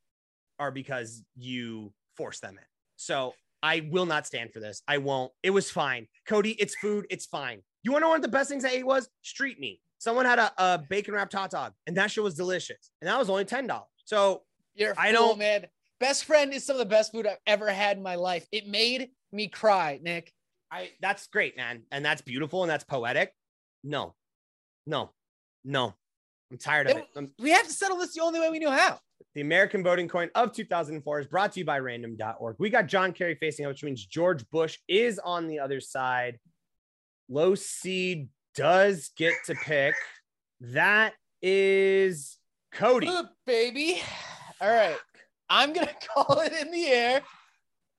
are 0.58 0.70
because 0.70 1.22
you 1.36 1.92
force 2.16 2.40
them 2.40 2.56
in. 2.58 2.64
So 2.96 3.34
I 3.62 3.88
will 3.90 4.06
not 4.06 4.26
stand 4.26 4.52
for 4.52 4.60
this. 4.60 4.82
I 4.86 4.98
won't. 4.98 5.32
It 5.42 5.50
was 5.50 5.70
fine. 5.70 6.06
Cody, 6.28 6.52
it's 6.52 6.76
food. 6.76 7.06
It's 7.10 7.26
fine. 7.26 7.62
You 7.82 7.92
want 7.92 8.02
to 8.02 8.06
know 8.06 8.08
one 8.10 8.16
of 8.16 8.22
the 8.22 8.28
best 8.28 8.48
things 8.48 8.64
I 8.64 8.70
ate 8.70 8.86
was 8.86 9.08
street 9.22 9.58
meat. 9.58 9.80
Someone 9.98 10.26
had 10.26 10.38
a, 10.38 10.52
a 10.58 10.78
bacon 10.88 11.14
wrapped 11.14 11.32
hot 11.32 11.50
dog, 11.50 11.72
and 11.86 11.96
that 11.96 12.10
shit 12.10 12.22
was 12.22 12.34
delicious. 12.34 12.90
And 13.00 13.08
that 13.08 13.18
was 13.18 13.28
only 13.28 13.44
ten 13.44 13.66
dollars. 13.66 13.88
So 14.04 14.42
You're 14.74 14.94
I 14.96 15.12
fool, 15.12 15.28
don't- 15.28 15.38
man. 15.38 15.66
Best 15.98 16.24
friend 16.26 16.52
is 16.52 16.62
some 16.62 16.74
of 16.74 16.78
the 16.80 16.84
best 16.84 17.10
food 17.10 17.26
I've 17.26 17.38
ever 17.46 17.70
had 17.70 17.96
in 17.96 18.02
my 18.02 18.16
life. 18.16 18.46
It 18.52 18.66
made 18.66 19.08
me 19.32 19.48
cry, 19.48 19.98
Nick. 20.02 20.30
I 20.70 20.90
that's 21.00 21.26
great, 21.28 21.56
man. 21.56 21.82
And 21.92 22.04
that's 22.04 22.22
beautiful 22.22 22.62
and 22.62 22.70
that's 22.70 22.84
poetic. 22.84 23.32
No, 23.84 24.14
no, 24.86 25.10
no. 25.64 25.94
I'm 26.50 26.58
tired 26.58 26.90
of 26.90 26.96
It- 26.98 27.30
We 27.40 27.50
have 27.50 27.66
to 27.66 27.72
settle 27.72 27.98
this 27.98 28.14
the 28.14 28.20
only 28.22 28.40
way 28.40 28.50
we 28.50 28.58
knew 28.58 28.70
how. 28.70 29.00
the 29.34 29.40
American 29.40 29.82
voting 29.82 30.08
coin 30.08 30.30
of 30.34 30.52
2004 30.52 31.20
is 31.20 31.26
brought 31.26 31.52
to 31.52 31.60
you 31.60 31.66
by 31.66 31.78
random.org. 31.78 32.56
We 32.58 32.70
got 32.70 32.86
John 32.86 33.12
Kerry 33.12 33.34
facing 33.34 33.66
which 33.66 33.82
means 33.84 34.04
George 34.06 34.48
Bush 34.50 34.78
is 34.88 35.18
on 35.18 35.46
the 35.48 35.58
other 35.58 35.80
side. 35.80 36.38
Low 37.28 37.54
seed 37.54 38.28
does 38.54 39.10
get 39.16 39.34
to 39.46 39.54
pick. 39.54 39.94
That 40.60 41.14
is 41.42 42.38
Cody. 42.72 43.10
Baby. 43.46 44.00
All 44.60 44.70
right. 44.70 44.96
I'm 45.50 45.72
going 45.72 45.86
to 46.00 46.08
call 46.08 46.40
it 46.40 46.52
in 46.52 46.70
the 46.70 46.86
air. 46.86 47.22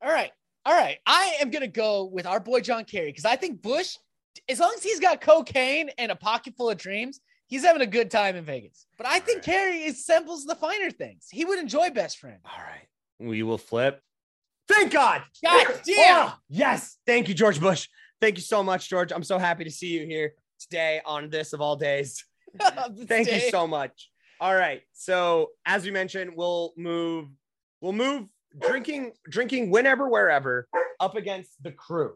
All 0.02 0.12
right. 0.12 0.32
All 0.68 0.74
right. 0.74 0.98
I 1.06 1.38
am 1.40 1.50
going 1.50 1.62
to 1.62 1.70
go 1.70 2.04
with 2.04 2.26
our 2.26 2.42
boy 2.42 2.60
John 2.60 2.84
Kerry 2.84 3.08
because 3.08 3.24
I 3.24 3.38
think 3.38 3.62
Bush, 3.62 3.96
as 4.50 4.60
long 4.60 4.74
as 4.76 4.84
he's 4.84 5.00
got 5.00 5.22
cocaine 5.22 5.90
and 5.98 6.12
a 6.12 6.16
pocket 6.16 6.56
full 6.58 6.70
of 6.70 6.78
dreams, 6.78 7.22
he's 7.48 7.64
having 7.64 7.82
a 7.82 7.88
good 7.88 8.12
time 8.12 8.36
in 8.36 8.44
Vegas. 8.44 8.86
But 8.98 9.08
I 9.08 9.20
think 9.20 9.38
right. 9.38 9.46
Kerry 9.46 9.88
assembles 9.88 10.44
the 10.44 10.56
finer 10.56 10.92
things. 10.92 11.28
He 11.32 11.46
would 11.46 11.58
enjoy 11.58 11.92
best 11.92 12.18
friend. 12.18 12.40
All 12.44 12.62
right. 12.62 12.86
We 13.18 13.44
will 13.44 13.58
flip. 13.58 14.02
Thank 14.68 14.92
God. 14.92 15.24
God 15.42 15.68
damn. 15.86 16.28
Oh, 16.28 16.34
yes. 16.50 16.98
Thank 17.06 17.30
you, 17.30 17.34
George 17.34 17.62
Bush. 17.62 17.88
Thank 18.20 18.36
you 18.36 18.44
so 18.44 18.62
much, 18.62 18.90
George. 18.90 19.14
I'm 19.14 19.24
so 19.24 19.38
happy 19.38 19.64
to 19.64 19.72
see 19.72 19.88
you 19.88 20.06
here 20.06 20.34
today 20.60 21.00
on 21.06 21.30
this 21.30 21.54
of 21.54 21.62
all 21.62 21.78
days. 21.78 22.26
Thank 23.06 23.32
you 23.32 23.40
so 23.52 23.68
much. 23.68 24.12
All 24.42 24.54
right. 24.54 24.82
So 24.92 25.52
as 25.66 25.86
we 25.86 25.92
mentioned, 25.92 26.32
we'll 26.36 26.74
move, 26.76 27.30
we'll 27.80 27.94
move 27.94 28.28
drinking, 28.60 29.14
drinking 29.30 29.72
whenever, 29.72 30.10
wherever 30.10 30.68
up 31.00 31.16
against 31.16 31.52
the 31.64 31.72
crew. 31.72 32.16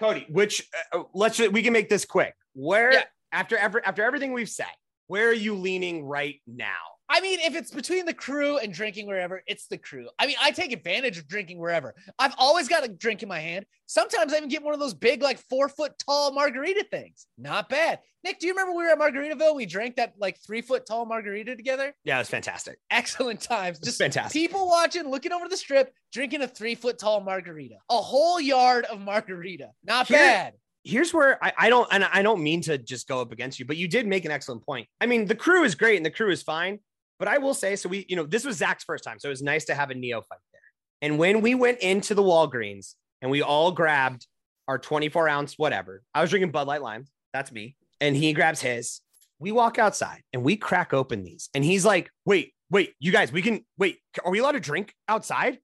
Cody, 0.00 0.26
which 0.28 0.68
uh, 0.92 1.04
let's 1.14 1.38
we 1.38 1.62
can 1.62 1.72
make 1.72 1.88
this 1.88 2.04
quick. 2.04 2.34
Where 2.54 2.92
Yeah. 2.92 3.04
after 3.32 3.56
every 3.56 3.82
after 3.84 4.02
everything 4.02 4.32
we've 4.32 4.48
said, 4.48 4.66
where 5.06 5.28
are 5.28 5.32
you 5.32 5.54
leaning 5.54 6.04
right 6.04 6.40
now? 6.46 6.66
I 7.08 7.20
mean, 7.20 7.38
if 7.40 7.54
it's 7.54 7.70
between 7.70 8.06
the 8.06 8.14
crew 8.14 8.56
and 8.58 8.72
drinking 8.72 9.06
wherever, 9.06 9.42
it's 9.46 9.66
the 9.66 9.76
crew. 9.76 10.08
I 10.18 10.26
mean, 10.26 10.36
I 10.40 10.50
take 10.50 10.72
advantage 10.72 11.18
of 11.18 11.28
drinking 11.28 11.58
wherever. 11.58 11.94
I've 12.18 12.34
always 12.38 12.66
got 12.66 12.84
a 12.84 12.88
drink 12.88 13.22
in 13.22 13.28
my 13.28 13.40
hand. 13.40 13.66
Sometimes 13.86 14.32
I 14.32 14.38
even 14.38 14.48
get 14.48 14.62
one 14.62 14.72
of 14.72 14.80
those 14.80 14.94
big, 14.94 15.22
like 15.22 15.38
four 15.50 15.68
foot 15.68 15.92
tall 15.98 16.32
margarita 16.32 16.86
things. 16.90 17.26
Not 17.36 17.68
bad. 17.68 17.98
Nick, 18.24 18.38
do 18.38 18.46
you 18.46 18.54
remember 18.54 18.72
we 18.72 18.84
were 18.84 18.88
at 18.90 18.98
Margaritaville? 18.98 19.54
We 19.54 19.66
drank 19.66 19.96
that 19.96 20.14
like 20.18 20.38
three 20.44 20.62
foot 20.62 20.86
tall 20.86 21.04
margarita 21.04 21.54
together. 21.56 21.94
Yeah, 22.04 22.16
it 22.16 22.20
was 22.20 22.30
fantastic. 22.30 22.78
Excellent 22.90 23.40
times. 23.42 23.78
Just 23.80 23.98
fantastic. 23.98 24.32
people 24.40 24.66
watching, 24.66 25.10
looking 25.10 25.32
over 25.32 25.46
the 25.46 25.58
strip, 25.58 25.92
drinking 26.10 26.40
a 26.40 26.48
three 26.48 26.74
foot 26.74 26.98
tall 26.98 27.20
margarita. 27.20 27.76
A 27.90 27.96
whole 28.00 28.40
yard 28.40 28.86
of 28.86 28.98
margarita. 29.00 29.68
Not 29.84 30.08
Here- 30.08 30.16
bad. 30.16 30.54
here's 30.84 31.12
where 31.12 31.42
I, 31.44 31.52
I 31.58 31.68
don't 31.68 31.86
and 31.92 32.02
I 32.04 32.22
don't 32.22 32.42
mean 32.42 32.62
to 32.62 32.78
just 32.78 33.06
go 33.08 33.20
up 33.20 33.30
against 33.30 33.58
you, 33.58 33.66
but 33.66 33.76
you 33.76 33.88
did 33.88 34.06
make 34.06 34.24
an 34.24 34.30
excellent 34.30 34.64
point. 34.64 34.88
I 35.02 35.06
mean, 35.06 35.26
the 35.26 35.34
crew 35.34 35.64
is 35.64 35.74
great 35.74 35.98
and 35.98 36.06
the 36.06 36.10
crew 36.10 36.30
is 36.30 36.42
fine, 36.42 36.78
but 37.18 37.28
I 37.28 37.38
will 37.38 37.54
say, 37.54 37.76
so 37.76 37.88
we, 37.88 38.06
you 38.08 38.16
know, 38.16 38.24
this 38.24 38.44
was 38.44 38.56
Zach's 38.56 38.84
first 38.84 39.04
time, 39.04 39.18
so 39.18 39.28
it 39.28 39.30
was 39.30 39.42
nice 39.42 39.64
to 39.66 39.74
have 39.74 39.90
a 39.90 39.94
neophyte 39.94 40.38
there. 40.52 40.60
And 41.02 41.18
when 41.18 41.40
we 41.40 41.54
went 41.54 41.80
into 41.80 42.14
the 42.14 42.22
Walgreens 42.22 42.94
and 43.22 43.30
we 43.30 43.42
all 43.42 43.72
grabbed 43.72 44.26
our 44.68 44.78
24 44.78 45.28
ounce 45.28 45.58
whatever, 45.58 46.02
I 46.14 46.20
was 46.20 46.30
drinking 46.30 46.50
Bud 46.50 46.66
Light 46.66 46.82
Lime. 46.82 47.06
That's 47.32 47.52
me. 47.52 47.76
And 48.00 48.16
he 48.16 48.32
grabs 48.32 48.60
his. 48.60 49.00
We 49.38 49.52
walk 49.52 49.78
outside 49.78 50.22
and 50.32 50.42
we 50.42 50.56
crack 50.56 50.94
open 50.94 51.24
these, 51.24 51.50
and 51.54 51.64
he's 51.64 51.84
like, 51.84 52.10
"Wait, 52.24 52.54
wait, 52.70 52.94
you 53.00 53.12
guys, 53.12 53.32
we 53.32 53.42
can 53.42 53.64
wait. 53.78 53.98
Are 54.24 54.30
we 54.30 54.38
allowed 54.38 54.52
to 54.52 54.60
drink 54.60 54.94
outside?" 55.08 55.58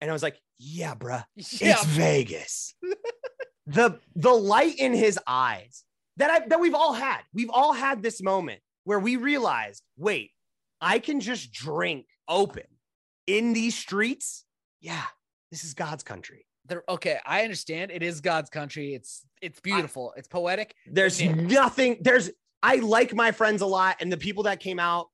And 0.00 0.10
I 0.10 0.12
was 0.12 0.22
like, 0.22 0.38
"Yeah, 0.58 0.94
bruh." 0.94 1.24
Yeah. 1.34 1.72
It's 1.72 1.84
Vegas. 1.84 2.74
the 3.66 3.98
the 4.14 4.32
light 4.32 4.78
in 4.78 4.94
his 4.94 5.18
eyes 5.26 5.84
that 6.16 6.30
I 6.30 6.46
that 6.48 6.60
we've 6.60 6.74
all 6.74 6.92
had. 6.92 7.20
We've 7.34 7.50
all 7.50 7.72
had 7.72 8.02
this 8.02 8.22
moment 8.22 8.60
where 8.84 9.00
we 9.00 9.16
realized, 9.16 9.82
wait, 9.96 10.30
I 10.86 11.00
can 11.00 11.18
just 11.18 11.52
drink 11.52 12.06
open 12.28 12.62
in 13.26 13.52
these 13.52 13.76
streets. 13.76 14.44
Yeah, 14.80 15.02
this 15.50 15.64
is 15.64 15.74
God's 15.74 16.04
country. 16.04 16.46
They're- 16.68 16.84
okay, 16.88 17.18
I 17.26 17.42
understand. 17.42 17.90
It 17.90 18.04
is 18.04 18.20
God's 18.20 18.50
country. 18.50 18.94
It's 18.94 19.26
it's 19.42 19.60
beautiful. 19.60 20.14
it's 20.16 20.28
poetic. 20.28 20.74
There's 20.86 21.20
nothing. 21.22 21.98
There's 22.00 22.30
I 22.62 22.76
like 22.76 23.14
my 23.14 23.32
friends 23.32 23.62
a 23.62 23.66
lot, 23.66 23.96
and 24.00 24.12
the 24.12 24.16
people 24.16 24.44
that 24.44 24.60
came 24.60 24.78
out, 24.78 25.08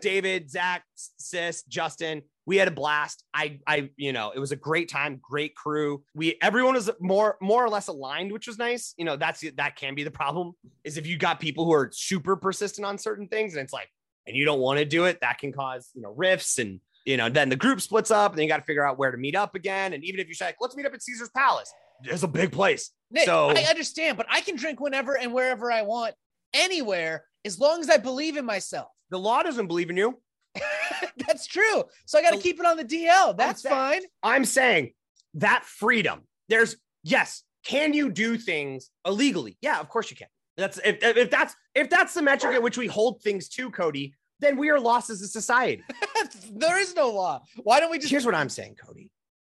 David, 0.00 0.50
Zach, 0.50 0.84
Sis, 0.94 1.62
Justin. 1.64 2.22
We 2.44 2.56
had 2.56 2.66
a 2.68 2.70
blast. 2.72 3.24
I, 3.34 3.60
I, 3.66 3.90
you 3.96 4.14
know, 4.14 4.32
it 4.34 4.38
was 4.38 4.52
a 4.52 4.56
great 4.56 4.88
time, 4.88 5.20
great 5.22 5.54
crew. 5.54 6.02
We, 6.14 6.36
everyone 6.40 6.74
was 6.74 6.88
more, 6.98 7.36
more 7.42 7.62
or 7.62 7.68
less 7.68 7.88
aligned, 7.88 8.32
which 8.32 8.46
was 8.46 8.56
nice. 8.56 8.94
You 8.96 9.04
know, 9.04 9.16
that's 9.16 9.44
that 9.56 9.76
can 9.76 9.94
be 9.94 10.02
the 10.02 10.10
problem 10.10 10.52
is 10.82 10.96
if 10.96 11.06
you 11.06 11.18
got 11.18 11.40
people 11.40 11.66
who 11.66 11.72
are 11.72 11.90
super 11.92 12.36
persistent 12.36 12.86
on 12.86 12.96
certain 12.96 13.28
things, 13.28 13.54
and 13.54 13.62
it's 13.62 13.72
like, 13.72 13.90
and 14.28 14.36
you 14.36 14.44
don't 14.44 14.60
want 14.60 14.78
to 14.78 14.84
do 14.84 15.06
it, 15.06 15.18
that 15.22 15.38
can 15.38 15.52
cause 15.52 15.88
you 15.94 16.02
know 16.02 16.12
rifts, 16.16 16.58
and 16.58 16.80
you 17.04 17.16
know, 17.16 17.28
then 17.30 17.48
the 17.48 17.56
group 17.56 17.80
splits 17.80 18.10
up, 18.10 18.32
and 18.32 18.38
then 18.38 18.44
you 18.44 18.48
got 18.50 18.58
to 18.58 18.64
figure 18.64 18.86
out 18.86 18.98
where 18.98 19.10
to 19.10 19.16
meet 19.16 19.34
up 19.34 19.54
again. 19.54 19.94
And 19.94 20.04
even 20.04 20.20
if 20.20 20.28
you 20.28 20.34
say, 20.34 20.46
like, 20.46 20.56
let's 20.60 20.76
meet 20.76 20.84
up 20.86 20.92
at 20.92 21.02
Caesar's 21.02 21.30
Palace, 21.30 21.72
it's 22.04 22.22
a 22.22 22.28
big 22.28 22.52
place. 22.52 22.90
Nick, 23.10 23.24
So- 23.24 23.48
I 23.48 23.62
understand, 23.62 24.18
but 24.18 24.26
I 24.30 24.42
can 24.42 24.56
drink 24.56 24.78
whenever 24.78 25.16
and 25.16 25.32
wherever 25.32 25.72
I 25.72 25.82
want, 25.82 26.14
anywhere, 26.52 27.24
as 27.46 27.58
long 27.58 27.80
as 27.80 27.88
I 27.88 27.96
believe 27.96 28.36
in 28.36 28.44
myself. 28.44 28.88
The 29.10 29.18
law 29.18 29.42
doesn't 29.42 29.68
believe 29.68 29.88
in 29.88 29.96
you. 29.96 30.20
That's 31.26 31.46
true. 31.46 31.84
So 32.06 32.18
I 32.18 32.22
got 32.22 32.32
to 32.32 32.38
keep 32.38 32.60
it 32.60 32.66
on 32.66 32.76
the 32.76 32.84
DL. 32.84 33.36
That's 33.36 33.62
saying- 33.62 33.74
fine. 33.74 34.02
I'm 34.22 34.44
saying 34.44 34.92
that 35.34 35.64
freedom. 35.64 36.20
There's 36.48 36.76
yes, 37.04 37.42
can 37.64 37.94
you 37.94 38.10
do 38.10 38.36
things 38.36 38.90
illegally? 39.06 39.56
Yeah, 39.62 39.80
of 39.80 39.88
course 39.88 40.10
you 40.10 40.16
can. 40.16 40.28
That's 40.58 40.78
if, 40.84 40.98
if 41.00 41.30
that's 41.30 41.54
if 41.74 41.88
that's 41.88 42.14
the 42.14 42.22
metric 42.22 42.54
at 42.54 42.62
which 42.62 42.76
we 42.76 42.88
hold 42.88 43.22
things 43.22 43.48
to, 43.50 43.70
Cody, 43.70 44.14
then 44.40 44.56
we 44.56 44.70
are 44.70 44.80
lost 44.80 45.08
as 45.08 45.22
a 45.22 45.28
society. 45.28 45.84
there 46.52 46.78
is 46.80 46.94
no 46.94 47.10
law. 47.10 47.42
Why 47.62 47.80
don't 47.80 47.90
we 47.90 47.98
just 47.98 48.10
Here's 48.10 48.26
what 48.26 48.34
I'm 48.34 48.48
saying, 48.48 48.76
Cody. 48.84 49.10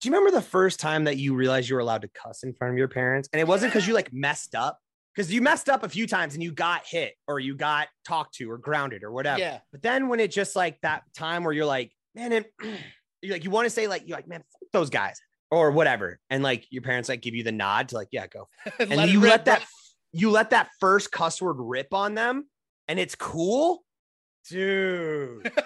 Do 0.01 0.07
you 0.07 0.13
remember 0.13 0.37
the 0.37 0.45
first 0.45 0.79
time 0.79 1.05
that 1.05 1.17
you 1.17 1.35
realized 1.35 1.69
you 1.69 1.75
were 1.75 1.81
allowed 1.81 2.03
to 2.03 2.09
cuss 2.09 2.43
in 2.43 2.53
front 2.53 2.73
of 2.73 2.77
your 2.77 2.87
parents? 2.87 3.29
And 3.33 3.39
it 3.39 3.47
wasn't 3.47 3.73
because 3.73 3.87
you 3.87 3.93
like 3.93 4.13
messed 4.13 4.55
up, 4.55 4.79
because 5.15 5.31
you 5.31 5.41
messed 5.41 5.69
up 5.69 5.83
a 5.83 5.89
few 5.89 6.05
times 6.05 6.33
and 6.33 6.43
you 6.43 6.51
got 6.51 6.85
hit 6.85 7.15
or 7.27 7.39
you 7.39 7.55
got 7.55 7.87
talked 8.05 8.35
to 8.35 8.49
or 8.49 8.57
grounded 8.57 9.03
or 9.03 9.11
whatever. 9.11 9.39
Yeah. 9.39 9.59
But 9.71 9.81
then 9.81 10.07
when 10.09 10.19
it 10.19 10.31
just 10.31 10.55
like 10.55 10.79
that 10.81 11.03
time 11.13 11.43
where 11.43 11.53
you're 11.53 11.65
like, 11.65 11.91
man, 12.15 12.31
it, 12.33 12.53
you 13.21 13.31
like 13.31 13.43
you 13.43 13.49
want 13.49 13.65
to 13.65 13.69
say 13.69 13.87
like 13.87 14.03
you're 14.05 14.17
like, 14.17 14.27
man, 14.27 14.39
fuck 14.39 14.71
those 14.71 14.89
guys 14.89 15.19
or 15.51 15.71
whatever, 15.71 16.19
and 16.29 16.43
like 16.43 16.65
your 16.69 16.83
parents 16.83 17.09
like 17.09 17.21
give 17.21 17.35
you 17.35 17.43
the 17.43 17.51
nod 17.51 17.89
to 17.89 17.95
like, 17.95 18.09
yeah, 18.11 18.27
go, 18.27 18.47
and 18.79 18.91
Let 18.91 19.09
you 19.09 19.19
let 19.19 19.45
that. 19.45 19.63
You 20.11 20.31
let 20.31 20.51
that 20.51 20.69
first 20.79 21.11
cuss 21.11 21.41
word 21.41 21.57
rip 21.59 21.93
on 21.93 22.15
them, 22.15 22.47
and 22.87 22.99
it's 22.99 23.15
cool, 23.15 23.83
dude. 24.49 25.51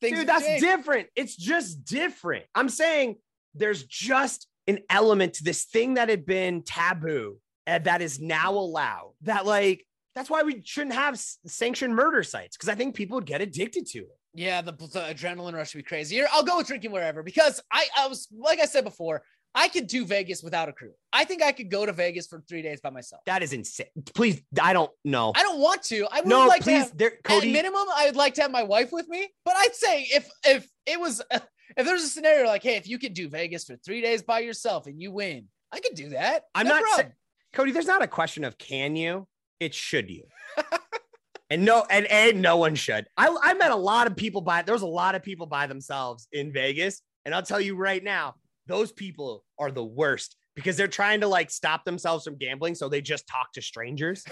Dude, 0.00 0.28
that's 0.28 0.44
changed. 0.44 0.64
different. 0.64 1.08
It's 1.16 1.34
just 1.34 1.84
different. 1.84 2.44
I'm 2.54 2.68
saying 2.68 3.16
there's 3.54 3.82
just 3.82 4.46
an 4.68 4.78
element 4.88 5.34
to 5.34 5.44
this 5.44 5.64
thing 5.64 5.94
that 5.94 6.08
had 6.08 6.24
been 6.24 6.62
taboo 6.62 7.38
and 7.66 7.84
that 7.84 8.00
is 8.00 8.20
now 8.20 8.52
allowed. 8.52 9.14
That 9.22 9.44
like 9.44 9.84
that's 10.14 10.30
why 10.30 10.42
we 10.42 10.62
shouldn't 10.64 10.94
have 10.94 11.18
sanctioned 11.46 11.94
murder 11.94 12.22
sites 12.22 12.56
because 12.56 12.68
I 12.68 12.74
think 12.74 12.94
people 12.94 13.16
would 13.16 13.26
get 13.26 13.40
addicted 13.40 13.86
to 13.88 13.98
it. 13.98 14.18
Yeah, 14.34 14.60
the, 14.60 14.72
the 14.72 15.00
adrenaline 15.00 15.54
rush 15.54 15.74
would 15.74 15.80
be 15.80 15.88
crazy. 15.88 16.22
I'll 16.32 16.44
go 16.44 16.58
with 16.58 16.66
drinking 16.66 16.92
wherever 16.92 17.22
because 17.22 17.60
I, 17.72 17.86
I 17.96 18.06
was 18.08 18.28
like 18.36 18.60
I 18.60 18.66
said 18.66 18.84
before, 18.84 19.22
I 19.54 19.68
could 19.68 19.86
do 19.86 20.04
Vegas 20.04 20.42
without 20.42 20.68
a 20.68 20.72
crew. 20.72 20.92
I 21.12 21.24
think 21.24 21.42
I 21.42 21.52
could 21.52 21.70
go 21.70 21.84
to 21.84 21.92
Vegas 21.92 22.26
for 22.26 22.40
three 22.48 22.62
days 22.62 22.80
by 22.80 22.90
myself. 22.90 23.22
That 23.26 23.42
is 23.42 23.52
insane. 23.52 23.86
Please, 24.14 24.40
I 24.60 24.72
don't 24.72 24.90
know. 25.04 25.32
I 25.34 25.42
don't 25.42 25.58
want 25.60 25.82
to. 25.84 26.06
I 26.10 26.20
would 26.20 26.28
No, 26.28 26.46
like 26.46 26.60
to 26.60 26.64
please, 26.64 26.82
have, 26.84 26.96
there, 26.96 27.14
at 27.14 27.22
Cody. 27.24 27.52
minimum, 27.52 27.86
I 27.94 28.06
would 28.06 28.16
like 28.16 28.34
to 28.34 28.42
have 28.42 28.50
my 28.50 28.62
wife 28.62 28.92
with 28.92 29.08
me. 29.08 29.28
But 29.44 29.56
I'd 29.56 29.74
say 29.74 30.02
if 30.02 30.28
if 30.44 30.68
it 30.86 31.00
was 31.00 31.22
if 31.30 31.86
there's 31.86 32.02
a 32.02 32.08
scenario 32.08 32.46
like, 32.46 32.62
hey, 32.62 32.76
if 32.76 32.88
you 32.88 32.98
could 32.98 33.14
do 33.14 33.28
Vegas 33.28 33.64
for 33.64 33.76
three 33.76 34.00
days 34.00 34.22
by 34.22 34.40
yourself 34.40 34.86
and 34.86 35.00
you 35.00 35.10
win, 35.10 35.46
I 35.72 35.80
could 35.80 35.94
do 35.94 36.10
that. 36.10 36.44
I'm 36.54 36.66
No 36.68 36.78
not. 36.78 37.06
Cody. 37.52 37.72
There's 37.72 37.86
not 37.86 38.02
a 38.02 38.08
question 38.08 38.44
of 38.44 38.58
can 38.58 38.94
you. 38.96 39.26
It's 39.60 39.76
should 39.76 40.08
you. 40.10 40.24
and 41.50 41.64
no, 41.64 41.84
and 41.90 42.06
and 42.06 42.42
no 42.42 42.58
one 42.58 42.74
should. 42.74 43.06
I 43.16 43.34
I 43.42 43.54
met 43.54 43.70
a 43.70 43.76
lot 43.76 44.06
of 44.06 44.14
people 44.16 44.40
by. 44.42 44.62
There 44.62 44.74
was 44.74 44.82
a 44.82 44.86
lot 44.86 45.14
of 45.14 45.22
people 45.22 45.46
by 45.46 45.66
themselves 45.66 46.28
in 46.32 46.52
Vegas, 46.52 47.00
and 47.24 47.34
I'll 47.34 47.42
tell 47.42 47.60
you 47.60 47.74
right 47.74 48.04
now, 48.04 48.34
those 48.68 48.92
people 48.92 49.44
are 49.58 49.70
the 49.70 49.84
worst 49.84 50.36
because 50.54 50.76
they're 50.76 50.88
trying 50.88 51.20
to 51.20 51.28
like 51.28 51.50
stop 51.50 51.84
themselves 51.84 52.24
from 52.24 52.36
gambling, 52.36 52.74
so 52.74 52.88
they 52.88 53.00
just 53.00 53.26
talk 53.26 53.52
to 53.54 53.62
strangers. 53.62 54.24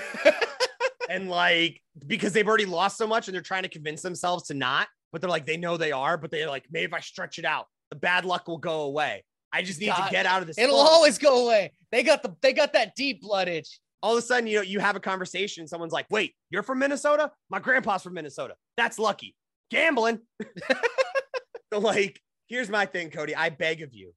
and 1.10 1.28
like 1.28 1.80
because 2.06 2.32
they've 2.32 2.46
already 2.46 2.66
lost 2.66 2.96
so 2.98 3.06
much, 3.06 3.28
and 3.28 3.34
they're 3.34 3.42
trying 3.42 3.62
to 3.62 3.68
convince 3.68 4.02
themselves 4.02 4.44
to 4.44 4.54
not, 4.54 4.88
but 5.12 5.20
they're 5.20 5.30
like 5.30 5.46
they 5.46 5.56
know 5.56 5.76
they 5.76 5.92
are, 5.92 6.16
but 6.16 6.30
they're 6.30 6.48
like 6.48 6.64
maybe 6.70 6.84
if 6.84 6.94
I 6.94 7.00
stretch 7.00 7.38
it 7.38 7.44
out, 7.44 7.66
the 7.90 7.96
bad 7.96 8.24
luck 8.24 8.46
will 8.48 8.58
go 8.58 8.82
away. 8.82 9.24
I 9.52 9.62
just 9.62 9.80
need 9.80 9.88
God, 9.88 10.06
to 10.06 10.10
get 10.10 10.26
out 10.26 10.42
of 10.42 10.46
this. 10.46 10.58
It'll 10.58 10.76
funk." 10.76 10.90
always 10.90 11.18
go 11.18 11.46
away. 11.46 11.72
They 11.90 12.02
got 12.02 12.22
the 12.22 12.34
they 12.42 12.52
got 12.52 12.72
that 12.74 12.94
deep 12.94 13.22
bloodage. 13.22 13.78
all 14.02 14.12
of 14.12 14.18
a 14.18 14.22
sudden, 14.22 14.46
you 14.46 14.56
know, 14.56 14.62
you 14.62 14.80
have 14.80 14.96
a 14.96 15.00
conversation. 15.00 15.62
and 15.62 15.68
Someone's 15.68 15.92
like, 15.92 16.06
"Wait, 16.10 16.34
you're 16.50 16.62
from 16.62 16.78
Minnesota? 16.78 17.30
My 17.48 17.58
grandpa's 17.58 18.02
from 18.02 18.14
Minnesota. 18.14 18.54
That's 18.76 18.98
lucky. 18.98 19.34
Gambling." 19.70 20.20
so, 21.72 21.78
like, 21.78 22.20
here's 22.48 22.68
my 22.68 22.84
thing, 22.84 23.10
Cody. 23.10 23.34
I 23.34 23.48
beg 23.48 23.82
of 23.82 23.94
you. 23.94 24.12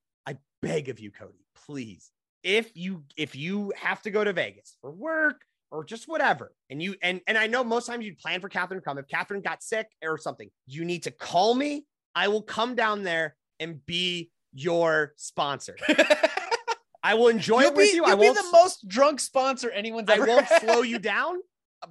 I 0.63 0.67
beg 0.67 0.89
of 0.89 0.99
you, 0.99 1.11
Cody. 1.11 1.45
Please, 1.65 2.11
if 2.43 2.75
you 2.75 3.03
if 3.17 3.35
you 3.35 3.71
have 3.77 4.01
to 4.03 4.11
go 4.11 4.23
to 4.23 4.33
Vegas 4.33 4.77
for 4.81 4.91
work 4.91 5.41
or 5.71 5.83
just 5.83 6.07
whatever, 6.07 6.53
and 6.69 6.81
you 6.81 6.95
and 7.01 7.21
and 7.27 7.37
I 7.37 7.47
know 7.47 7.63
most 7.63 7.85
times 7.87 8.05
you'd 8.05 8.17
plan 8.17 8.41
for 8.41 8.49
Catherine 8.49 8.79
to 8.79 8.83
come. 8.83 8.97
If 8.97 9.07
Catherine 9.07 9.41
got 9.41 9.61
sick 9.63 9.87
or 10.03 10.17
something, 10.17 10.49
you 10.67 10.85
need 10.85 11.03
to 11.03 11.11
call 11.11 11.53
me. 11.53 11.85
I 12.15 12.27
will 12.27 12.41
come 12.41 12.75
down 12.75 13.03
there 13.03 13.35
and 13.59 13.85
be 13.85 14.31
your 14.53 15.13
sponsor. 15.15 15.75
I 17.03 17.13
will 17.13 17.29
enjoy 17.29 17.61
You'll 17.61 17.71
it 17.71 17.75
with 17.77 17.85
be, 17.91 17.95
you. 17.95 18.05
you'll 18.05 18.07
I 18.07 18.15
be 18.15 18.21
won't 18.21 18.35
the 18.37 18.49
most 18.51 18.87
drunk 18.87 19.19
sponsor 19.21 19.69
anyone's 19.71 20.09
I 20.09 20.15
ever 20.15 20.25
won't 20.27 20.45
had. 20.45 20.61
slow 20.61 20.81
you 20.81 20.99
down, 20.99 21.37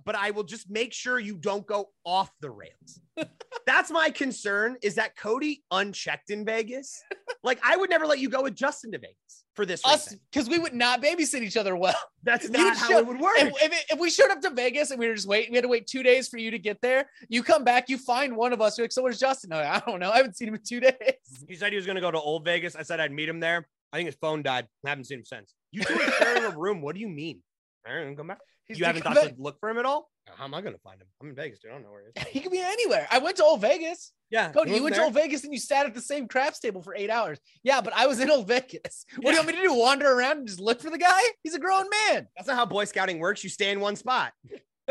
but 0.04 0.14
I 0.14 0.30
will 0.30 0.44
just 0.44 0.70
make 0.70 0.92
sure 0.92 1.18
you 1.18 1.36
don't 1.36 1.66
go 1.66 1.88
off 2.04 2.30
the 2.40 2.50
rails. 2.50 3.00
That's 3.66 3.90
my 3.90 4.10
concern 4.10 4.76
is 4.82 4.94
that 4.96 5.16
Cody 5.16 5.62
unchecked 5.70 6.30
in 6.30 6.44
Vegas. 6.44 7.02
Like 7.44 7.60
I 7.62 7.76
would 7.76 7.88
never 7.88 8.04
let 8.04 8.18
you 8.18 8.28
go 8.28 8.42
with 8.42 8.56
Justin 8.56 8.90
to 8.92 8.98
Vegas 8.98 9.44
for 9.54 9.64
this 9.64 9.80
Us 9.86 10.06
reason. 10.08 10.20
because 10.32 10.48
we 10.48 10.58
would 10.58 10.74
not 10.74 11.00
babysit 11.00 11.40
each 11.40 11.56
other 11.56 11.76
well. 11.76 11.94
That's 12.24 12.46
you 12.46 12.50
not 12.50 12.76
how 12.76 12.88
show- 12.88 12.98
it 12.98 13.06
would 13.06 13.20
work. 13.20 13.34
If, 13.38 13.62
if, 13.62 13.72
it- 13.72 13.84
if 13.92 13.98
we 14.00 14.10
showed 14.10 14.30
up 14.32 14.40
to 14.40 14.50
Vegas 14.50 14.90
and 14.90 14.98
we 14.98 15.06
were 15.06 15.14
just 15.14 15.28
waiting, 15.28 15.52
we 15.52 15.56
had 15.56 15.62
to 15.62 15.68
wait 15.68 15.86
two 15.86 16.02
days 16.02 16.26
for 16.28 16.36
you 16.38 16.50
to 16.50 16.58
get 16.58 16.80
there. 16.82 17.08
You 17.28 17.44
come 17.44 17.62
back, 17.62 17.88
you 17.88 17.96
find 17.96 18.36
one 18.36 18.52
of 18.52 18.60
us. 18.60 18.76
You're 18.76 18.86
like, 18.86 18.92
so 18.92 19.02
where's 19.04 19.20
Justin? 19.20 19.50
No, 19.50 19.58
I 19.58 19.80
don't 19.86 20.00
know. 20.00 20.10
I 20.10 20.16
haven't 20.16 20.36
seen 20.36 20.48
him 20.48 20.54
in 20.54 20.62
two 20.66 20.80
days. 20.80 20.94
he 21.48 21.54
said 21.54 21.70
he 21.70 21.76
was 21.76 21.86
going 21.86 21.94
to 21.94 22.02
go 22.02 22.10
to 22.10 22.18
Old 22.20 22.44
Vegas. 22.44 22.74
I 22.74 22.82
said 22.82 22.98
I'd 22.98 23.12
meet 23.12 23.28
him 23.28 23.38
there. 23.38 23.68
I 23.92 23.98
think 23.98 24.06
his 24.08 24.16
phone 24.20 24.42
died. 24.42 24.66
I 24.84 24.88
haven't 24.88 25.04
seen 25.04 25.20
him 25.20 25.24
since. 25.24 25.54
You 25.70 25.84
two 25.84 25.94
are 25.94 26.10
sharing 26.12 26.44
a 26.44 26.58
room. 26.58 26.80
What 26.82 26.96
do 26.96 27.00
you 27.00 27.08
mean? 27.08 27.40
All 27.86 27.94
right, 27.94 28.16
come 28.16 28.26
back. 28.28 28.38
He's 28.66 28.78
you 28.78 28.84
haven't 28.84 29.04
like, 29.04 29.14
thought 29.14 29.28
to 29.28 29.34
look 29.38 29.58
for 29.60 29.70
him 29.70 29.78
at 29.78 29.86
all? 29.86 30.10
How 30.36 30.44
am 30.44 30.54
I 30.54 30.60
going 30.60 30.74
to 30.74 30.80
find 30.80 31.00
him? 31.00 31.06
I'm 31.22 31.30
in 31.30 31.34
Vegas, 31.34 31.58
dude. 31.60 31.70
I 31.70 31.74
don't 31.74 31.84
know 31.84 31.90
where 31.90 32.02
he 32.14 32.20
is. 32.20 32.26
He 32.32 32.40
could 32.40 32.52
be 32.52 32.60
anywhere. 32.60 33.08
I 33.10 33.18
went 33.18 33.36
to 33.38 33.44
Old 33.44 33.62
Vegas. 33.62 34.12
Yeah, 34.30 34.52
Cody, 34.52 34.72
you 34.72 34.82
wasn't 34.82 34.84
went 34.84 34.94
to. 34.96 35.02
Old 35.04 35.14
Vegas 35.14 35.44
and 35.44 35.54
you 35.54 35.58
sat 35.58 35.86
at 35.86 35.94
the 35.94 36.02
same 36.02 36.28
craps 36.28 36.58
table 36.58 36.82
for 36.82 36.94
eight 36.94 37.08
hours. 37.08 37.38
Yeah, 37.62 37.80
but 37.80 37.94
I 37.94 38.06
was 38.06 38.20
in 38.20 38.30
Old 38.30 38.46
Vegas. 38.46 39.06
What 39.16 39.22
do 39.22 39.30
you 39.30 39.36
want 39.36 39.46
me 39.48 39.54
to 39.54 39.62
do? 39.62 39.74
Wander 39.74 40.12
around 40.12 40.38
and 40.38 40.46
just 40.46 40.60
look 40.60 40.80
for 40.80 40.90
the 40.90 40.98
guy? 40.98 41.18
He's 41.42 41.54
a 41.54 41.58
grown 41.58 41.86
man. 42.08 42.28
That's 42.36 42.46
not 42.46 42.56
how 42.56 42.66
Boy 42.66 42.84
Scouting 42.84 43.18
works. 43.18 43.42
You 43.42 43.50
stay 43.50 43.70
in 43.70 43.80
one 43.80 43.96
spot. 43.96 44.32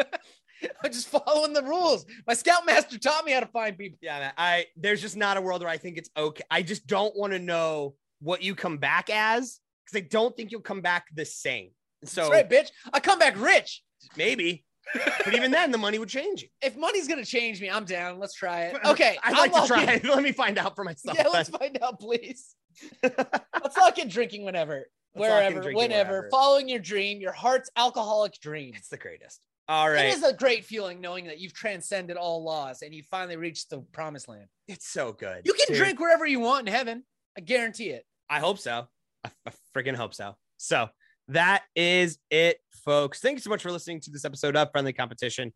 I'm 0.84 0.92
just 0.92 1.08
following 1.08 1.54
the 1.54 1.62
rules. 1.62 2.04
My 2.26 2.34
scoutmaster 2.34 2.98
taught 2.98 3.26
me 3.26 3.32
how 3.32 3.42
to 3.42 3.48
find 3.48 3.78
people. 3.78 4.00
Yeah, 4.02 4.20
man. 4.20 4.34
I 4.38 4.66
there's 4.76 5.02
just 5.02 5.16
not 5.16 5.38
a 5.38 5.42
world 5.42 5.62
where 5.62 5.70
I 5.70 5.78
think 5.78 5.98
it's 5.98 6.10
okay. 6.18 6.44
I 6.50 6.64
just 6.64 6.88
don't 6.88 7.16
want 7.16 7.34
to 7.34 7.40
know 7.40 7.94
what 8.22 8.42
you 8.42 8.56
come 8.56 8.78
back 8.78 9.12
as 9.12 9.60
because 9.86 10.04
I 10.04 10.08
don't 10.10 10.36
think 10.36 10.52
you'll 10.52 10.62
come 10.62 10.82
back 10.82 11.06
the 11.14 11.26
same. 11.26 11.70
So 12.06 12.22
That's 12.22 12.32
right, 12.32 12.50
bitch. 12.50 12.70
I 12.94 13.00
come 13.00 13.20
back 13.20 13.40
rich. 13.40 13.82
maybe, 14.16 14.66
but 14.94 15.34
even 15.34 15.52
then, 15.52 15.72
the 15.72 15.78
money 15.78 16.00
would 16.00 16.10
change 16.10 16.44
you. 16.44 16.48
If 16.62 16.78
money's 16.78 17.08
gonna 17.08 17.26
change 17.26 17.60
me, 17.62 17.70
I'm 17.70 17.86
down. 17.86 18.20
Let's 18.20 18.34
try 18.34 18.66
it. 18.66 18.78
Okay, 18.86 19.18
I'd 19.24 19.34
I'm 19.34 19.52
like 19.52 19.54
to 19.54 19.68
try. 19.68 19.84
it. 19.84 20.04
Let 20.06 20.24
me 20.24 20.32
find 20.32 20.58
out 20.58 20.76
for 20.76 20.84
myself. 20.84 21.18
Yeah, 21.18 21.28
let's 21.28 21.50
then. 21.50 21.60
find 21.60 21.80
out, 21.82 22.00
please. 22.00 22.56
let's 23.04 23.78
lock 23.78 23.98
in 23.98 24.08
drinking 24.08 24.44
whenever, 24.46 24.88
Let's 25.16 25.30
wherever, 25.32 25.62
drinking 25.62 25.76
whenever. 25.78 26.10
wherever. 26.12 26.30
Following 26.32 26.70
your 26.70 26.80
dream, 26.80 27.20
your 27.20 27.32
heart's 27.34 27.70
alcoholic 27.76 28.40
dream. 28.40 28.74
It's 28.76 28.90
the 28.90 28.98
greatest. 28.98 29.42
All 29.68 29.90
right. 29.90 30.06
It 30.06 30.14
is 30.14 30.24
a 30.24 30.34
great 30.34 30.64
feeling 30.64 31.02
knowing 31.02 31.26
that 31.26 31.40
you've 31.40 31.54
transcended 31.54 32.16
all 32.16 32.44
laws 32.44 32.84
and 32.84 32.94
you 32.94 33.04
finally 33.04 33.36
reached 33.36 33.70
the 33.70 33.80
promised 33.92 34.30
land. 34.30 34.46
it's 34.68 34.88
so 34.88 35.12
good. 35.12 35.42
You 35.44 35.54
can 35.54 35.66
Dude, 35.70 35.78
drink 35.78 36.00
wherever 36.00 36.26
you 36.26 36.40
want 36.40 36.68
in 36.70 36.74
heaven. 36.74 37.04
I 37.38 37.42
guarantee 37.42 37.90
it. 37.90 38.06
I 38.30 38.40
hope 38.40 38.60
so. 38.60 38.88
I, 39.26 39.32
I 39.46 39.52
freaking 39.76 39.96
hope 39.96 40.14
so. 40.14 40.36
So 40.58 40.88
that 41.30 41.64
is 41.76 42.20
it, 42.30 42.58
folks. 42.86 43.20
Thank 43.20 43.38
you 43.38 43.42
so 43.42 43.50
much 43.50 43.62
for 43.62 43.72
listening 43.72 44.00
to 44.02 44.12
this 44.12 44.24
episode 44.24 44.56
of 44.56 44.72
Friendly 44.72 44.94
Competition. 44.94 45.54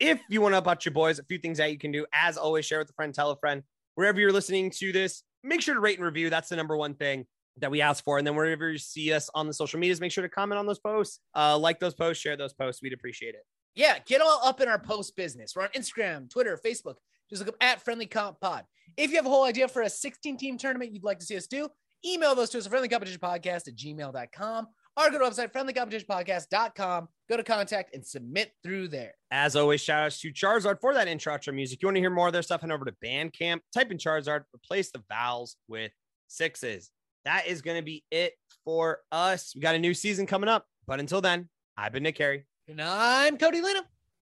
If 0.00 0.20
you 0.28 0.40
want 0.40 0.52
to 0.52 0.54
know 0.56 0.58
about 0.58 0.84
your 0.84 0.92
boys, 0.92 1.18
a 1.18 1.24
few 1.24 1.38
things 1.38 1.58
that 1.58 1.70
you 1.70 1.78
can 1.78 1.92
do. 1.92 2.06
As 2.12 2.36
always, 2.36 2.64
share 2.64 2.80
with 2.80 2.90
a 2.90 2.92
friend, 2.94 3.14
tell 3.14 3.30
a 3.30 3.36
friend. 3.36 3.62
Wherever 3.94 4.18
you're 4.18 4.32
listening 4.32 4.70
to 4.78 4.90
this, 4.90 5.22
make 5.44 5.60
sure 5.60 5.74
to 5.74 5.80
rate 5.80 5.98
and 5.98 6.04
review. 6.04 6.28
That's 6.28 6.48
the 6.48 6.56
number 6.56 6.76
one 6.76 6.94
thing 6.94 7.26
that 7.58 7.70
we 7.70 7.80
ask 7.80 8.02
for. 8.02 8.18
And 8.18 8.26
then 8.26 8.34
wherever 8.34 8.70
you 8.70 8.78
see 8.78 9.12
us 9.12 9.30
on 9.34 9.46
the 9.46 9.54
social 9.54 9.78
medias, 9.78 10.00
make 10.00 10.10
sure 10.10 10.22
to 10.22 10.28
comment 10.28 10.58
on 10.58 10.66
those 10.66 10.78
posts, 10.78 11.20
uh, 11.36 11.56
like 11.56 11.78
those 11.78 11.94
posts, 11.94 12.22
share 12.22 12.36
those 12.36 12.54
posts. 12.54 12.82
We'd 12.82 12.92
appreciate 12.92 13.34
it. 13.34 13.42
Yeah, 13.74 13.98
get 14.04 14.20
all 14.20 14.40
up 14.42 14.60
in 14.60 14.68
our 14.68 14.78
post 14.78 15.14
business. 15.16 15.54
We're 15.54 15.62
on 15.62 15.68
Instagram, 15.70 16.28
Twitter, 16.30 16.58
Facebook. 16.62 16.96
Just 17.30 17.40
look 17.40 17.48
up 17.48 17.62
at 17.62 17.82
Friendly 17.82 18.06
Comp 18.06 18.40
Pod. 18.40 18.64
If 18.96 19.10
you 19.10 19.16
have 19.16 19.26
a 19.26 19.30
whole 19.30 19.44
idea 19.44 19.68
for 19.68 19.82
a 19.82 19.88
16 19.88 20.36
team 20.36 20.58
tournament 20.58 20.92
you'd 20.92 21.04
like 21.04 21.18
to 21.20 21.24
see 21.24 21.36
us 21.36 21.46
do, 21.46 21.68
email 22.04 22.34
those 22.34 22.50
to 22.50 22.58
us 22.58 22.66
at 22.66 22.72
friendlycompetitionpodcast 22.72 23.68
at 23.68 23.76
gmail.com 23.76 24.66
or 24.96 25.10
go 25.10 25.18
to 25.18 25.24
our 25.24 25.30
website, 25.30 25.52
friendlycompetitionpodcast.com. 25.52 27.08
Go 27.28 27.36
to 27.36 27.44
contact 27.44 27.94
and 27.94 28.06
submit 28.06 28.52
through 28.62 28.88
there. 28.88 29.14
As 29.30 29.56
always, 29.56 29.80
shout 29.80 30.06
outs 30.06 30.20
to 30.20 30.32
Charizard 30.32 30.80
for 30.80 30.94
that 30.94 31.08
intro 31.08 31.38
music. 31.52 31.80
You 31.80 31.88
want 31.88 31.96
to 31.96 32.00
hear 32.00 32.10
more 32.10 32.26
of 32.26 32.32
their 32.32 32.42
stuff, 32.42 32.60
head 32.60 32.70
over 32.70 32.84
to 32.84 32.94
Bandcamp, 33.04 33.60
type 33.74 33.90
in 33.90 33.98
Charizard, 33.98 34.44
replace 34.54 34.90
the 34.90 35.02
vowels 35.08 35.56
with 35.68 35.92
sixes. 36.28 36.90
That 37.24 37.46
is 37.46 37.62
going 37.62 37.76
to 37.76 37.84
be 37.84 38.04
it 38.10 38.34
for 38.64 38.98
us. 39.10 39.52
We 39.54 39.60
got 39.60 39.74
a 39.74 39.78
new 39.78 39.94
season 39.94 40.26
coming 40.26 40.48
up. 40.48 40.66
But 40.86 41.00
until 41.00 41.20
then, 41.20 41.48
I've 41.76 41.92
been 41.92 42.02
Nick 42.02 42.16
Carey. 42.16 42.46
And 42.68 42.80
I'm 42.80 43.38
Cody 43.38 43.60
Lena. 43.60 43.84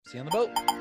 See 0.07 0.19
you 0.19 0.21
on 0.21 0.27
the 0.27 0.33
boat. 0.33 0.72